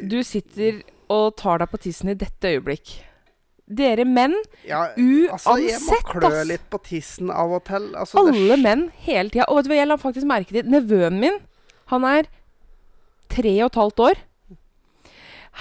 Du 0.09 0.21
sitter 0.23 0.83
og 1.11 1.35
tar 1.41 1.59
deg 1.65 1.71
på 1.73 1.81
tissen 1.83 2.13
i 2.13 2.17
dette 2.21 2.53
øyeblikk. 2.55 2.95
Dere 3.69 4.07
menn, 4.09 4.33
ja, 4.65 4.87
Altså, 5.35 5.59
jeg 5.61 5.81
må 5.85 5.99
klø 6.09 6.29
ass. 6.31 6.47
litt 6.49 6.65
på 6.73 6.79
tissen 6.87 7.29
av 7.35 7.51
og 7.59 7.67
til. 7.69 7.91
Altså, 7.99 8.23
alle 8.23 8.57
menn 8.63 8.87
hele 9.05 9.29
tida. 9.33 9.49
Og 9.51 9.59
vet 9.59 9.67
du 9.67 9.73
hva, 9.75 9.81
jeg 9.83 9.91
la 9.91 9.99
faktisk 10.01 10.29
merke 10.31 10.55
til 10.57 10.71
Nevøen 10.73 11.19
min, 11.21 11.37
han 11.93 12.07
er 12.09 12.31
tre 13.33 13.55
og 13.63 13.71
et 13.71 13.81
halvt 13.81 14.05
år. 14.09 14.23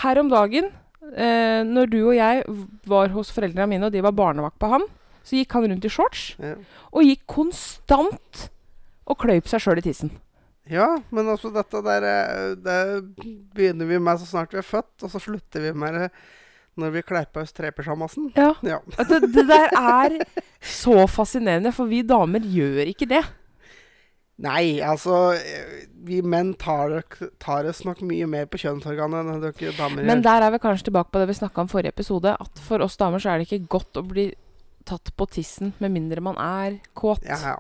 Her 0.03 0.21
om 0.21 0.29
dagen, 0.29 0.69
eh, 1.13 1.63
når 1.65 1.89
du 1.91 1.99
og 2.03 2.15
jeg 2.17 2.43
var 2.87 3.13
hos 3.15 3.31
foreldrene 3.33 3.69
mine, 3.71 3.87
og 3.89 3.95
de 3.95 4.03
var 4.05 4.15
barnevakt 4.15 4.59
på 4.61 4.69
han, 4.75 4.85
så 5.27 5.39
gikk 5.39 5.57
han 5.57 5.67
rundt 5.71 5.87
i 5.87 5.91
shorts. 5.91 6.29
Ja. 6.39 6.55
Og 6.93 7.07
gikk 7.07 7.25
konstant 7.27 8.47
og 9.07 9.19
kløyp 9.23 9.47
seg 9.49 9.63
sjøl 9.63 9.81
i 9.81 9.85
tissen. 9.87 10.13
Ja, 10.67 10.97
men 11.15 11.29
altså 11.31 11.47
dette 11.55 11.79
der 11.79 12.03
eh, 12.03 12.55
Det 12.59 12.79
begynner 13.55 13.87
vi 13.87 13.99
med 14.03 14.19
så 14.19 14.27
snart 14.27 14.51
vi 14.51 14.59
er 14.59 14.67
født, 14.67 14.97
og 15.03 15.13
så 15.13 15.21
slutter 15.23 15.63
vi 15.63 15.71
med 15.71 15.95
det 15.95 16.09
når 16.77 16.91
vi 16.93 17.01
kler 17.01 17.25
på 17.33 17.41
oss 17.41 17.55
trepysjamasen. 17.57 18.27
Ja. 18.37 18.51
Ja. 18.61 18.77
Det, 19.09 19.31
det 19.33 19.47
der 19.49 19.71
er 19.73 20.17
så 20.61 21.07
fascinerende, 21.09 21.71
for 21.73 21.89
vi 21.89 22.03
damer 22.05 22.43
gjør 22.45 22.91
ikke 22.91 23.07
det. 23.09 23.23
Nei, 24.37 24.77
altså 24.85 25.33
eh, 25.33 25.87
Vi 26.05 26.19
menn 26.21 26.51
tar, 26.61 26.99
tar 27.41 27.65
oss 27.69 27.81
nok 27.87 28.03
mye 28.05 28.27
mer 28.29 28.45
på 28.49 28.59
kjønnsorganet 28.61 29.31
enn 29.33 29.41
dere 29.41 29.71
damer 29.79 30.05
Men 30.05 30.21
der 30.25 30.45
er 30.45 30.53
vi 30.53 30.59
kanskje 30.61 30.91
tilbake 30.91 31.09
på 31.13 31.23
det 31.23 31.31
vi 31.31 31.39
snakka 31.39 31.63
om 31.63 31.71
forrige 31.71 31.95
episode, 31.95 32.35
at 32.37 32.61
for 32.61 32.85
oss 32.85 32.99
damer 33.01 33.23
så 33.23 33.33
er 33.33 33.41
det 33.41 33.49
ikke 33.49 33.71
godt 33.79 33.97
å 33.97 34.05
bli 34.05 34.29
tatt 34.87 35.09
på 35.17 35.25
tissen 35.33 35.73
med 35.83 35.91
mindre 35.91 36.21
man 36.23 36.37
er 36.39 36.77
kåt. 36.95 37.25
Ja, 37.27 37.39
ja. 37.41 37.57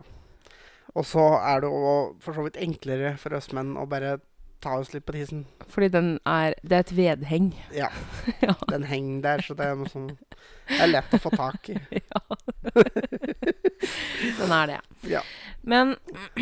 Og 0.97 1.05
så 1.05 1.25
er 1.41 1.61
det 1.65 1.69
jo 1.69 1.91
for 2.23 2.37
så 2.37 2.45
vidt 2.45 2.61
enklere 2.61 3.17
for 3.21 3.35
oss 3.37 3.51
menn 3.53 3.75
å 3.77 3.83
bare 3.89 4.19
ta 4.63 4.77
oss 4.79 4.93
litt 4.93 5.05
på 5.05 5.13
tissen. 5.13 5.43
Fordi 5.69 5.89
den 5.93 6.07
er 6.25 6.55
Det 6.63 6.75
er 6.77 6.85
et 6.85 6.95
vedheng. 6.97 7.51
Ja. 7.75 7.89
Ja. 8.45 8.53
Den 8.69 8.83
henger 8.83 9.21
der, 9.21 9.41
så 9.41 9.53
det 9.57 9.65
er 9.65 9.75
noe 9.77 9.89
sånn 9.89 10.09
Det 10.67 10.79
er 10.81 10.91
lett 10.91 11.13
å 11.13 11.19
få 11.21 11.33
tak 11.35 11.69
i. 11.73 11.77
ja. 12.01 12.21
Den 14.37 14.51
er 14.51 14.67
det. 14.73 14.79
Ja. 15.07 15.21
Men 15.67 15.95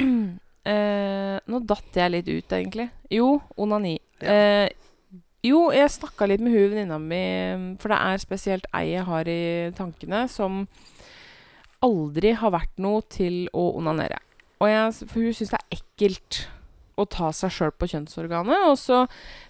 eh, 0.69 1.37
Nå 1.45 1.61
datt 1.67 1.99
jeg 1.99 2.13
litt 2.13 2.29
ut, 2.31 2.57
egentlig. 2.57 2.89
Jo, 3.13 3.35
onani. 3.61 3.97
Ja. 4.21 4.35
Eh, 4.35 4.67
jo, 5.45 5.67
jeg 5.75 5.91
snakka 5.93 6.25
litt 6.29 6.41
med 6.41 6.55
hun 6.55 6.71
venninna 6.71 6.97
mi, 6.97 7.21
for 7.81 7.93
det 7.93 7.97
er 8.01 8.21
spesielt 8.23 8.65
ei 8.73 8.95
jeg 8.95 9.05
har 9.05 9.27
i 9.29 9.41
tankene, 9.77 10.23
som 10.31 10.63
aldri 11.85 12.31
har 12.39 12.53
vært 12.55 12.81
noe 12.81 13.03
til 13.13 13.43
å 13.53 13.67
onanere. 13.77 14.17
Jeg, 14.65 14.93
for 15.05 15.21
hun 15.21 15.35
syns 15.37 15.53
det 15.53 15.59
er 15.59 15.77
ekkelt 15.77 16.39
å 16.97 17.05
ta 17.11 17.29
seg 17.35 17.53
sjøl 17.53 17.75
på 17.75 17.91
kjønnsorganet. 17.91 18.65
Og 18.71 18.79
så 18.81 19.03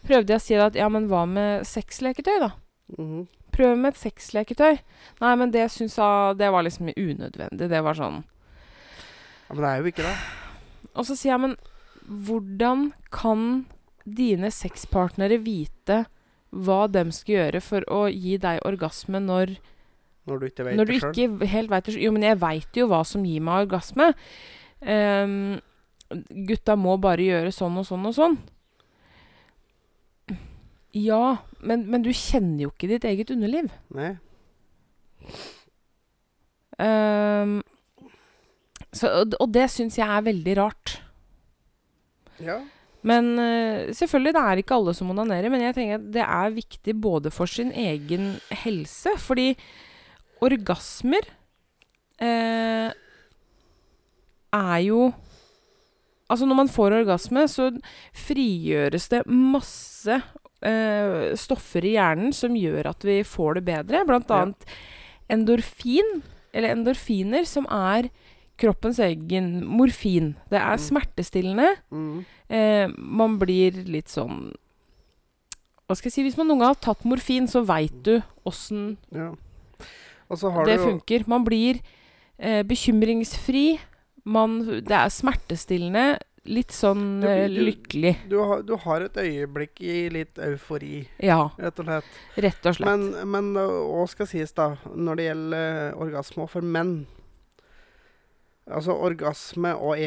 prøvde 0.03 0.35
jeg 0.35 0.41
å 0.41 0.45
si 0.45 0.59
at 0.59 0.75
ja, 0.75 0.89
men 0.91 1.07
hva 1.07 1.23
med 1.29 1.63
sexleketøy, 1.69 2.37
da? 2.43 2.51
Mhm. 2.97 3.25
Prøv 3.55 3.77
med 3.79 3.93
et 3.93 3.99
sexleketøy. 4.01 4.81
Nei, 5.21 5.35
men 5.39 5.51
det 5.53 5.69
syns 5.71 5.95
hun 5.95 6.35
Det 6.35 6.49
var 6.51 6.65
liksom 6.65 6.89
unødvendig. 6.91 7.69
Det 7.71 7.79
var 7.85 7.95
sånn 7.95 8.25
ja, 9.45 9.53
Men 9.53 9.61
det 9.63 9.69
er 9.71 9.77
jo 9.83 9.91
ikke 9.93 10.05
det. 10.07 10.15
Og 10.97 11.05
så 11.07 11.15
sier 11.17 11.33
jeg, 11.35 11.41
men 11.43 11.55
hvordan 12.05 12.89
kan 13.13 13.65
dine 14.05 14.51
sexpartnere 14.53 15.39
vite 15.41 16.03
hva 16.55 16.85
de 16.87 17.03
skal 17.11 17.35
gjøre 17.35 17.61
for 17.65 17.85
å 17.91 18.05
gi 18.07 18.37
deg 18.39 18.61
orgasme 18.63 19.19
når, 19.19 19.55
Når 20.29 20.39
du 20.39 20.45
ikke 20.47 20.65
vet 20.67 20.77
når 20.77 20.87
du 20.87 20.93
det 20.93 20.99
sjøl. 21.01 21.15
ikke 21.15 21.49
helt 21.51 21.71
vet 21.73 21.89
det? 21.89 21.95
Jo, 22.05 22.11
men 22.15 22.23
jeg 22.23 22.39
veit 22.39 22.77
jo 22.79 22.87
hva 22.91 23.01
som 23.05 23.25
gir 23.27 23.43
meg 23.43 23.65
orgasme. 23.65 24.11
Um, 24.85 25.57
gutta 26.47 26.77
må 26.79 26.95
bare 27.01 27.25
gjøre 27.25 27.51
sånn 27.55 27.81
og 27.81 27.87
sånn 27.89 28.05
og 28.07 28.15
sånn. 28.15 28.37
Ja, 30.95 31.37
men, 31.59 31.89
men 31.91 32.05
du 32.05 32.13
kjenner 32.15 32.67
jo 32.67 32.71
ikke 32.71 32.87
ditt 32.93 33.03
eget 33.09 33.33
underliv. 33.33 33.67
Nei. 33.91 34.13
Ehm, 36.79 37.57
så, 38.95 39.11
og, 39.21 39.35
og 39.41 39.51
det 39.53 39.67
syns 39.73 39.99
jeg 39.99 40.07
er 40.07 40.23
veldig 40.25 40.55
rart. 40.59 40.97
Ja. 42.43 42.61
Men 43.05 43.35
eh, 43.37 43.91
selvfølgelig, 43.93 44.33
det 44.33 44.43
er 44.43 44.61
ikke 44.61 44.77
alle 44.79 44.95
som 44.97 45.11
onanerer, 45.13 45.51
men 45.53 45.61
jeg 45.67 45.75
tenker 45.77 45.99
at 45.99 46.07
det 46.15 46.23
er 46.25 46.55
viktig 46.55 46.95
både 47.03 47.31
for 47.33 47.49
sin 47.49 47.69
egen 47.77 48.33
helse, 48.63 49.13
fordi 49.21 49.51
orgasmer 50.45 51.29
eh, 52.21 52.89
er 54.55 54.81
jo 54.87 55.11
Altså, 56.25 56.47
når 56.49 56.57
man 56.57 56.69
får 56.73 56.93
orgasme, 57.03 57.43
så 57.45 57.67
frigjøres 58.17 59.03
det 59.11 59.19
masse 59.29 60.15
eh, 60.65 61.35
stoffer 61.37 61.85
i 61.85 61.91
hjernen 61.93 62.33
som 62.33 62.55
gjør 62.57 62.89
at 62.89 63.05
vi 63.05 63.19
får 63.21 63.59
det 63.59 63.63
bedre, 63.67 64.01
blant 64.09 64.33
annet 64.33 64.65
endorfin, 65.29 66.23
eller 66.49 66.73
endorfiner, 66.73 67.45
som 67.45 67.69
er 67.69 68.09
kroppens 68.57 68.99
egen 68.99 69.65
morfin. 69.65 70.35
Det 70.49 70.59
er 70.59 70.75
Mm. 70.77 70.83
smertestillende. 70.85 71.75
Mm. 71.91 72.25
Eh, 72.49 72.87
man 72.97 73.37
blir 73.39 73.71
litt 73.85 74.07
sånn 74.07 74.53
Hva 75.87 75.95
skal 75.95 76.09
jeg 76.09 76.13
si 76.13 76.23
Hvis 76.23 76.37
man 76.37 76.47
noen 76.47 76.59
gang 76.59 76.67
har 76.73 76.75
tatt 76.81 77.03
morfin, 77.05 77.47
så 77.47 77.63
veit 77.65 78.01
du 78.03 78.21
åssen 78.45 78.97
Ja. 79.11 79.33
Det 80.65 80.79
funker. 80.81 81.27
Man 81.27 81.43
blir 81.45 81.79
eh, 82.39 82.63
bekymringsfri. 82.63 83.79
Man, 84.25 84.59
det 84.81 84.91
er 84.91 85.09
smertestillende. 85.13 86.17
Litt 86.47 86.69
sånn 86.73 87.21
Du- 87.21 87.27
eh, 87.27 87.47
du- 87.47 87.65
lykkelig. 87.71 88.17
du 88.29 88.37
har, 88.39 88.61
du 88.63 88.75
har 88.75 89.01
et 89.01 89.13
øyeblikk 89.13 89.81
i 89.81 90.09
litt 90.09 90.35
eufori, 90.37 91.07
Ja, 91.19 91.49
rett 91.57 91.79
og 91.79 91.85
slett. 91.85 92.03
rett 92.37 92.65
og 92.65 92.75
slett. 92.75 92.85
Men, 92.85 93.31
men 93.31 93.53
hva 93.55 94.07
skal 94.07 94.25
sies, 94.27 94.51
da, 94.51 94.75
når 94.95 95.15
det 95.15 95.25
gjelder 95.25 95.91
eh, 95.91 95.97
orgasme 95.97 96.47
for 96.49 96.61
menn 96.61 97.07
Altså, 98.67 98.91
orgasme 98.97 99.75
og 99.77 99.97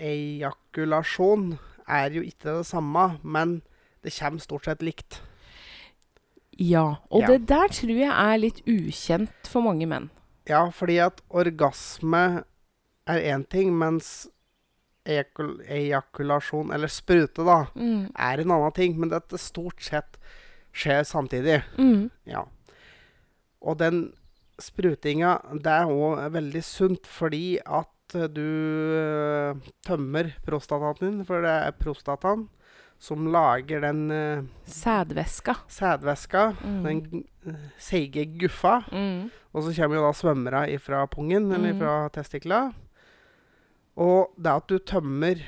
ejakulasjon 0.00 1.52
er 1.90 2.10
jo 2.14 2.22
ikke 2.26 2.56
det 2.58 2.66
samme, 2.66 3.18
men 3.22 3.60
det 4.04 4.14
kommer 4.18 4.40
stort 4.42 4.64
sett 4.68 4.82
likt. 4.82 5.20
ja. 6.58 6.96
Og 7.10 7.22
Ja. 7.22 7.26
det 7.26 7.48
der 7.48 7.68
tror 7.68 7.88
jeg 7.96 8.10
er 8.10 8.36
litt 8.38 8.60
ukjent 8.66 9.46
for 9.48 9.60
mange 9.62 9.86
menn. 9.86 10.10
Ja, 10.48 10.68
fordi 10.70 10.96
at 10.98 11.20
orgasme 11.30 12.44
er 13.06 13.18
én 13.36 13.44
ting, 13.48 13.72
mens 13.78 14.28
ejakul 15.06 15.60
ejakulasjon, 15.68 16.72
eller 16.72 16.86
sprute, 16.88 17.44
da, 17.44 17.64
Mm. 17.74 18.10
er 18.18 18.40
en 18.40 18.50
annen 18.50 18.72
ting. 18.72 18.98
Men 19.00 19.08
dette 19.10 19.38
stort 19.38 19.80
sett 19.82 20.18
skjer 20.74 21.02
samtidig. 21.04 21.62
Mm. 21.78 22.10
Ja. 22.26 22.42
Og 23.62 23.78
den 23.78 24.12
sprutinga, 24.60 25.38
det 25.62 25.66
er 25.72 25.90
òg 25.90 26.22
veldig 26.32 26.62
sunt 26.64 27.06
fordi 27.06 27.58
at 27.64 28.14
eh, 28.18 28.26
du 28.28 28.44
eh, 29.00 29.54
tømmer 29.86 30.32
prostataen 30.46 31.00
din, 31.00 31.20
for 31.24 31.42
det 31.42 31.50
er 31.68 31.76
prostataen 31.78 32.48
som 33.00 33.30
lager 33.32 33.80
den 33.80 34.10
uh, 34.12 34.42
Sædvæska. 34.68 35.54
sædvæska, 35.72 36.42
Mm. 36.60 36.82
den 36.84 37.24
uh, 37.48 37.54
seige 37.78 38.26
guffa. 38.38 38.82
Mm. 38.92 39.30
Og 39.54 39.62
så 39.64 39.72
kommer 39.72 39.96
jo 39.96 40.02
da 40.04 40.12
svømmere 40.12 40.70
ifra 40.74 41.06
pungen, 41.06 41.50
eller 41.52 41.72
Mm. 41.72 41.78
fra 41.80 42.08
testikla. 42.12 42.58
Og 43.96 44.34
det 44.36 44.52
at 44.52 44.68
du 44.68 44.78
tømmer 44.78 45.40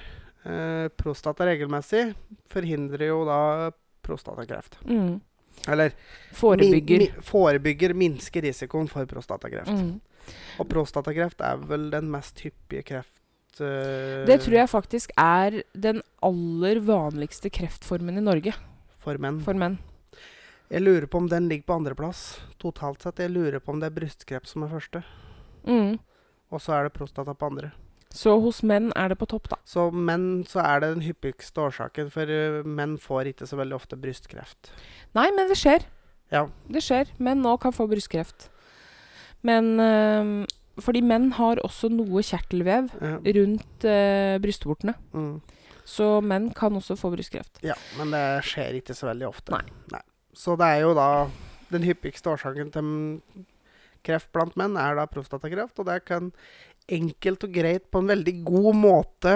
eh, 0.44 0.88
prostata 0.96 1.44
regelmessig, 1.44 2.14
forhindrer 2.50 3.06
jo 3.12 3.20
da 3.28 3.70
prostatakreft. 4.02 4.78
Mm. 4.88 5.20
Eller 5.68 5.92
Forebygger. 6.32 6.98
Min, 6.98 7.12
min, 7.12 7.22
forebygger, 7.22 7.94
minsker 7.94 8.42
risikoen 8.42 8.88
for 8.90 9.06
prostatakreft. 9.06 9.70
Mm. 9.70 10.00
Og 10.58 10.68
prostatakreft 10.70 11.40
er 11.44 11.60
vel 11.68 11.90
den 11.92 12.10
mest 12.12 12.40
hyppige 12.44 12.82
kreft... 12.82 13.18
Uh, 13.60 14.24
Det 14.26 14.38
tror 14.42 14.56
jeg 14.56 14.70
faktisk 14.70 15.12
er 15.20 15.62
den 15.74 16.00
aller 16.24 16.80
vanligste 16.80 17.50
kreftformen 17.52 18.16
i 18.16 18.24
Norge 18.24 18.54
For 19.02 19.18
menn. 19.20 19.42
for 19.44 19.58
menn. 19.58 19.78
Jeg 20.72 20.80
lurer 20.86 21.04
på 21.06 21.20
om 21.20 21.28
den 21.28 21.50
ligger 21.50 21.68
på 21.68 21.76
andreplass 21.76 22.40
totalt 22.62 23.02
sett. 23.04 23.20
Jeg 23.20 23.34
lurer 23.34 23.60
på 23.60 23.74
om 23.74 23.80
det 23.82 23.90
er 23.90 23.96
brystkreft 23.98 24.48
som 24.48 24.64
er 24.64 24.72
første. 24.72 25.02
Mm. 25.68 25.98
Og 26.48 26.62
så 26.64 26.72
er 26.78 26.88
det 26.88 26.94
prostata 26.96 27.34
på 27.36 27.50
andre. 27.50 27.74
Så 28.12 28.34
hos 28.44 28.60
menn 28.68 28.90
er 28.98 29.08
det 29.08 29.16
på 29.20 29.26
topp, 29.30 29.48
da. 29.48 29.56
Så 29.64 29.86
menn 29.92 30.44
så 30.48 30.60
er 30.60 30.82
det 30.84 30.90
den 30.98 31.04
hyppigste 31.06 31.62
årsaken, 31.64 32.10
for 32.12 32.28
eh, 32.28 32.60
menn 32.68 32.98
får 33.00 33.30
ikke 33.32 33.46
så 33.48 33.56
veldig 33.56 33.78
ofte 33.78 33.96
brystkreft. 33.96 34.68
Nei, 35.16 35.30
men 35.32 35.48
det 35.48 35.56
skjer. 35.60 35.86
Ja. 36.32 36.46
Det 36.72 36.82
skjer. 36.84 37.08
Menn 37.24 37.44
òg 37.48 37.60
kan 37.64 37.72
få 37.76 37.86
brystkreft. 37.90 38.50
Men 39.42 39.72
øh, 39.80 40.44
Fordi 40.80 41.02
menn 41.04 41.32
har 41.36 41.58
også 41.64 41.88
noe 41.92 42.22
kjertelvev 42.24 42.92
Ja. 43.00 43.16
rundt 43.36 43.84
øh, 43.84 44.36
brystvortene. 44.44 44.94
Mm. 45.12 45.40
Så 45.84 46.20
menn 46.24 46.50
kan 46.54 46.76
også 46.78 46.94
få 46.96 47.10
brystkreft. 47.12 47.58
ja, 47.66 47.74
men 47.98 48.12
det 48.14 48.44
skjer 48.46 48.78
ikke 48.78 48.94
så 48.94 49.08
veldig 49.10 49.26
ofte. 49.28 49.52
Nei. 49.56 50.00
Så 50.32 50.54
det 50.56 50.64
er 50.68 50.80
jo 50.86 50.92
da 50.96 51.08
Den 51.72 51.82
hyppigste 51.82 52.28
årsaken 52.30 52.70
til 52.72 52.86
kreft 54.04 54.28
blant 54.34 54.56
menn 54.60 54.76
er 54.76 54.94
da 54.98 55.06
prostatakreft, 55.06 55.78
og 55.78 55.86
det 55.88 56.04
kan 56.04 56.32
enkelt 56.92 57.44
og 57.46 57.52
greit 57.54 57.88
på 57.92 58.02
en 58.02 58.10
veldig 58.12 58.34
god 58.46 58.76
måte 58.78 59.34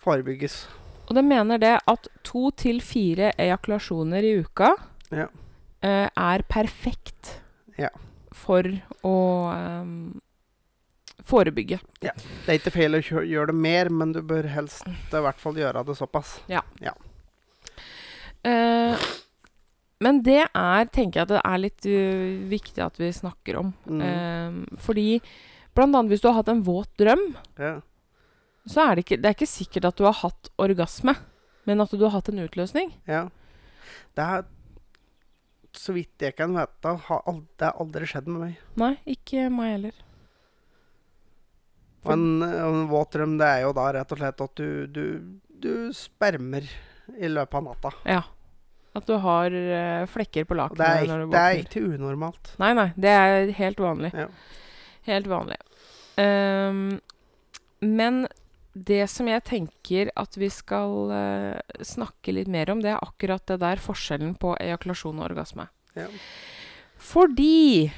forebygges. 0.00 0.62
Og 1.10 1.16
de 1.18 1.22
mener 1.26 1.58
det 1.58 1.74
at 1.90 2.08
to 2.26 2.50
til 2.54 2.80
fire 2.84 3.32
ejakulasjoner 3.38 4.26
i 4.26 4.34
uka 4.44 4.74
Ja. 5.10 5.26
øh, 5.82 6.08
er 6.16 6.42
perfekt 6.48 7.40
Ja. 7.78 7.88
for 8.32 8.62
å 9.02 9.16
øhm, 9.54 10.20
forebygge. 11.24 11.80
Det 12.00 12.12
er 12.48 12.58
ikke 12.58 12.70
feil 12.70 12.94
å 12.94 13.02
gjøre 13.02 13.46
det 13.46 13.54
mer, 13.54 13.88
men 13.90 14.12
du 14.12 14.22
bør 14.22 14.46
helst 14.48 14.86
i 14.86 14.92
hvert 15.10 15.40
fall 15.40 15.54
gjøre 15.54 15.84
det 15.86 15.96
såpass. 15.96 16.40
Eh, 18.44 18.96
men 20.00 20.22
det 20.24 20.46
er, 20.48 20.88
tenker 20.88 21.20
jeg 21.20 21.26
at 21.28 21.34
det 21.34 21.40
er 21.44 21.60
litt 21.60 21.86
uh, 21.86 22.48
viktig 22.48 22.80
at 22.84 22.96
vi 23.00 23.10
snakker 23.12 23.58
om. 23.60 23.72
Mm. 23.84 24.00
Eh, 24.00 24.76
fordi 24.80 25.08
blant 25.80 25.96
annet 25.98 26.12
hvis 26.14 26.22
du 26.22 26.28
har 26.30 26.38
hatt 26.42 26.52
en 26.52 26.62
våt 26.66 26.92
drøm, 27.00 27.24
Ja. 27.58 27.74
så 28.68 28.84
er 28.86 28.94
det 29.00 29.06
ikke, 29.06 29.18
det 29.20 29.28
er 29.32 29.36
ikke 29.38 29.50
sikkert 29.50 29.88
at 29.90 29.96
du 29.98 30.04
har 30.06 30.16
hatt 30.20 30.50
orgasme, 30.60 31.16
men 31.66 31.80
at 31.82 31.90
du 31.96 32.04
har 32.06 32.14
hatt 32.20 32.28
en 32.32 32.44
utløsning. 32.46 32.92
ja. 33.08 33.26
Det 34.14 34.22
er 34.26 34.44
Så 35.72 35.92
vidt 35.94 36.18
jeg 36.18 36.34
kan 36.34 36.50
vite, 36.50 36.92
har 37.06 37.20
aldri, 37.30 37.46
det 37.58 37.66
har 37.68 37.76
aldri 37.78 38.06
skjedd 38.10 38.26
med 38.26 38.40
meg. 38.42 38.56
Nei, 38.76 38.88
ikke 39.06 39.44
meg 39.54 39.68
heller. 39.76 39.92
For 42.02 42.16
en, 42.16 42.42
en 42.42 42.88
våt 42.90 43.12
drøm, 43.14 43.36
det 43.38 43.46
er 43.46 43.62
jo 43.66 43.72
da 43.76 43.84
rett 43.94 44.12
og 44.14 44.18
slett 44.18 44.42
at 44.42 44.54
du, 44.58 44.86
du, 44.90 45.04
du 45.62 45.72
spermer 45.94 46.66
i 47.20 47.30
løpet 47.30 47.54
av 47.60 47.66
natta. 47.68 47.92
Ja. 48.08 48.22
At 48.98 49.06
du 49.06 49.14
har 49.22 49.54
uh, 49.54 50.06
flekker 50.10 50.48
på 50.50 50.56
lakenet 50.58 51.06
når 51.06 51.26
det 51.30 51.42
er 51.44 51.60
ikke 51.62 51.84
unormalt. 51.86 52.54
Nei, 52.58 52.72
nei. 52.74 52.88
Det 52.98 53.12
er 53.14 53.52
helt 53.60 53.78
vanlig. 53.84 54.10
Ja. 54.16 54.26
Helt 55.06 55.30
vanlig. 55.30 55.60
Ehm, 56.18 57.00
men 57.80 58.24
det 58.72 59.02
som 59.10 59.28
jeg 59.28 59.42
tenker 59.46 60.10
at 60.18 60.36
vi 60.38 60.48
skal 60.52 61.10
uh, 61.10 61.82
snakke 61.84 62.34
litt 62.34 62.50
mer 62.50 62.70
om, 62.72 62.82
det 62.82 62.92
er 62.94 63.02
akkurat 63.02 63.44
det 63.50 63.58
der 63.62 63.82
forskjellen 63.82 64.36
på 64.40 64.54
ejakulasjon 64.62 65.18
og 65.18 65.26
orgasme. 65.30 65.66
Ja. 65.98 66.06
Fordi, 67.00 67.90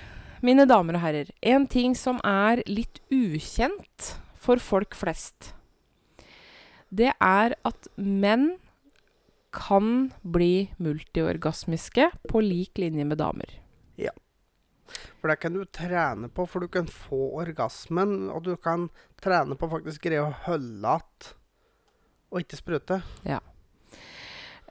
mine 0.42 0.66
damer 0.70 0.96
og 0.96 1.04
herrer, 1.04 1.32
en 1.44 1.66
ting 1.70 1.96
som 1.98 2.20
er 2.26 2.64
litt 2.70 3.02
ukjent 3.12 4.14
for 4.38 4.62
folk 4.62 4.96
flest, 4.98 5.52
det 6.92 7.12
er 7.20 7.56
at 7.68 7.88
menn 7.96 8.54
kan 9.52 10.12
bli 10.24 10.70
multiorgasmiske 10.80 12.08
på 12.28 12.40
lik 12.44 12.80
linje 12.80 13.04
med 13.04 13.20
damer. 13.20 13.61
For 15.20 15.30
det 15.30 15.38
kan 15.42 15.54
du 15.54 15.62
trene 15.68 16.30
på, 16.32 16.46
for 16.50 16.64
du 16.64 16.72
kan 16.72 16.88
få 16.90 17.30
orgasmen, 17.42 18.30
og 18.32 18.44
du 18.48 18.56
kan 18.60 18.88
trene 19.22 19.56
på 19.58 19.70
faktisk 19.70 20.08
greie 20.08 20.24
å 20.24 20.34
holde 20.48 20.96
igjen 20.96 21.38
og 22.32 22.40
ikke 22.40 22.56
sprute. 22.56 23.02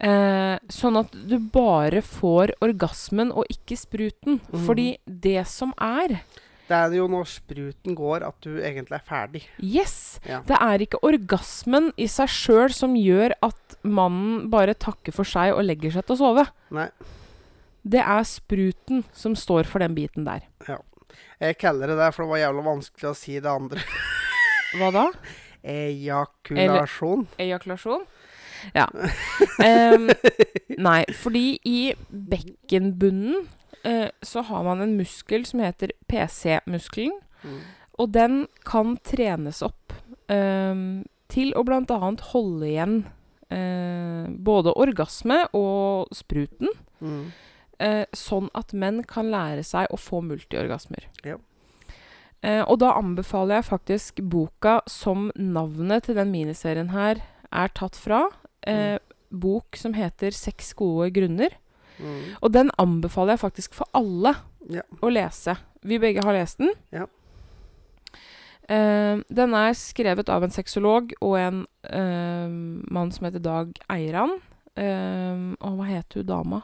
Eh, 0.02 0.56
sånn 0.74 0.98
at 0.98 1.12
du 1.14 1.36
bare 1.54 2.02
får 2.02 2.56
orgasmen 2.66 3.30
og 3.38 3.46
ikke 3.54 3.78
spruten. 3.78 4.40
Mm. 4.50 4.64
Fordi 4.66 4.88
det 5.06 5.44
som 5.50 5.76
er 5.78 6.22
Det 6.72 6.78
er 6.78 6.94
jo 6.96 7.06
når 7.12 7.26
spruten 7.28 7.96
går 7.98 8.24
at 8.24 8.38
du 8.46 8.62
egentlig 8.64 8.96
er 8.96 9.04
ferdig. 9.04 9.42
Yes! 9.60 10.22
Ja. 10.24 10.40
Det 10.48 10.56
er 10.56 10.82
ikke 10.86 11.02
orgasmen 11.04 11.92
i 12.00 12.08
seg 12.08 12.32
sjøl 12.32 12.72
som 12.72 12.96
gjør 12.96 13.36
at 13.44 13.76
mannen 13.84 14.48
bare 14.54 14.74
takker 14.74 15.12
for 15.12 15.28
seg 15.28 15.52
og 15.52 15.66
legger 15.68 15.92
seg 15.92 16.08
til 16.08 16.16
å 16.16 16.22
sove. 16.22 16.46
Nei. 16.72 16.88
Det 17.82 18.02
er 18.04 18.24
spruten 18.28 19.04
som 19.14 19.36
står 19.38 19.70
for 19.70 19.84
den 19.84 19.96
biten 19.98 20.28
der. 20.28 20.46
Ja. 20.68 20.80
Jeg 21.42 21.58
kaller 21.58 21.90
det 21.90 21.98
det, 21.98 22.12
for 22.14 22.24
det 22.24 22.32
var 22.32 22.42
jævla 22.44 22.66
vanskelig 22.66 23.08
å 23.10 23.18
si 23.18 23.40
det 23.42 23.50
andre. 23.50 23.82
Hva 24.78 24.92
da? 24.94 25.06
Ejakulasjon. 25.62 27.26
Ejakulasjon? 27.42 28.06
Ja. 28.78 28.86
um, 29.94 30.08
nei, 30.78 31.02
fordi 31.18 31.46
i 31.66 31.80
bekkenbunnen 32.10 33.48
uh, 33.86 34.10
så 34.22 34.46
har 34.48 34.66
man 34.68 34.84
en 34.86 34.96
muskel 35.00 35.46
som 35.50 35.64
heter 35.66 35.96
PC-muskelen. 36.12 37.18
Mm. 37.42 37.62
Og 38.02 38.14
den 38.14 38.44
kan 38.68 38.96
trenes 39.06 39.64
opp 39.66 39.96
um, 40.30 41.02
til 41.32 41.56
å 41.58 41.66
bl.a. 41.66 42.00
holde 42.32 42.70
igjen 42.70 42.98
uh, 43.50 44.30
både 44.30 44.78
orgasme 44.78 45.44
og 45.58 46.14
spruten. 46.16 46.70
Mm. 47.02 47.32
Eh, 47.82 48.06
sånn 48.16 48.50
at 48.58 48.76
menn 48.78 49.02
kan 49.10 49.32
lære 49.34 49.66
seg 49.66 49.90
å 49.92 50.00
få 50.00 50.22
multiorgasmer. 50.26 51.08
Ja. 51.26 51.40
Eh, 52.42 52.62
og 52.64 52.80
da 52.82 52.96
anbefaler 52.98 53.60
jeg 53.60 53.70
faktisk 53.70 54.22
boka 54.26 54.80
som 54.90 55.30
navnet 55.36 56.08
til 56.08 56.18
den 56.18 56.32
miniserien 56.34 56.94
her 56.94 57.22
er 57.52 57.74
tatt 57.78 57.98
fra. 58.00 58.28
Eh, 58.68 58.98
Bok 59.32 59.78
som 59.80 59.94
heter 59.96 60.32
'Seks 60.32 60.74
gode 60.76 61.12
grunner'. 61.16 61.56
Mm. 62.00 62.36
Og 62.42 62.52
den 62.52 62.72
anbefaler 62.78 63.38
jeg 63.38 63.40
faktisk 63.40 63.74
for 63.74 63.88
alle 63.94 64.36
Ja. 64.70 64.82
å 65.02 65.10
lese. 65.10 65.58
Vi 65.84 65.98
begge 65.98 66.24
har 66.24 66.34
lest 66.34 66.58
den. 66.58 66.74
Ja. 66.92 67.06
Uh, 68.70 69.20
den 69.28 69.54
er 69.54 69.74
skrevet 69.74 70.30
av 70.30 70.44
en 70.44 70.54
sexolog 70.54 71.12
og 71.20 71.34
en 71.40 71.66
uh, 71.92 72.48
mann 72.94 73.12
som 73.12 73.26
heter 73.26 73.42
Dag 73.44 73.74
Eiran. 73.90 74.38
Uh, 74.78 75.58
og 75.60 75.76
hva 75.80 75.88
het 75.90 76.14
hun 76.14 76.26
dama? 76.26 76.62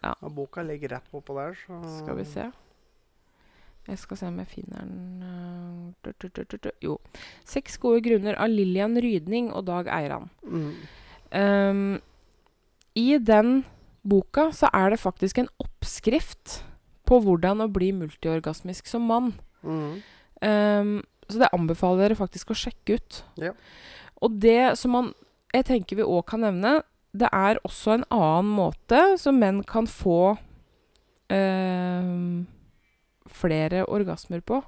Og 0.00 0.32
boka 0.32 0.64
ligger 0.64 0.96
rett 0.96 1.14
oppå 1.16 1.36
der, 1.36 1.56
så 1.60 1.80
Skal 2.00 2.16
vi 2.20 2.26
se. 2.28 2.46
Jeg 3.88 3.98
skal 3.98 4.20
se 4.20 4.28
om 4.28 4.38
jeg 4.38 4.50
finner 4.50 4.84
den 4.84 5.22
eh, 5.24 5.92
du, 6.04 6.12
du, 6.20 6.28
du, 6.28 6.44
du, 6.44 6.56
du. 6.56 6.70
Jo. 6.84 6.96
'Seks 7.48 7.78
gode 7.80 8.02
grunner' 8.04 8.38
av 8.38 8.52
Lillian 8.52 8.94
Rydning 9.00 9.50
og 9.52 9.66
Dag 9.66 9.88
Eiran. 9.90 10.28
Mm. 10.44 10.72
Um, 11.32 12.00
I 12.94 13.18
den 13.18 13.64
boka 14.02 14.50
så 14.56 14.70
er 14.72 14.92
det 14.94 15.00
faktisk 15.00 15.40
en 15.40 15.50
oppskrift 15.62 16.60
på 17.08 17.20
hvordan 17.24 17.64
å 17.64 17.70
bli 17.72 17.90
multiorgasmisk 17.96 18.86
som 18.86 19.08
mann. 19.10 19.32
Mm. 19.64 20.02
Um, 20.40 20.94
så 21.28 21.42
det 21.42 21.50
anbefaler 21.56 22.08
dere 22.08 22.20
faktisk 22.20 22.52
å 22.52 22.58
sjekke 22.58 23.00
ut. 23.00 23.22
Ja. 23.40 23.52
Og 24.20 24.38
det 24.42 24.76
som 24.78 24.94
man 24.96 25.12
jeg 25.50 25.66
tenker 25.66 25.98
vi 25.98 26.06
òg 26.06 26.22
kan 26.30 26.44
nevne, 26.44 26.80
det 27.12 27.28
er 27.34 27.58
også 27.66 27.96
en 27.96 28.06
annen 28.14 28.50
måte 28.54 29.00
som 29.18 29.38
menn 29.40 29.62
kan 29.66 29.88
få 29.90 30.36
ehm, 31.32 32.46
flere 33.30 33.84
orgasmer 33.90 34.42
på. 34.46 34.60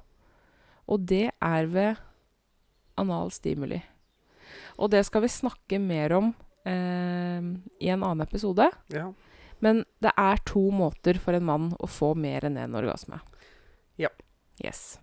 Og 0.91 1.05
det 1.07 1.29
er 1.31 1.69
ved 1.71 2.01
anal 2.99 3.31
stimuli. 3.31 3.79
Og 4.75 4.91
det 4.91 5.05
skal 5.07 5.23
vi 5.23 5.31
snakke 5.31 5.79
mer 5.79 6.17
om 6.19 6.33
ehm, 6.67 7.55
i 7.79 7.91
en 7.93 8.03
annen 8.03 8.27
episode. 8.27 8.71
ja. 8.93 9.11
Men 9.63 9.85
det 10.03 10.11
er 10.19 10.41
to 10.43 10.65
måter 10.75 11.15
for 11.23 11.37
en 11.37 11.45
mann 11.47 11.67
å 11.79 11.87
få 11.87 12.09
mer 12.19 12.43
enn 12.43 12.57
én 12.59 12.73
orgasme. 12.75 13.21
Ja. 13.95 14.09
Yes. 14.59 14.97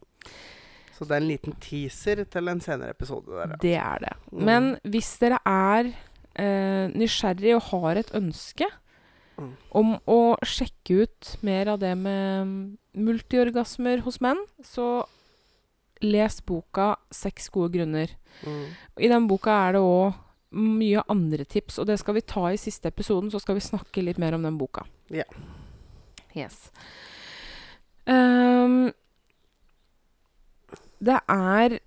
Så 0.92 1.06
det 1.08 1.16
er 1.16 1.22
en 1.22 1.30
liten 1.30 1.54
teaser 1.64 2.20
til 2.28 2.50
en 2.52 2.60
senere 2.60 2.92
episode 2.92 3.32
der. 3.32 3.54
ja. 3.54 3.60
Det 3.62 3.76
er 3.80 4.02
det. 4.04 4.12
Mm. 4.34 4.42
Men 4.50 4.66
hvis 4.84 5.14
dere 5.22 5.38
er 5.48 5.88
eh, 6.36 6.88
nysgjerrig 6.94 7.54
og 7.56 7.62
har 7.70 7.96
et 7.96 8.14
ønske 8.14 8.66
Mm. 9.40 9.52
om 9.72 9.94
å 10.04 10.36
sjekke 10.44 11.02
ut 11.06 11.36
mer 11.46 11.70
av 11.72 11.78
det 11.80 11.94
med 11.96 12.76
multiorgasmer 12.92 14.02
hos 14.04 14.20
menn, 14.20 14.40
så 14.62 15.06
les 16.02 16.40
boka 16.40 16.96
'Seks 17.10 17.48
gode 17.48 17.72
grunner'. 17.72 18.16
Mm. 18.44 18.66
I 18.98 19.08
den 19.08 19.28
boka 19.28 19.50
er 19.68 19.72
det 19.72 19.80
òg 19.80 20.14
mye 20.52 21.02
andre 21.08 21.44
tips, 21.44 21.78
og 21.78 21.86
det 21.86 21.98
skal 21.98 22.14
vi 22.14 22.20
ta 22.20 22.48
i 22.50 22.56
siste 22.56 22.88
episoden. 22.88 23.30
Så 23.30 23.40
skal 23.40 23.54
vi 23.54 23.60
snakke 23.60 24.02
litt 24.04 24.18
mer 24.18 24.34
om 24.34 24.42
den 24.42 24.58
boka. 24.58 24.84
Ja. 25.10 25.24
Yes. 26.34 26.70
Um, 28.06 28.92
det 31.02 31.20
er 31.28 31.78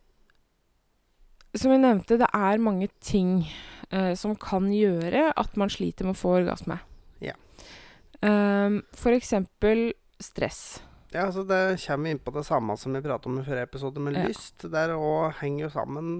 Som 1.56 1.70
jeg 1.72 1.82
nevnte, 1.82 2.18
det 2.18 2.28
er 2.34 2.58
mange 2.58 2.88
ting 3.00 3.46
eh, 3.94 4.14
som 4.20 4.34
kan 4.42 4.68
gjøre 4.74 5.30
at 5.38 5.56
man 5.62 5.70
sliter 5.72 6.08
med 6.10 6.18
å 6.18 6.22
få 6.24 6.34
orgasme. 6.42 6.80
Ja. 7.24 7.36
Um, 8.24 8.82
for 8.98 9.14
eksempel 9.16 9.92
stress. 10.24 10.82
Ja, 11.14 11.28
altså 11.28 11.44
Det 11.46 11.78
kommer 11.84 12.10
inn 12.10 12.20
på 12.24 12.32
det 12.34 12.46
samme 12.48 12.74
som 12.80 12.96
vi 12.96 13.02
pratet 13.06 13.28
om 13.30 13.36
i 13.38 13.44
forrige 13.46 13.68
episode, 13.70 14.02
med 14.02 14.16
Ja. 14.18 14.24
lyst. 14.32 14.64
Der 14.72 14.96
òg 14.98 15.36
henger 15.44 15.68
jo 15.68 15.74
sammen 15.76 16.14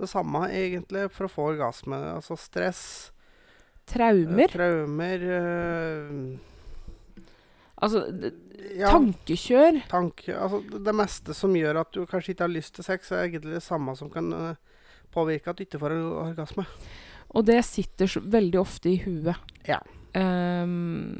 det 0.00 0.08
samme, 0.08 0.46
egentlig, 0.50 1.10
for 1.12 1.26
å 1.28 1.30
få 1.30 1.44
orgasme. 1.52 1.98
Altså 2.16 2.38
stress, 2.40 3.10
eh, 3.10 3.92
Traumer. 3.92 4.48
traumer 4.48 5.26
eh, 5.28 6.38
Altså 7.82 8.06
ja, 8.78 8.88
tankekjør. 8.88 9.82
tanke 9.90 10.32
Altså 10.32 10.62
det, 10.70 10.80
det 10.86 10.94
meste 10.96 11.34
som 11.36 11.52
gjør 11.58 11.80
at 11.82 11.90
du 11.92 12.06
kanskje 12.08 12.32
ikke 12.32 12.46
har 12.46 12.54
lyst 12.54 12.74
til 12.78 12.86
sex, 12.86 13.10
er 13.12 13.26
egentlig 13.28 13.56
det 13.58 13.62
samme 13.66 13.92
som 13.98 14.08
kan 14.10 14.30
eh, 14.32 14.54
påvirke 15.12 15.52
at 15.52 15.58
du 15.58 15.64
ikke 15.66 15.80
får 15.82 15.96
orgasme. 16.28 16.66
Og 17.34 17.46
det 17.48 17.60
sitter 17.66 18.10
veldig 18.30 18.60
ofte 18.60 18.92
i 18.92 19.00
huet. 19.02 19.56
Ja. 19.66 19.80
Um, 20.14 21.18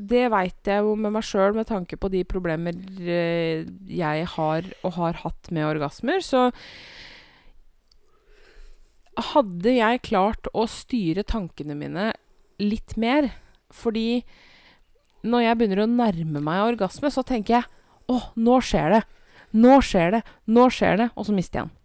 det 0.00 0.30
veit 0.32 0.66
jeg 0.68 0.82
jo 0.84 0.94
med 0.96 1.12
meg 1.14 1.26
sjøl, 1.26 1.54
med 1.56 1.68
tanke 1.68 1.98
på 2.00 2.08
de 2.12 2.22
problemer 2.28 2.76
eh, 3.04 3.66
jeg 3.84 4.26
har 4.34 4.68
og 4.80 4.94
har 4.96 5.20
hatt 5.22 5.50
med 5.52 5.66
orgasmer. 5.68 6.24
Så 6.24 6.48
hadde 9.34 9.74
jeg 9.76 10.04
klart 10.06 10.48
å 10.56 10.64
styre 10.70 11.26
tankene 11.28 11.76
mine 11.76 12.12
litt 12.62 12.94
mer 13.00 13.26
Fordi 13.74 14.22
når 15.26 15.42
jeg 15.44 15.58
begynner 15.58 15.82
å 15.84 15.90
nærme 15.90 16.40
meg 16.40 16.62
orgasme, 16.64 17.10
så 17.12 17.24
tenker 17.26 17.58
jeg 17.58 17.68
Å, 18.10 18.16
nå 18.40 18.56
skjer 18.64 18.96
det. 18.96 19.02
Nå 19.52 19.76
skjer 19.84 20.16
det. 20.16 20.22
Nå 20.50 20.64
skjer 20.72 20.96
det. 20.98 21.10
Og 21.14 21.28
så 21.28 21.34
mister 21.36 21.60
jeg 21.60 21.68
den. 21.68 21.76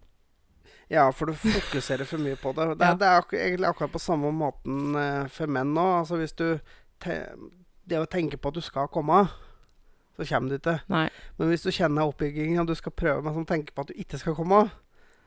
Ja, 0.91 1.07
for 1.11 1.25
du 1.31 1.33
fokuserer 1.33 2.05
for 2.05 2.21
mye 2.21 2.37
på 2.37 2.51
det. 2.53 2.67
Det, 2.77 2.85
Ja. 2.85 2.93
det 2.93 3.07
er 3.07 3.17
ak 3.21 3.33
egentlig 3.33 3.67
akkurat 3.69 3.91
på 3.95 3.99
samme 4.03 4.29
måten 4.31 4.95
uh, 4.95 5.27
for 5.27 5.47
menn 5.47 5.73
òg. 5.77 5.93
Altså 6.03 6.19
hvis 6.21 6.35
du 6.37 6.59
Det 7.85 7.99
å 7.99 8.05
tenke 8.09 8.37
på 8.37 8.49
at 8.49 8.55
du 8.55 8.61
skal 8.61 8.87
komme, 8.89 9.27
så 10.17 10.25
kommer 10.25 10.49
du 10.49 10.55
ikke. 10.57 10.79
Nei. 10.89 11.09
Men 11.37 11.49
hvis 11.51 11.65
du 11.65 11.71
kjenner 11.75 12.07
oppbyggingen, 12.09 12.59
og 12.63 12.67
du 12.67 12.75
skal 12.75 12.91
prøve 12.95 13.21
med 13.21 13.35
sånn 13.35 13.45
tenke 13.49 13.73
på 13.75 13.81
at 13.83 13.91
du 13.91 13.99
ikke 13.99 14.17
skal 14.21 14.35
komme 14.37 14.63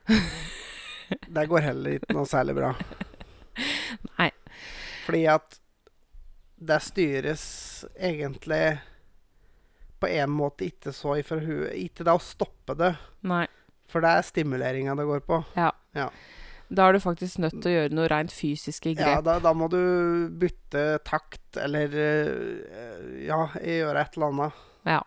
Det 1.29 1.45
går 1.49 1.61
heller 1.65 1.99
ikke 1.99 2.17
noe 2.17 2.27
særlig 2.29 2.55
bra. 2.59 2.73
Nei. 4.19 4.31
Fordi 5.07 5.23
at 5.31 5.59
det 6.59 6.81
styres 6.83 7.45
egentlig 7.95 8.79
på 10.01 10.11
en 10.11 10.31
måte 10.31 10.67
ikke 10.69 10.93
så 10.95 11.17
ifra 11.19 11.39
huet 11.43 11.73
Ikke 11.79 12.05
det 12.07 12.13
å 12.15 12.23
stoppe 12.23 12.75
det, 12.79 12.93
Nei. 13.27 13.47
For 13.89 14.05
det 14.05 14.11
er 14.19 14.27
stimuleringa 14.27 14.97
det 14.99 15.07
går 15.09 15.23
på. 15.27 15.43
Da 16.69 16.85
er 16.85 16.93
du 16.93 17.01
faktisk 17.01 17.39
nødt 17.41 17.57
til 17.63 17.71
å 17.71 17.75
gjøre 17.79 17.97
noe 17.97 18.09
rent 18.13 18.33
fysiske 18.35 18.93
Ja, 18.93 18.99
grep. 19.01 19.25
da, 19.25 19.39
da 19.41 19.55
må 19.57 19.71
du 19.73 19.79
bytte 20.41 20.99
takt, 21.07 21.57
eller 21.57 21.95
eh, 21.97 23.25
Ja, 23.25 23.47
gjøre 23.57 24.03
et 24.05 24.19
eller 24.19 24.35
annet. 24.35 24.61
Ja. 24.85 25.01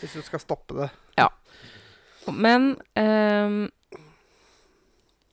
Hvis 0.00 0.16
du 0.18 0.24
skal 0.26 0.42
stoppe 0.42 0.74
det. 0.80 0.90
Ja. 1.20 1.28
Men 2.34 2.74
um, 2.98 3.68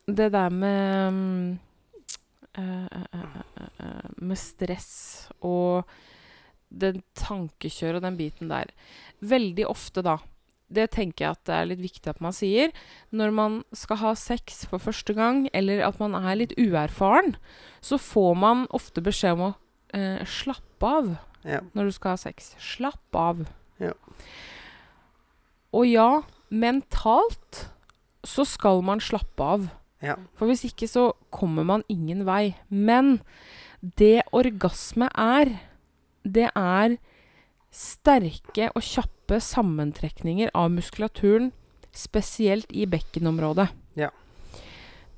det 0.05 0.29
der 0.35 0.49
med 0.53 1.07
um, 1.09 1.59
Med 4.21 4.37
stress 4.37 5.31
og 5.41 5.87
den 6.69 7.01
tankekjøret 7.17 7.99
og 7.99 8.05
den 8.05 8.19
biten 8.19 8.51
der 8.51 8.69
Veldig 9.25 9.65
ofte, 9.67 10.03
da 10.05 10.19
Det 10.71 10.85
tenker 10.95 11.25
jeg 11.25 11.35
at 11.35 11.43
det 11.49 11.55
er 11.57 11.65
litt 11.69 11.81
viktig 11.83 12.07
at 12.13 12.21
man 12.23 12.31
sier. 12.35 12.71
Når 13.11 13.33
man 13.35 13.57
skal 13.75 13.97
ha 14.01 14.13
sex 14.15 14.63
for 14.71 14.79
første 14.79 15.13
gang, 15.17 15.45
eller 15.53 15.83
at 15.87 15.99
man 15.99 16.15
er 16.15 16.37
litt 16.39 16.53
uerfaren, 16.57 17.35
så 17.83 17.99
får 17.99 18.37
man 18.39 18.65
ofte 18.71 19.03
beskjed 19.03 19.35
om 19.35 19.43
å 19.49 19.51
eh, 19.93 20.23
slappe 20.25 20.87
av 20.87 21.11
Ja. 21.43 21.59
når 21.73 21.89
du 21.89 21.91
skal 21.91 22.13
ha 22.15 22.21
sex. 22.21 22.53
Slapp 22.61 23.15
av. 23.17 23.45
Ja. 23.81 23.91
Og 25.73 25.87
ja, 25.87 26.21
mentalt 26.51 27.65
så 28.27 28.45
skal 28.45 28.81
man 28.85 28.99
slappe 29.01 29.41
av. 29.55 29.69
ja. 30.03 30.15
For 30.37 30.47
hvis 30.49 30.65
ikke 30.67 30.87
så 30.89 31.11
kommer 31.33 31.65
man 31.65 31.83
ingen 31.89 32.25
vei. 32.27 32.55
Men 32.69 33.21
det 33.81 34.21
orgasme 34.31 35.07
er, 35.17 35.55
det 36.23 36.49
er 36.55 36.97
sterke 37.71 38.69
og 38.75 38.83
kjappe 38.83 39.39
sammentrekninger 39.41 40.51
av 40.57 40.71
muskulaturen, 40.73 41.51
spesielt 41.91 42.71
i 42.71 42.85
bekkenområdet. 42.87 43.67
Ja. 43.99 44.11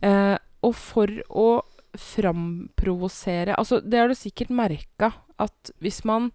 Eh, 0.02 0.38
og 0.64 0.76
for 0.78 1.12
å 1.30 1.48
framprovosere 1.94 3.54
Altså, 3.54 3.78
det 3.86 4.00
har 4.02 4.10
du 4.10 4.16
sikkert 4.18 4.50
merka 4.50 5.12
at 5.38 5.70
hvis 5.84 6.00
man 6.10 6.32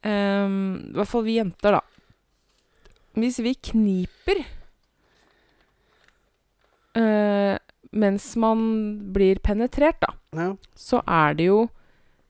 eh, 0.00 0.48
I 0.48 0.94
hvert 0.96 1.10
fall 1.10 1.26
vi 1.26 1.36
jenter, 1.36 1.76
da. 1.76 1.82
Hvis 3.18 3.36
vi 3.44 3.52
kniper 3.68 4.40
eh, 6.96 7.58
mens 7.90 8.30
man 8.36 8.62
blir 9.12 9.40
penetrert, 9.44 10.00
da, 10.00 10.14
ja. 10.36 10.48
så 10.76 11.02
er 11.04 11.36
det 11.38 11.48
jo 11.48 11.60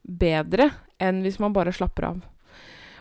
bedre 0.03 0.71
enn 1.03 1.23
hvis 1.25 1.39
man 1.43 1.55
bare 1.55 1.75
slapper 1.75 2.11
av. 2.13 2.21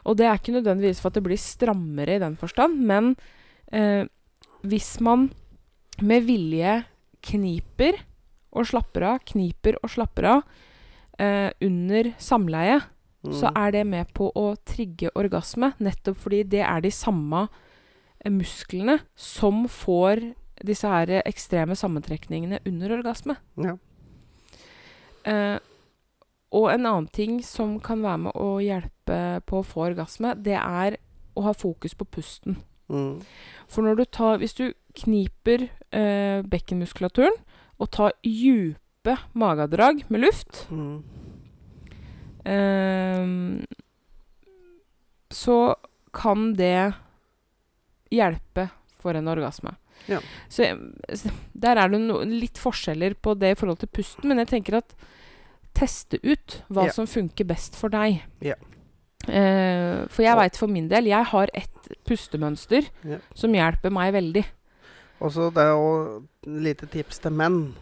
Og 0.07 0.17
det 0.17 0.27
er 0.27 0.39
ikke 0.39 0.55
nødvendigvis 0.55 1.01
for 1.03 1.11
at 1.11 1.19
det 1.19 1.25
blir 1.27 1.39
strammere 1.41 2.15
i 2.15 2.21
den 2.23 2.37
forstand, 2.39 2.79
men 2.87 3.15
eh, 3.75 4.07
hvis 4.63 4.97
man 5.03 5.29
med 6.01 6.23
vilje 6.27 6.77
kniper 7.27 7.97
og 8.55 8.69
slapper 8.69 9.03
av, 9.03 9.23
kniper 9.27 9.75
og 9.83 9.91
slapper 9.91 10.29
av 10.31 10.45
eh, 11.19 11.49
under 11.67 12.13
samleie, 12.17 12.79
Mm. 13.27 13.33
så 13.33 13.49
er 13.57 13.71
det 13.73 13.81
med 13.89 14.11
på 14.15 14.29
å 14.37 14.55
trigge 14.63 15.09
orgasme, 15.17 15.71
nettopp 15.83 16.19
fordi 16.21 16.43
det 16.53 16.61
er 16.63 16.83
de 16.85 16.91
samme 16.93 17.47
eh, 18.21 18.31
musklene 18.31 18.99
som 19.17 19.65
får 19.67 20.21
disse 20.63 20.87
her 20.87 21.09
ekstreme 21.25 21.75
sammentrekningene 21.75 22.61
under 22.69 22.93
orgasme. 22.99 23.35
ja. 23.57 23.73
Eh, 25.27 25.57
og 26.51 26.69
en 26.71 26.85
annen 26.85 27.07
ting 27.11 27.41
som 27.43 27.79
kan 27.83 28.01
være 28.05 28.17
med 28.27 28.37
å 28.39 28.57
hjelpe 28.63 29.17
på 29.45 29.59
å 29.59 29.65
få 29.67 29.87
orgasme, 29.89 30.31
det 30.43 30.55
er 30.55 30.97
å 31.37 31.43
ha 31.47 31.53
fokus 31.53 31.93
på 31.97 32.05
pusten. 32.05 32.55
Mm. 32.89 33.19
For 33.67 33.83
når 33.83 33.97
du 33.99 34.05
tar 34.05 34.37
Hvis 34.39 34.53
du 34.55 34.69
kniper 34.95 35.65
eh, 35.91 36.39
bekkenmuskulaturen 36.47 37.35
og 37.83 37.89
tar 37.91 38.13
djupe 38.23 39.17
magedrag 39.35 40.05
med 40.09 40.21
luft, 40.23 40.67
Mm. 40.71 41.03
eh, 42.45 43.65
så 45.29 45.75
kan 46.13 46.53
det 46.55 46.93
hjelpe 48.09 48.69
for 48.97 49.13
en 49.19 49.27
orgasme. 49.27 49.75
Ja. 50.07 50.19
Så 50.49 50.63
så 51.13 51.29
der 51.53 51.75
er 51.77 51.89
det 51.89 51.99
no, 51.99 52.21
litt 52.23 52.57
forskjeller 52.57 53.13
på 53.21 53.35
det 53.37 53.51
i 53.51 53.55
forhold 53.59 53.79
til 53.83 53.89
pusten, 53.91 54.29
men 54.29 54.37
jeg 54.37 54.47
tenker 54.47 54.77
at 54.79 54.95
teste 55.77 56.17
ut 56.23 56.61
hva 56.73 56.87
Ja. 56.87 56.91
som 56.95 57.05
funker 57.07 57.45
best 57.47 57.75
for 57.77 57.89
deg. 57.93 58.23
Ja. 58.41 58.55
Eh, 59.27 60.05
for 60.07 60.23
jeg 60.23 60.37
veit 60.39 60.55
for 60.57 60.67
min 60.71 60.87
del 60.87 61.05
Jeg 61.09 61.25
har 61.25 61.49
et 61.53 61.89
pustemønster 62.07 62.85
Ja. 63.03 63.17
som 63.35 63.53
hjelper 63.53 63.91
meg 63.91 64.13
veldig. 64.13 64.45
Og 65.21 65.31
så 65.33 65.49
det 65.53 65.63
er 65.63 65.73
jo 65.73 66.17
et 66.21 66.47
lite 66.63 66.85
tips 66.87 67.19
til 67.19 67.31
menn. 67.31 67.73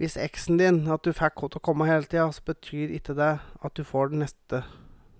Hvis 0.00 0.16
eksen 0.16 0.56
din, 0.58 0.86
at 0.90 1.02
du 1.04 1.12
fikk 1.12 1.36
henne 1.40 1.50
til 1.52 1.60
å 1.60 1.64
komme 1.66 1.86
hele 1.86 2.06
tida, 2.08 2.28
så 2.32 2.40
betyr 2.46 2.94
ikke 2.96 3.14
det 3.18 3.32
at 3.64 3.74
du 3.76 3.82
får 3.84 4.10
den 4.10 4.22
neste 4.24 4.62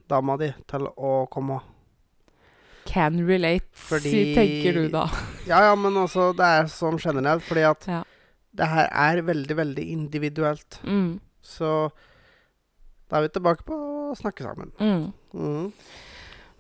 dama 0.09 0.37
di 0.41 0.53
til 0.67 0.89
å 0.97 1.29
komme. 1.31 1.61
Can 2.87 3.21
relate, 3.27 3.69
Fordi- 3.77 4.35
tenker 4.35 4.73
du 4.73 4.89
da. 4.89 5.05
Ja, 5.47 5.61
ja, 5.69 5.75
men 5.75 5.93
altså, 5.95 6.33
det 6.35 6.41
er 6.47 6.65
sånn 6.65 6.99
generelt, 6.99 7.43
fordi 7.43 7.61
at 7.71 7.87
Ja. 7.87 8.03
Det 8.57 8.67
her 8.67 8.89
er 8.91 9.23
veldig, 9.23 9.57
veldig 9.57 9.85
individuelt. 9.93 10.81
Mm, 10.85 11.21
Så 11.43 11.91
da 13.09 13.17
er 13.19 13.23
vi 13.29 13.29
tilbake 13.29 13.65
på 13.65 13.75
å 13.75 14.17
snakke 14.19 14.43
sammen. 14.45 14.73
mm. 14.79 15.13
Mhm. 15.35 15.73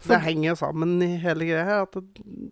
For- 0.00 0.14
Det 0.16 0.22
henger 0.24 0.54
sammen 0.56 1.02
i 1.02 1.18
hele 1.20 1.44
greia 1.44 1.64
her, 1.64 1.82
at 1.82 1.92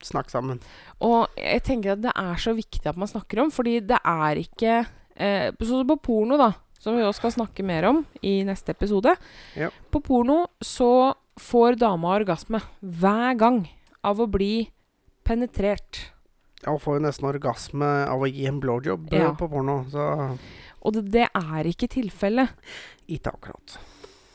snakk 0.04 0.28
sammen. 0.28 0.60
Og 1.00 1.28
jeg 1.34 1.62
tenker 1.64 1.92
at 1.92 2.02
det 2.02 2.12
er 2.14 2.34
så 2.36 2.52
viktig 2.54 2.84
at 2.86 2.96
man 2.96 3.08
snakker 3.08 3.40
om, 3.40 3.50
fordi 3.50 3.80
det 3.80 3.98
er 4.04 4.36
ikke 4.36 4.86
eh, 5.16 5.50
Sånn 5.58 5.80
som 5.80 5.86
på 5.88 5.96
porno, 6.02 6.36
da, 6.36 6.52
som 6.78 6.94
vi 6.94 7.02
også 7.02 7.14
skal 7.22 7.30
snakke 7.32 7.64
mer 7.64 7.84
om 7.88 8.06
i 8.22 8.42
neste 8.44 8.68
episode. 8.76 9.16
Ja. 9.56 9.70
På 9.90 10.02
porno 10.04 10.46
så 10.62 11.14
får 11.40 11.78
dama 11.78 12.18
orgasme 12.20 12.60
hver 12.84 13.36
gang 13.38 13.66
av 14.04 14.18
å 14.20 14.30
bli 14.30 14.68
penetrert. 15.24 16.10
Jeg 16.64 16.80
får 16.82 16.98
jo 16.98 17.02
nesten 17.04 17.28
orgasme 17.28 17.88
av 18.10 18.22
å 18.24 18.28
gi 18.30 18.46
en 18.50 18.58
blowjob 18.62 19.12
eh, 19.12 19.22
Ja. 19.22 19.34
på 19.38 19.48
porno, 19.50 19.84
så 19.92 20.38
Og 20.82 20.94
det, 20.94 21.04
det 21.14 21.26
er 21.34 21.66
ikke 21.66 21.88
tilfellet. 21.90 22.48
ikke 23.08 23.32
akkurat. 23.34 23.78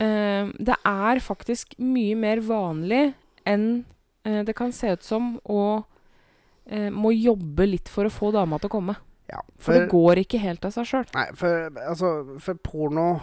Uh, 0.00 0.50
det 0.58 0.76
er 0.84 1.20
faktisk 1.22 1.76
mye 1.78 2.16
mer 2.18 2.40
vanlig 2.42 3.14
enn 3.46 3.84
uh, 4.26 4.42
det 4.42 4.54
kan 4.56 4.72
se 4.72 4.90
ut 4.92 5.04
som 5.06 5.36
å 5.44 5.84
uh, 5.84 6.90
må 6.90 7.12
jobbe 7.14 7.68
litt 7.68 7.88
for 7.88 8.08
å 8.08 8.12
få 8.12 8.32
dama 8.34 8.58
til 8.58 8.68
å 8.72 8.74
komme. 8.74 8.96
Ja, 9.30 9.40
For, 9.56 9.72
det 9.72 9.88
går 9.92 10.20
ikke 10.24 10.42
helt 10.42 10.64
av 10.66 10.74
seg 10.74 10.88
sjøl. 10.90 11.06
Nei, 11.14 11.28
for 11.38 11.70
altså 11.80 12.10
For 12.44 12.58
porno 12.60 13.22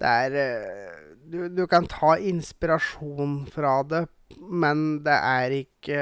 Det 0.00 0.08
er 0.08 0.36
du, 1.26 1.48
du 1.52 1.66
kan 1.68 1.84
ta 1.90 2.14
inspirasjon 2.16 3.42
fra 3.52 3.82
det, 3.84 4.06
men 4.40 5.02
det 5.04 5.16
er 5.18 5.54
ikke 5.58 6.00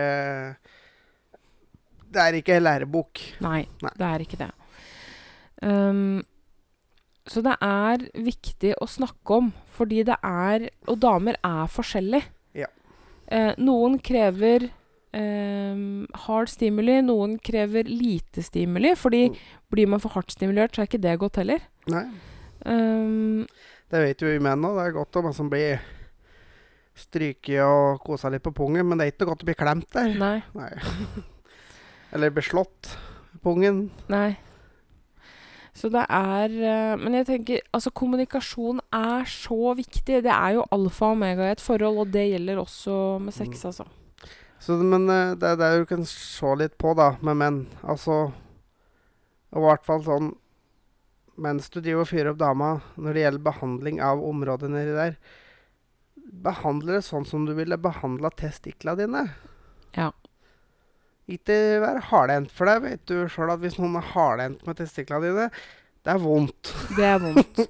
Det 2.14 2.22
er 2.22 2.36
ikke 2.38 2.54
en 2.56 2.62
lærebok. 2.68 3.20
Nei, 3.44 3.64
Nei. 3.82 3.90
det 3.98 4.06
er 4.12 4.22
ikke 4.24 4.38
det. 4.44 4.50
Um, 5.64 6.22
så 7.26 7.40
det 7.42 7.54
er 7.64 8.02
viktig 8.20 8.74
å 8.84 8.86
snakke 8.90 9.38
om, 9.38 9.46
fordi 9.72 10.02
det 10.04 10.16
er 10.22 10.66
Og 10.90 10.98
damer 11.00 11.38
er 11.42 11.66
forskjellige. 11.72 12.26
Ja. 12.54 12.66
Eh, 13.32 13.54
noen 13.58 13.96
krever 14.04 14.66
um, 15.14 16.04
hard 16.26 16.50
stimuli, 16.52 16.98
noen 17.06 17.38
krever 17.40 17.88
lite 17.88 18.42
stimuli. 18.44 18.92
Fordi 18.98 19.28
Mm. 19.30 19.36
blir 19.72 19.86
man 19.88 20.00
for 20.00 20.10
hardt 20.18 20.30
stimulert, 20.36 20.74
så 20.76 20.82
er 20.82 20.86
ikke 20.90 21.00
det 21.02 21.18
godt 21.18 21.36
heller. 21.42 21.60
Nei, 21.88 22.04
Um, 22.66 23.44
det 23.92 23.98
vet 24.00 24.22
jo 24.22 24.28
vi 24.30 24.38
menn 24.40 24.62
òg. 24.64 24.78
Det 24.78 24.84
er 24.86 24.92
godt 24.96 25.16
om 25.20 25.24
man 25.24 25.34
som 25.36 25.50
blir 25.50 25.80
stryket 26.96 27.60
og 27.60 27.98
kosa 28.06 28.30
litt 28.32 28.42
på 28.42 28.52
pungen, 28.56 28.86
men 28.88 28.96
det 28.98 29.04
er 29.06 29.12
ikke 29.12 29.26
godt 29.28 29.42
å 29.44 29.48
bli 29.50 29.54
klemt 29.58 29.90
der. 29.92 30.14
nei, 30.16 30.42
Nei. 30.54 30.70
Eller 32.14 32.30
beslått 32.30 32.94
ungen. 33.44 33.90
nei. 34.08 34.36
Så 35.74 35.88
det 35.90 36.04
er 36.06 36.52
eh, 36.54 36.96
Men 36.96 37.16
jeg 37.18 37.26
tenker 37.26 37.62
altså 37.74 37.90
kommunikasjon 37.90 38.78
er 38.94 39.24
så 39.26 39.72
viktig. 39.74 40.20
Det 40.22 40.30
er 40.30 40.52
jo 40.54 40.62
alfa 40.70 41.08
og 41.10 41.16
omega 41.16 41.48
i 41.48 41.54
et 41.56 41.60
forhold, 41.64 41.98
og 42.04 42.12
det 42.14 42.28
gjelder 42.30 42.60
også 42.62 43.18
med 43.20 43.34
sex, 43.34 43.58
Mm. 43.64 43.66
altså. 43.72 43.86
Så, 44.60 44.76
men 44.78 45.08
eh, 45.10 45.34
det 45.34 45.48
er 45.50 45.56
det 45.58 45.72
du 45.82 45.84
kan 45.90 46.04
se 46.06 46.54
litt 46.56 46.78
på, 46.78 46.94
da, 46.96 47.16
med 47.20 47.36
menn. 47.36 47.58
Altså 47.82 48.30
Og 49.52 49.60
i 49.60 49.66
hvert 49.66 49.84
fall 49.84 50.02
sånn 50.06 50.32
Mens 51.36 51.66
du 51.70 51.80
driver 51.80 52.04
og 52.04 52.08
fyrer 52.08 52.30
opp 52.30 52.38
dama 52.38 52.68
når 52.96 53.12
det 53.12 53.22
gjelder 53.24 53.42
behandling 53.42 53.96
av 54.00 54.22
området 54.22 54.68
nedi 54.70 54.92
der, 54.94 55.16
behandle 56.30 56.94
det 56.94 57.02
sånn 57.04 57.26
som 57.26 57.42
du 57.48 57.52
ville 57.58 57.74
behandla 57.76 58.30
testiklene 58.38 58.94
dine. 59.02 59.22
Ja. 59.98 60.12
Ikke 61.28 61.56
være 61.80 62.02
hardhendt, 62.10 62.50
for 62.52 62.68
det 62.68 62.82
vet 62.84 63.04
du 63.08 63.14
sjøl 63.32 63.50
at 63.54 63.62
hvis 63.62 63.78
noen 63.80 63.96
er 63.96 64.04
hardhendt 64.12 64.66
med 64.68 64.76
testiklene 64.76 65.24
dine, 65.30 65.46
det 66.04 66.12
er 66.12 66.18
vondt. 66.20 66.72
Det 66.98 67.04
er 67.08 67.18
vondt. 67.22 67.60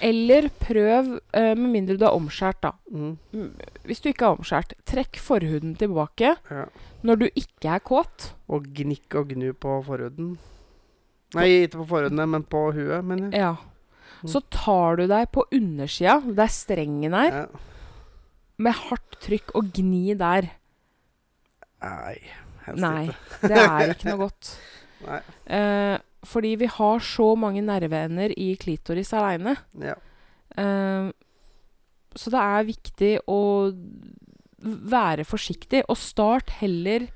Eller 0.00 0.46
prøv, 0.62 1.10
uh, 1.36 1.52
med 1.58 1.68
mindre 1.74 1.98
du 2.00 2.06
er 2.08 2.14
omskjært, 2.16 2.62
da. 2.64 2.70
Mm. 2.88 3.18
Mm, 3.34 3.50
Hvis 3.84 4.00
du 4.00 4.08
ikke 4.08 4.24
er 4.24 4.38
omskjært, 4.38 4.72
trekk 4.88 5.18
forhuden 5.20 5.74
tilbake 5.76 6.30
Ja. 6.48 6.64
når 7.04 7.20
du 7.20 7.26
ikke 7.34 7.68
er 7.74 7.82
kåt. 7.84 8.30
Og 8.48 8.64
gnikk 8.72 9.18
og 9.20 9.28
gnu 9.34 9.52
på 9.52 9.82
forhuden. 9.84 10.38
Nei, 11.36 11.48
ikke 11.66 11.82
på 11.82 11.88
forhuden, 11.92 12.24
men 12.30 12.42
på 12.48 12.70
huet, 12.72 13.04
mener 13.04 13.28
jeg. 13.28 13.42
Ja. 13.42 13.56
Så 14.24 14.40
tar 14.50 14.96
du 14.96 15.04
deg 15.06 15.28
på 15.30 15.44
undersida, 15.52 16.16
der 16.24 16.48
strengen 16.48 17.12
er, 17.14 17.42
Ja. 17.42 17.46
med 18.58 18.72
hardt 18.72 19.20
trykk, 19.20 19.52
og 19.54 19.68
gni 19.76 20.14
der. 20.18 20.48
Nei. 21.82 22.16
Nei, 22.76 23.06
det 23.44 23.62
er 23.62 23.94
ikke 23.94 24.10
noe 24.10 24.26
godt. 24.26 24.52
Nei. 25.06 25.22
Eh, 25.58 25.96
fordi 26.28 26.56
vi 26.58 26.68
har 26.74 27.02
så 27.04 27.30
mange 27.38 27.62
nerveender 27.64 28.34
i 28.34 28.50
klitoris 28.60 29.12
aleine. 29.16 29.54
Ja. 29.80 29.94
Eh, 30.58 31.10
så 32.18 32.32
det 32.34 32.42
er 32.42 32.66
viktig 32.68 33.12
å 33.30 33.40
være 34.58 35.26
forsiktig, 35.28 35.84
og 35.86 36.00
start 36.00 36.50
heller 36.58 37.06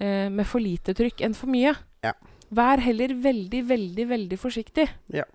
eh, 0.00 0.26
med 0.32 0.46
for 0.48 0.62
lite 0.62 0.96
trykk 0.98 1.22
enn 1.26 1.36
for 1.38 1.52
mye. 1.52 1.76
Ja. 2.02 2.16
Vær 2.50 2.82
heller 2.82 3.14
veldig, 3.14 3.62
veldig, 3.68 4.06
veldig 4.10 4.40
forsiktig. 4.40 4.88
Ja. 5.14 5.28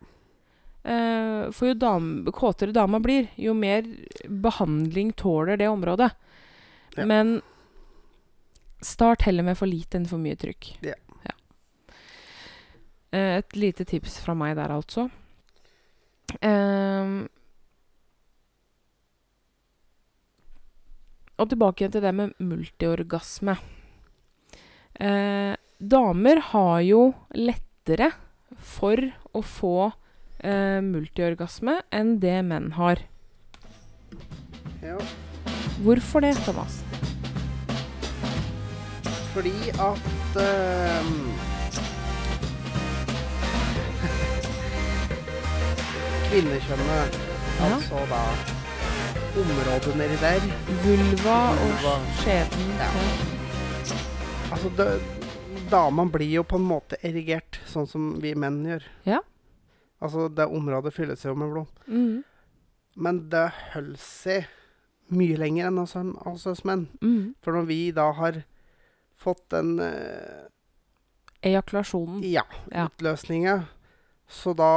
Eh, 0.84 1.52
for 1.56 1.72
jo 1.72 1.78
dam, 1.80 2.10
kåtere 2.36 2.76
dama 2.76 3.00
blir, 3.02 3.30
jo 3.40 3.56
mer 3.58 3.88
behandling 4.28 5.16
tåler 5.18 5.58
det 5.62 5.72
området. 5.72 6.12
Ja. 6.96 7.06
Men 7.08 7.40
start 8.84 9.26
heller 9.28 9.46
med 9.46 9.58
for 9.60 9.70
lite 9.70 10.00
enn 10.00 10.10
for 10.10 10.22
mye 10.22 10.38
trykk. 10.40 10.74
Ja. 10.86 10.98
ja. 11.28 11.36
et 13.16 13.56
lite 13.56 13.86
tips 13.88 14.20
fra 14.24 14.36
meg 14.38 14.58
der, 14.60 14.74
altså. 14.76 15.08
Um, 16.42 17.28
og 21.40 21.50
tilbake 21.52 21.90
til 21.92 22.04
det 22.04 22.14
med 22.16 22.36
multiorgasme. 22.40 23.58
Eh, 24.96 25.56
damer 25.80 26.40
har 26.52 26.80
jo 26.88 27.02
lettere 27.36 28.14
for 28.56 29.02
å 29.36 29.42
få 29.44 29.76
eh, 30.40 30.80
multiorgasme 30.86 31.82
enn 31.92 32.16
det 32.24 32.40
menn 32.48 32.72
har. 32.80 33.04
ja. 34.82 35.00
Hvorfor 35.84 36.24
det, 36.24 36.38
Thomas? 36.46 36.80
Fordi 39.36 39.70
at 39.70 40.38
ehm, 40.40 41.16
Kvinnekjønnet, 46.30 47.18
Ja. 47.60 47.66
altså 47.76 48.00
da 48.10 48.22
området 49.42 49.96
nedi 49.98 50.16
der 50.22 50.40
Vulva 50.84 51.38
Vulva. 51.52 51.94
og 51.96 52.08
skjeden. 52.20 52.70
Ja. 52.80 52.90
Altså, 54.52 54.70
det, 54.78 55.02
dama 55.72 56.06
blir 56.06 56.30
jo 56.36 56.44
på 56.44 56.56
en 56.56 56.68
måte 56.68 56.98
erigert, 57.04 57.60
sånn 57.68 57.88
som 57.88 58.22
vi 58.22 58.34
menn 58.36 58.64
gjør. 58.66 58.84
Ja. 59.06 59.20
Altså, 60.02 60.28
det 60.30 60.46
området 60.48 60.94
fylles 60.94 61.26
jo 61.26 61.36
med 61.36 61.52
blod. 61.52 61.68
Mm. 61.88 62.24
Men 62.96 63.30
det 63.30 63.52
holder 63.74 63.98
seg 64.00 64.46
mye 65.10 65.38
lenger 65.38 65.68
enn 65.68 65.80
oss, 65.80 65.96
oss 66.48 66.64
menn. 66.66 66.88
Mm. 67.02 67.36
For 67.44 67.52
når 67.54 67.66
vi 67.66 67.92
da 67.92 68.12
har 68.12 68.44
fått 69.18 69.44
den 69.54 69.80
eh, 69.80 70.46
Ejakulasjonen. 71.46 72.22
ja, 72.26 72.44
Ja. 72.72 72.88
utløsninga, 72.90 73.58
så 74.28 74.54
da 74.58 74.72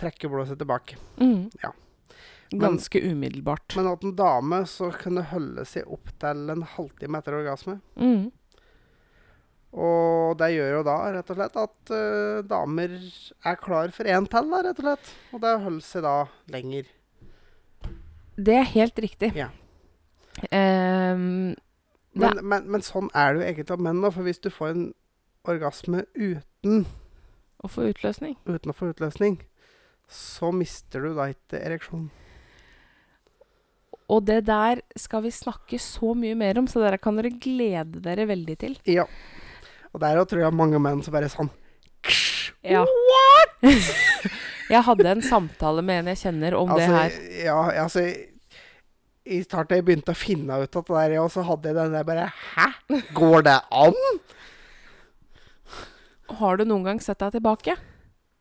trekker 0.00 0.28
blodet 0.32 0.48
seg 0.54 0.58
tilbake. 0.62 0.96
Mm. 1.20 1.50
Ja. 1.62 1.72
Ganske 2.54 3.00
umiddelbart. 3.02 3.74
Men 3.76 3.88
at 3.90 4.04
en 4.06 4.14
dame 4.16 4.62
så 4.70 4.90
kunne 4.94 5.24
holde 5.26 5.64
seg 5.66 5.88
opp 5.90 6.10
til 6.22 6.50
en 6.54 6.62
halvtime 6.76 7.18
etter 7.18 7.34
orgasme. 7.40 7.80
Mm. 7.98 8.30
Og 9.74 10.36
det 10.38 10.52
gjør 10.54 10.68
jo 10.76 10.82
da 10.86 10.96
rett 11.16 11.30
og 11.32 11.38
slett 11.40 11.56
at 11.58 11.90
eh, 11.96 12.42
damer 12.46 12.92
er 12.94 13.56
klar 13.58 13.90
for 13.96 14.06
én 14.06 14.28
til, 14.30 14.50
da, 14.52 14.60
rett 14.68 14.78
og 14.78 14.86
slett. 14.86 15.10
Og 15.34 15.42
det 15.42 15.54
holder 15.64 15.86
seg 15.88 16.04
da 16.06 16.14
lenger. 16.54 16.86
Det 18.38 18.54
er 18.60 18.70
helt 18.70 19.02
riktig. 19.02 19.32
Ja. 19.38 19.48
Ehm, 20.54 21.54
Men, 22.14 22.38
men, 22.46 22.68
men 22.70 22.84
sånn 22.84 23.08
er 23.14 23.34
det 23.34 23.40
jo 23.40 23.46
egentlig 23.48 23.70
av 23.74 23.82
menn, 23.82 24.02
da. 24.04 24.10
For 24.14 24.26
hvis 24.26 24.42
du 24.42 24.50
får 24.54 24.74
en 24.74 24.84
orgasme 25.50 26.04
uten, 26.14 26.84
å 27.64 27.70
få 27.70 27.88
utløsning. 27.90 28.36
uten 28.46 28.72
å 28.72 28.76
få 28.76 28.92
utløsning, 28.92 29.38
så 30.10 30.50
mister 30.54 31.04
du 31.04 31.14
da 31.16 31.30
ikke 31.32 31.60
ereksjon. 31.60 32.10
Og 34.12 34.26
det 34.28 34.42
der 34.44 34.82
skal 35.00 35.24
vi 35.24 35.32
snakke 35.32 35.78
så 35.80 36.12
mye 36.18 36.36
mer 36.36 36.60
om, 36.60 36.68
så 36.68 36.82
dere 36.82 37.00
kan 37.00 37.16
dere 37.16 37.32
glede 37.40 38.02
dere 38.04 38.28
veldig 38.28 38.56
til. 38.60 38.76
Ja. 38.90 39.06
Og 39.94 40.02
der 40.02 40.20
tror 40.28 40.42
jeg 40.44 40.56
mange 40.56 40.80
menn 40.82 41.02
som 41.06 41.14
bare 41.14 41.30
sånn 41.32 41.52
Ja. 42.66 42.82
jeg 44.74 44.82
hadde 44.84 45.08
en 45.08 45.22
samtale 45.24 45.84
med 45.86 46.02
en 46.02 46.12
jeg 46.12 46.20
kjenner 46.26 46.56
om 46.58 46.72
det 46.74 46.84
altså, 46.84 46.96
her. 46.98 47.18
Ja, 47.46 47.58
altså 47.84 48.04
I 49.24 49.38
starten 49.44 49.78
jeg 49.78 49.86
begynte 49.86 50.12
å 50.12 50.18
finne 50.18 50.58
ut 50.60 50.76
at 50.76 50.88
det 50.90 50.96
der, 50.98 51.14
og 51.22 51.30
så 51.32 51.44
hadde 51.48 51.70
jeg 51.70 51.76
den 51.78 51.94
der 51.96 52.04
bare 52.04 52.26
Hæ? 52.54 52.66
Går 53.16 53.46
det 53.46 53.56
an? 53.72 53.96
Har 56.40 56.60
du 56.60 56.64
noen 56.68 56.84
gang 56.84 57.00
sett 57.00 57.22
deg 57.22 57.36
tilbake? 57.38 57.76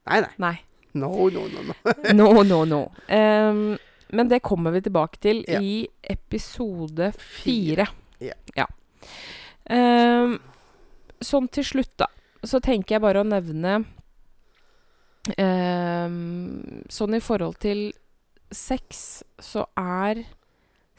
Nei, 0.09 0.19
nei. 0.25 0.33
Nei. 0.43 0.53
No, 0.99 1.09
no, 1.33 1.47
no. 1.49 1.63
no. 1.69 1.75
No, 2.19 2.27
no, 2.43 2.59
no. 2.69 2.81
Um, 3.07 3.77
men 4.13 4.29
det 4.29 4.43
kommer 4.45 4.75
vi 4.75 4.83
tilbake 4.85 5.17
til 5.23 5.41
Ja. 5.47 5.61
i 5.63 5.87
episode 6.03 7.13
fire. 7.17 7.87
Ja. 8.21 8.67
Ehm, 9.73 10.37
sånn 11.23 11.47
til 11.51 11.65
slutt, 11.65 11.95
da, 11.97 12.07
så 12.45 12.59
tenker 12.63 12.97
jeg 12.97 13.03
bare 13.03 13.23
å 13.23 13.27
nevne 13.27 13.77
um, 15.39 16.83
Sånn 16.91 17.15
i 17.17 17.21
forhold 17.23 17.57
til 17.63 17.87
sex, 18.53 19.23
så 19.41 19.65
er 19.79 20.25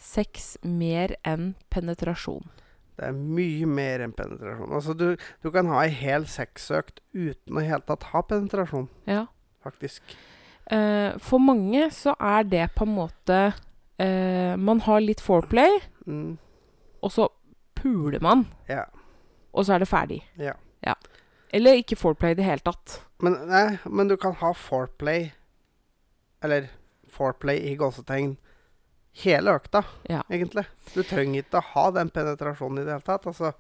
sex 0.05 0.55
mer 0.63 1.15
enn 1.25 1.55
penetrasjon. 1.73 2.45
Det 2.95 3.09
er 3.09 3.15
mye 3.17 3.67
mer 3.67 4.05
enn 4.05 4.13
penetrasjon. 4.15 4.71
Altså, 4.77 4.95
du, 4.95 5.17
du 5.43 5.49
kan 5.55 5.67
ha 5.73 5.81
ei 5.87 5.91
hel 5.97 6.27
sexøkt 6.31 7.01
uten 7.17 7.57
å 7.59 7.63
i 7.65 7.69
hele 7.71 7.83
tatt 7.89 8.05
ha 8.13 8.23
penetrasjon, 8.29 8.87
Ja. 9.11 9.25
faktisk. 9.65 10.03
Eh, 10.71 11.17
for 11.21 11.41
mange 11.43 11.89
så 11.93 12.15
er 12.21 12.45
det 12.49 12.69
på 12.77 12.87
en 12.87 12.95
måte 12.97 13.39
eh, 14.01 14.55
Man 14.57 14.81
har 14.87 15.01
litt 15.05 15.21
foreplay, 15.21 15.81
Mm, 16.07 16.37
og 17.03 17.11
så 17.13 17.27
puler 17.77 18.21
man, 18.21 18.43
ja. 18.69 18.83
og 19.57 19.65
så 19.65 19.75
er 19.75 19.79
det 19.85 19.89
ferdig. 19.89 20.19
Ja. 20.37 20.53
Eller 21.55 21.79
ikke 21.81 21.97
foreplay 21.97 22.33
i 22.35 22.37
det 22.39 22.45
hele 22.45 22.61
tatt. 22.65 22.99
Men, 23.25 23.37
nei, 23.49 23.79
men 23.89 24.09
du 24.11 24.17
kan 24.21 24.35
ha 24.41 24.51
foreplay, 24.53 25.31
eller 26.45 26.67
foreplay 27.15 27.61
i 27.71 27.77
gåsetegn, 27.81 28.35
hele 29.23 29.55
økta, 29.59 29.85
Ja. 30.09 30.23
egentlig. 30.31 30.67
Du 30.95 31.03
trenger 31.07 31.43
ikke 31.43 31.61
å 31.61 31.69
ha 31.75 31.91
den 31.95 32.11
penetrasjonen 32.11 32.81
i 32.83 32.85
det 32.85 32.93
hele 32.97 33.07
tatt. 33.07 33.27
Altså, 33.31 33.53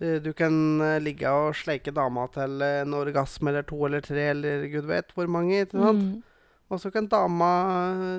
eh, 0.00 0.18
du 0.22 0.32
kan 0.32 0.80
eh, 0.80 1.00
ligge 1.02 1.26
og 1.30 1.54
sleike 1.58 1.92
dama 1.94 2.28
til 2.34 2.62
en 2.62 2.94
orgasme 2.94 3.50
eller 3.50 3.66
to 3.66 3.80
eller 3.86 4.00
tre 4.04 4.28
eller 4.30 4.66
gud 4.70 4.86
vet 4.86 5.12
hvor 5.16 5.26
mange. 5.28 5.64
ikke 5.66 5.80
sant? 5.82 6.02
Mm. 6.02 6.22
Og 6.70 6.80
så 6.82 6.90
kan 6.92 7.06
dama 7.10 7.50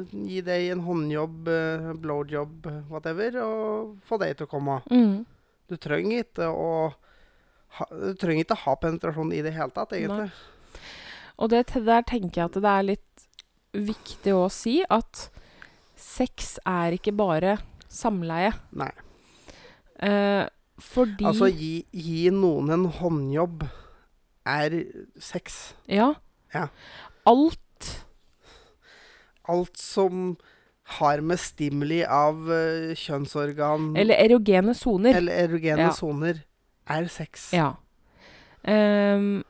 eh, 0.03 0.13
gi 0.27 0.41
deg 0.41 0.71
en 0.71 0.83
håndjobb, 0.85 1.49
blowjob, 2.03 2.67
whatever, 2.89 3.39
og 3.43 3.97
få 4.07 4.19
deg 4.19 4.37
til 4.37 4.47
å 4.47 4.51
komme. 4.51 4.81
Mm. 4.91 5.25
Du 5.67 5.75
trenger 5.77 6.23
ikke 6.23 6.47
å 6.51 6.93
ha, 7.77 7.85
du 7.91 8.13
trenger 8.15 8.45
ikke 8.45 8.61
ha 8.63 8.75
penetrasjon 8.79 9.33
i 9.35 9.41
det 9.43 9.51
hele 9.55 9.71
tatt, 9.75 9.91
egentlig. 9.93 10.31
Og 11.37 11.51
det 11.51 11.65
der 11.85 12.01
tenker 12.07 12.41
jeg 12.41 12.49
at 12.49 12.61
det 12.63 12.71
er 12.71 12.87
litt 12.87 13.25
viktig 13.77 14.33
å 14.33 14.47
si 14.49 14.79
at 14.89 15.27
sex 15.97 16.55
er 16.65 16.95
ikke 16.97 17.13
bare 17.17 17.57
samleie. 17.89 18.53
Nei. 18.77 18.91
Eh, 19.99 20.45
fordi 20.77 21.25
Altså, 21.25 21.49
gi, 21.49 21.85
gi 21.91 22.29
noen 22.29 22.69
en 22.75 22.85
håndjobb 22.99 23.63
er 24.47 24.75
sex. 25.19 25.73
Ja. 25.89 26.13
Ja. 26.53 26.67
Alt 27.27 27.63
Alt 29.47 29.77
som 29.79 30.35
har 30.99 31.21
med 31.23 31.39
stimuli 31.39 32.01
av 32.03 32.35
uh, 32.47 32.93
kjønnsorgan 32.95 33.93
Eller 33.99 34.19
erogene 34.23 34.73
soner. 34.75 35.15
eller 35.19 35.33
erogene 35.47 35.87
Ja. 35.89 35.91
soner, 35.95 36.43
er 36.87 37.07
sex. 37.11 37.49
Ja. 37.55 37.73
Um, 38.67 39.43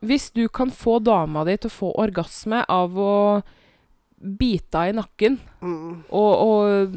hvis 0.00 0.30
du 0.32 0.46
kan 0.48 0.70
få 0.70 0.98
dama 1.04 1.44
di 1.44 1.56
til 1.56 1.68
å 1.70 1.74
få 1.74 1.90
orgasme 2.00 2.62
av 2.68 2.96
å 2.96 3.42
bite 4.20 4.74
av 4.80 4.88
i 4.90 4.96
nakken 4.96 5.38
Mm, 5.62 6.04
og, 6.10 6.32
og 6.42 6.96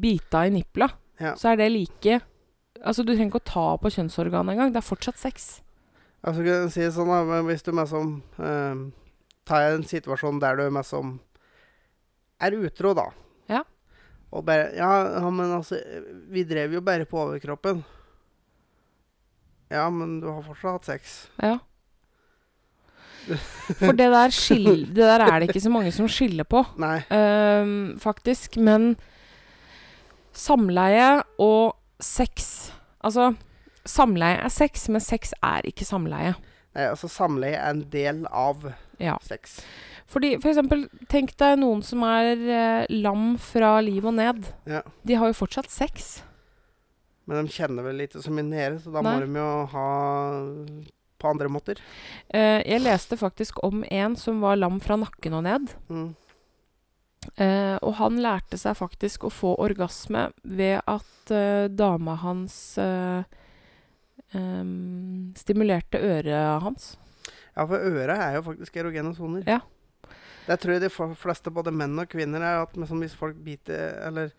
bita 0.00 0.44
i 0.46 0.50
nippla, 0.54 0.88
Ja. 1.20 1.34
så 1.34 1.52
er 1.52 1.56
det 1.56 1.72
like 1.72 2.20
Altså, 2.84 3.02
du 3.06 3.14
trenger 3.14 3.30
ikke 3.32 3.40
å 3.40 3.48
ta 3.48 3.66
på 3.80 3.88
kjønnsorganet 3.94 4.52
engang. 4.52 4.72
Det 4.74 4.76
er 4.82 4.84
fortsatt 4.84 5.16
sex. 5.16 5.62
altså, 6.22 6.42
kan 6.44 6.68
si 6.70 6.80
det 6.82 6.92
sånn, 6.92 7.08
da, 7.08 7.38
hvis 7.46 7.62
du 7.64 7.70
meg 7.72 7.88
som 7.88 8.10
eh, 8.38 8.82
tar 9.46 9.70
en 9.72 9.82
situasjon 9.88 10.38
der 10.42 10.56
du 10.58 10.70
meg 10.70 10.84
som 10.84 11.14
er 12.42 12.52
utro, 12.58 12.92
da. 12.94 13.06
Ja. 13.48 13.62
Og 14.34 14.44
bare 14.44 14.74
ja, 14.76 14.90
ja, 15.20 15.30
men 15.30 15.52
altså 15.54 15.78
Vi 16.28 16.42
drev 16.44 16.72
jo 16.74 16.80
bare 16.84 17.06
på 17.06 17.16
overkroppen. 17.22 17.84
Ja, 19.72 19.88
men 19.90 20.18
du 20.20 20.26
har 20.28 20.42
fortsatt 20.44 20.76
hatt 20.76 20.84
sex. 20.90 21.14
Ja. 21.40 21.58
For 23.80 23.92
det 23.96 24.10
der, 24.12 24.32
skil, 24.34 24.84
det 24.96 25.04
der 25.08 25.24
er 25.24 25.38
det 25.40 25.48
ikke 25.50 25.62
så 25.64 25.72
mange 25.72 25.92
som 25.94 26.08
skiller 26.10 26.44
på, 26.48 26.60
ehm, 27.10 27.94
faktisk. 28.02 28.56
Men 28.60 28.94
samleie 30.34 31.22
og 31.38 31.76
sex 32.02 32.70
Altså, 33.04 33.34
samleie 33.84 34.38
er 34.40 34.48
sex, 34.52 34.86
men 34.88 35.00
sex 35.04 35.34
er 35.44 35.66
ikke 35.68 35.84
samleie. 35.84 36.32
Nei, 36.74 36.86
altså 36.88 37.06
Samleie 37.12 37.58
er 37.60 37.70
en 37.74 37.82
del 37.92 38.22
av 38.32 38.64
Ja. 38.98 39.18
sex. 39.22 39.60
Fordi, 40.08 40.38
for 40.40 40.48
eksempel, 40.50 40.88
tenk 41.08 41.36
deg 41.36 41.58
noen 41.60 41.82
som 41.84 42.02
er 42.02 42.32
eh, 42.32 42.86
lam 42.90 43.36
fra 43.38 43.80
liv 43.84 44.04
og 44.06 44.14
ned. 44.14 44.46
Ja. 44.66 44.80
De 45.04 45.14
har 45.20 45.26
jo 45.30 45.36
fortsatt 45.36 45.68
sex. 45.70 46.22
Men 47.26 47.44
de 47.46 47.52
kjenner 47.52 47.84
vel 47.86 48.00
ikke 48.04 48.22
så 48.24 48.32
mye 48.32 48.44
nede, 48.48 48.80
så 48.82 48.92
da 48.92 49.02
Nei. 49.04 49.14
må 49.14 49.26
de 49.26 49.38
jo 49.38 49.66
ha 49.74 49.86
på 51.18 51.30
andre 51.30 51.48
måter. 51.52 51.80
Uh, 52.34 52.60
jeg 52.64 52.82
leste 52.82 53.18
faktisk 53.20 53.62
om 53.66 53.84
en 53.90 54.16
som 54.18 54.40
var 54.44 54.58
lam 54.60 54.80
fra 54.84 54.98
nakken 55.00 55.38
og 55.38 55.44
ned. 55.46 55.74
Mm. 55.88 56.10
Uh, 57.40 57.76
og 57.80 57.94
han 58.02 58.20
lærte 58.20 58.58
seg 58.60 58.76
faktisk 58.76 59.24
å 59.24 59.32
få 59.32 59.54
orgasme 59.64 60.28
ved 60.44 60.80
at 60.84 61.32
uh, 61.32 61.66
dama 61.72 62.18
hans 62.20 62.56
em, 64.34 65.32
stimulerte 65.38 66.00
øret 66.02 66.62
hans. 66.66 66.98
Ja, 67.54 67.64
for 67.64 67.78
øret 67.78 68.18
er 68.18 68.34
jo 68.36 68.42
faktisk 68.50 68.76
erogene 68.76 69.14
soner. 69.16 69.46
Ja. 69.48 69.60
Det 70.44 70.58
tror 70.60 70.74
jeg 70.74 70.82
de 70.82 70.90
fleste, 71.16 71.52
både 71.54 71.72
menn 71.72 71.96
og 71.96 72.10
kvinner, 72.12 72.42
er 72.44 72.66
at 72.66 72.76
liksom, 72.76 73.00
hvis 73.00 73.14
folk 73.16 73.38
biter 73.40 73.94
Eller 74.04 74.34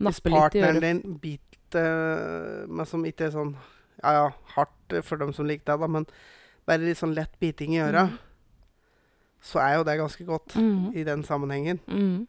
Napper 0.00 0.30
hvis 0.30 0.38
partneren 0.38 0.80
din 0.80 1.18
biter 1.20 2.64
Men 2.68 2.88
som 2.88 3.04
ikke 3.04 3.28
er 3.28 3.34
sånn 3.34 3.52
Ja 4.02 4.12
ja, 4.16 4.28
hardt 4.56 4.96
for 5.06 5.20
dem 5.20 5.32
som 5.34 5.46
liker 5.48 5.72
deg, 5.72 5.82
da, 5.84 5.88
men 5.88 6.06
bare 6.66 6.82
litt 6.84 7.00
sånn 7.00 7.14
lett 7.16 7.34
biting 7.42 7.76
i 7.76 7.82
øra, 7.82 8.06
mm. 8.10 8.18
så 9.42 9.62
er 9.62 9.76
jo 9.78 9.86
det 9.88 9.98
ganske 10.00 10.26
godt 10.26 10.56
mm. 10.58 10.92
i 10.98 11.04
den 11.06 11.24
sammenhengen. 11.26 11.80
Mm. 11.86 12.26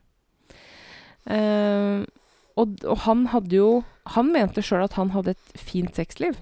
Uh, 1.24 2.04
og, 2.60 2.76
og 2.84 2.98
han 3.06 3.22
hadde 3.32 3.56
jo 3.56 3.68
Han 4.12 4.34
mente 4.34 4.60
sjøl 4.60 4.82
at 4.84 4.98
han 4.98 5.14
hadde 5.14 5.32
et 5.32 5.54
fint 5.56 5.96
sexliv. 5.96 6.36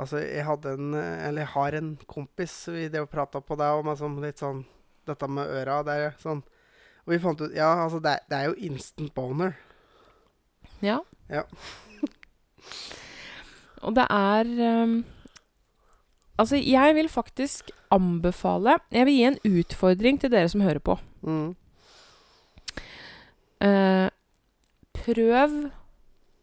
Altså, 0.00 0.22
jeg 0.24 0.46
hadde 0.48 0.72
en 0.72 0.94
eh, 0.96 1.26
Eller 1.28 1.44
jeg 1.44 1.52
har 1.52 1.76
en 1.76 1.90
kompis 2.08 2.54
vi 2.72 2.86
drev 2.88 3.04
og 3.04 3.12
prata 3.12 3.42
på 3.44 3.58
det 3.60 3.68
om 3.76 3.90
altså, 3.92 4.08
litt 4.24 4.40
sånn 4.40 4.64
Dette 5.06 5.28
med 5.28 5.52
øra. 5.52 5.82
Det 5.84 5.98
er 5.98 6.16
sånn 6.22 6.40
Og 7.04 7.12
vi 7.12 7.20
fant 7.22 7.44
ut 7.44 7.52
Ja, 7.54 7.74
altså, 7.84 8.00
det, 8.00 8.16
er- 8.16 8.26
det 8.30 8.38
er 8.38 8.48
jo 8.48 8.70
instant 8.70 9.12
boner. 9.14 9.54
Ja. 10.82 11.02
Ja. 11.28 11.44
og 13.82 13.96
det 13.98 14.06
er 14.10 14.52
um, 14.84 15.02
Altså, 16.40 16.56
jeg 16.56 16.94
vil 16.96 17.08
faktisk 17.12 17.70
anbefale 17.92 18.78
Jeg 18.90 19.06
vil 19.06 19.14
gi 19.14 19.24
en 19.28 19.36
utfordring 19.60 20.16
til 20.20 20.32
dere 20.32 20.48
som 20.48 20.62
hører 20.64 20.80
på. 20.82 20.96
Mm. 21.22 21.52
Uh, 23.62 24.08
prøv 24.96 25.56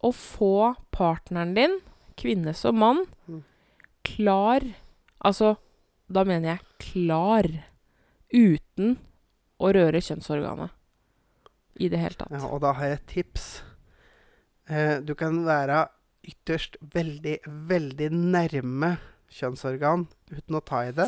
å 0.00 0.10
få 0.16 0.54
partneren 0.94 1.52
din, 1.56 1.78
kvinne 2.16 2.54
som 2.56 2.78
mann, 2.80 3.04
Mm. 3.28 3.42
klar 4.04 4.64
Altså, 5.20 5.56
da 6.08 6.24
mener 6.24 6.54
jeg 6.54 6.60
klar. 6.80 7.44
Uten 8.32 8.94
å 9.60 9.72
røre 9.74 10.00
kjønnsorganet. 10.00 10.70
I 11.76 11.88
det 11.92 11.98
hele 12.00 12.16
tatt. 12.16 12.30
Ja, 12.32 12.46
og 12.48 12.62
da 12.62 12.72
har 12.72 12.86
jeg 12.86 12.96
et 12.96 13.06
tips. 13.10 13.62
Uh, 14.70 15.00
du 15.04 15.12
kan 15.14 15.44
være 15.44 15.88
ytterst 16.26 16.76
veldig, 16.94 17.38
veldig 17.70 18.10
nærme 18.12 18.96
kjønnsorgan 19.30 20.08
uten 20.34 20.56
å 20.58 20.62
ta 20.66 20.82
i 20.88 20.92
det. 20.94 21.06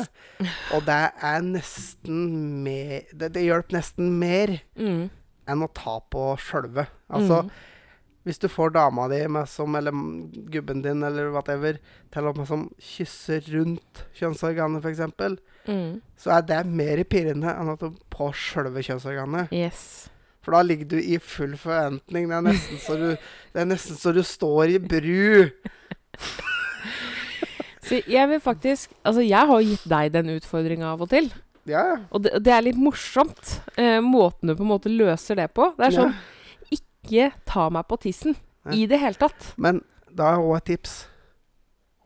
Og 0.73 0.85
det 0.87 0.99
er 1.27 1.43
nesten 1.43 2.21
mer 2.63 3.03
Det, 3.11 3.33
det 3.35 3.43
hjelper 3.45 3.77
nesten 3.79 4.13
mer 4.19 4.59
Mm. 4.79 5.09
enn 5.47 5.63
å 5.65 5.67
ta 5.75 5.99
på 5.99 6.37
sjølve. 6.39 6.87
Altså, 7.11 7.41
mm. 7.43 7.49
hvis 8.23 8.39
du 8.39 8.47
får 8.47 8.71
dama 8.73 9.09
di 9.11 9.19
med 9.27 9.49
som, 9.51 9.75
eller 9.75 9.91
gubben 10.49 10.81
din 10.81 11.03
eller 11.03 11.31
whatever 11.35 11.77
til 12.13 12.23
å 12.23 12.33
liksom 12.33 12.69
kysse 12.79 13.41
rundt 13.51 14.05
kjønnsorganet, 14.15 14.83
f.eks., 14.83 15.39
Mm. 15.67 16.01
så 16.19 16.31
er 16.37 16.41
det 16.43 16.65
mer 16.67 16.99
pirrende 17.07 17.47
enn 17.55 17.69
at 17.71 17.79
du 17.79 17.93
på 18.11 18.25
sjølve 18.35 18.81
kjønnsorganet. 18.83 19.51
Yes. 19.55 20.09
For 20.43 20.55
da 20.55 20.63
ligger 20.65 20.89
du 20.93 20.97
i 20.99 21.19
full 21.23 21.55
forventning. 21.59 22.27
Det 22.29 22.35
er 22.37 22.45
nesten 22.49 22.81
så 22.83 22.97
du, 22.99 23.09
nesten 23.55 23.99
så 23.99 24.11
du 24.15 24.23
står 24.27 24.75
i 24.75 24.81
bru. 24.83 25.47
Så 27.83 27.97
jeg 28.07 28.29
vil 28.31 28.39
faktisk 28.39 28.93
Altså, 29.03 29.23
jeg 29.25 29.49
har 29.49 29.63
gitt 29.67 29.83
deg 29.91 30.13
den 30.13 30.29
utfordringa 30.37 30.93
av 30.93 31.01
og 31.03 31.09
til. 31.11 31.25
Ja, 31.67 31.81
ja. 31.93 31.97
Og 32.15 32.23
det, 32.23 32.37
det 32.43 32.53
er 32.55 32.63
litt 32.65 32.79
morsomt, 32.79 33.57
eh, 33.79 33.99
måten 34.03 34.51
du 34.51 34.55
på 34.55 34.65
en 34.65 34.71
måte 34.71 34.91
løser 34.91 35.39
det 35.39 35.49
på. 35.55 35.69
Det 35.77 35.87
er 35.87 35.95
sånn 35.95 36.15
Ikke 36.75 37.29
ta 37.47 37.69
meg 37.71 37.87
på 37.87 37.99
tissen 38.03 38.35
ja. 38.35 38.75
i 38.75 38.85
det 38.87 38.99
hele 39.03 39.19
tatt. 39.19 39.51
Men 39.59 39.81
da 40.11 40.33
er 40.33 40.43
òg 40.43 40.57
et 40.61 40.69
tips 40.73 40.95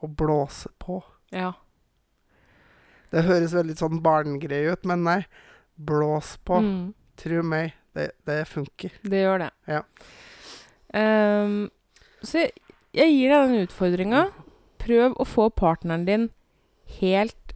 å 0.02 0.10
blåse 0.10 0.70
på. 0.82 1.00
Ja. 1.34 1.52
Det 3.10 3.24
høres 3.26 3.54
veldig 3.56 3.76
sånn 3.78 4.02
barnegreie 4.04 4.74
ut, 4.74 4.86
men 4.88 5.06
nei. 5.06 5.20
Blås 5.78 6.36
på. 6.46 6.58
Mm, 6.62 6.86
Tro 7.18 7.42
meg, 7.46 7.74
det, 7.98 8.08
det 8.30 8.38
funker. 8.48 8.94
det 9.02 9.22
gjør 9.24 9.44
det. 9.44 9.50
Ja. 9.68 9.82
Um, 10.94 11.68
så 12.24 12.46
jeg, 12.46 12.54
jeg 12.96 13.14
gir 13.14 13.34
deg 13.34 13.50
den 13.50 13.66
utfordringa. 13.66 14.24
Prøv 14.80 15.18
å 15.20 15.26
få 15.28 15.50
partneren 15.52 16.06
din 16.08 16.28
helt 16.98 17.54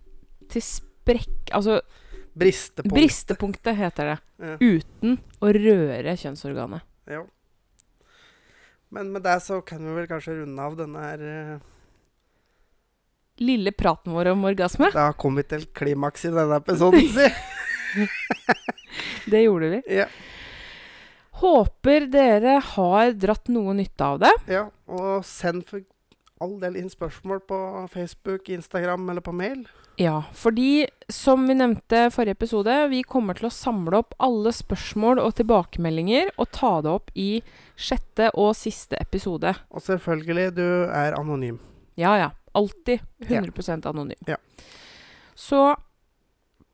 til 0.52 0.64
sprekk... 0.66 1.52
Altså 1.56 1.80
Bristepunktet. 2.32 2.94
bristepunktet, 2.96 3.76
heter 3.76 4.08
det. 4.08 4.18
Ja. 4.40 4.54
Uten 4.60 5.18
å 5.44 5.50
røre 5.52 6.14
kjønnsorganet. 6.16 6.84
Ja. 7.12 7.26
Men 8.92 9.12
med 9.12 9.24
det 9.24 9.36
så 9.44 9.60
kan 9.64 9.84
vi 9.84 9.92
vel 9.96 10.08
kanskje 10.08 10.38
runde 10.40 10.64
av 10.64 10.76
denne 10.76 11.02
her 11.04 11.22
eh, 11.28 11.60
Lille 13.42 13.72
praten 13.72 14.12
vår 14.12 14.28
om 14.34 14.44
orgasme, 14.44 14.90
Da 14.92 15.06
kom 15.16 15.38
vi 15.40 15.44
til 15.48 15.64
klimaks 15.76 16.26
i 16.28 16.32
denne 16.32 16.60
episoden, 16.60 17.08
si. 17.12 17.28
det 19.32 19.42
gjorde 19.44 19.68
vi. 19.76 19.82
Ja. 19.98 20.06
Håper 21.42 22.06
dere 22.12 22.58
har 22.74 23.12
dratt 23.18 23.48
noe 23.50 23.74
nytte 23.74 24.04
av 24.04 24.20
det. 24.22 24.34
ja. 24.50 24.68
Og 24.92 25.24
send 25.24 25.64
for 25.64 25.80
all 26.42 26.58
del 26.60 26.74
inn 26.76 26.90
spørsmål 26.90 27.38
på 27.48 27.56
Facebook, 27.92 28.48
Instagram 28.52 29.08
eller 29.10 29.22
på 29.24 29.32
mail. 29.32 29.62
Ja, 30.00 30.24
fordi 30.34 30.86
som 31.12 31.44
vi 31.48 31.54
nevnte 31.54 32.06
forrige 32.10 32.34
episode, 32.36 32.74
vi 32.90 33.02
kommer 33.06 33.36
til 33.38 33.46
å 33.48 33.52
samle 33.54 34.00
opp 34.02 34.16
alle 34.22 34.52
spørsmål 34.52 35.20
og 35.22 35.36
tilbakemeldinger 35.38 36.32
og 36.36 36.50
ta 36.52 36.72
det 36.84 36.90
opp 36.92 37.12
i 37.14 37.28
sjette 37.78 38.30
og 38.34 38.54
siste 38.58 38.98
episode. 39.00 39.54
Og 39.70 39.84
selvfølgelig, 39.84 40.48
du 40.56 40.66
er 40.88 41.16
anonym. 41.18 41.60
Ja, 42.00 42.16
ja. 42.18 42.30
Alltid 42.52 43.00
100% 43.24 43.86
anonym. 43.88 44.18
Ja. 44.28 44.36
Så 45.34 45.62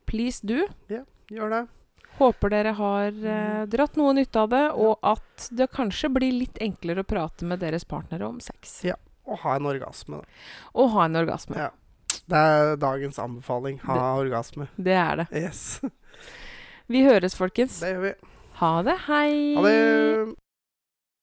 please 0.09 0.41
do. 0.47 0.65
Gjør 1.29 1.53
det. 1.53 1.67
Håper 2.19 2.51
dere 2.51 2.73
har 2.75 3.13
eh, 3.13 3.65
dratt 3.71 3.99
noe 4.01 4.15
nytte 4.17 4.41
av 4.43 4.49
det, 4.51 4.65
og 4.75 4.97
at 5.07 5.51
det 5.55 5.69
kanskje 5.71 6.11
blir 6.17 6.35
litt 6.35 6.59
enklere 6.65 7.05
å 7.05 7.07
prate 7.07 7.47
med 7.47 7.63
deres 7.63 7.87
partnere 7.87 8.27
om 8.27 8.41
sex. 8.43 8.81
Ja. 8.89 8.97
Og 9.29 9.39
ha 9.45 9.59
en 9.59 9.69
orgasme, 9.69 10.23
da. 10.23 10.41
Og 10.81 10.91
ha 10.97 11.05
en 11.07 11.21
orgasme. 11.21 11.61
Ja. 11.61 11.71
Det 12.29 12.41
er 12.41 12.75
dagens 12.81 13.21
anbefaling. 13.23 13.79
Ha 13.85 14.01
orgasme. 14.19 14.67
Det 14.77 14.97
er 14.97 15.23
det. 15.23 15.29
Yes. 15.37 15.81
Vi 16.93 17.05
høres, 17.05 17.37
folkens. 17.39 17.79
Det 17.85 17.93
gjør 17.95 18.05
vi. 18.09 18.13
Ha 18.59 18.75
det. 18.89 18.99
Hei. 19.07 19.33
Ha 19.55 19.65
det. 19.69 20.48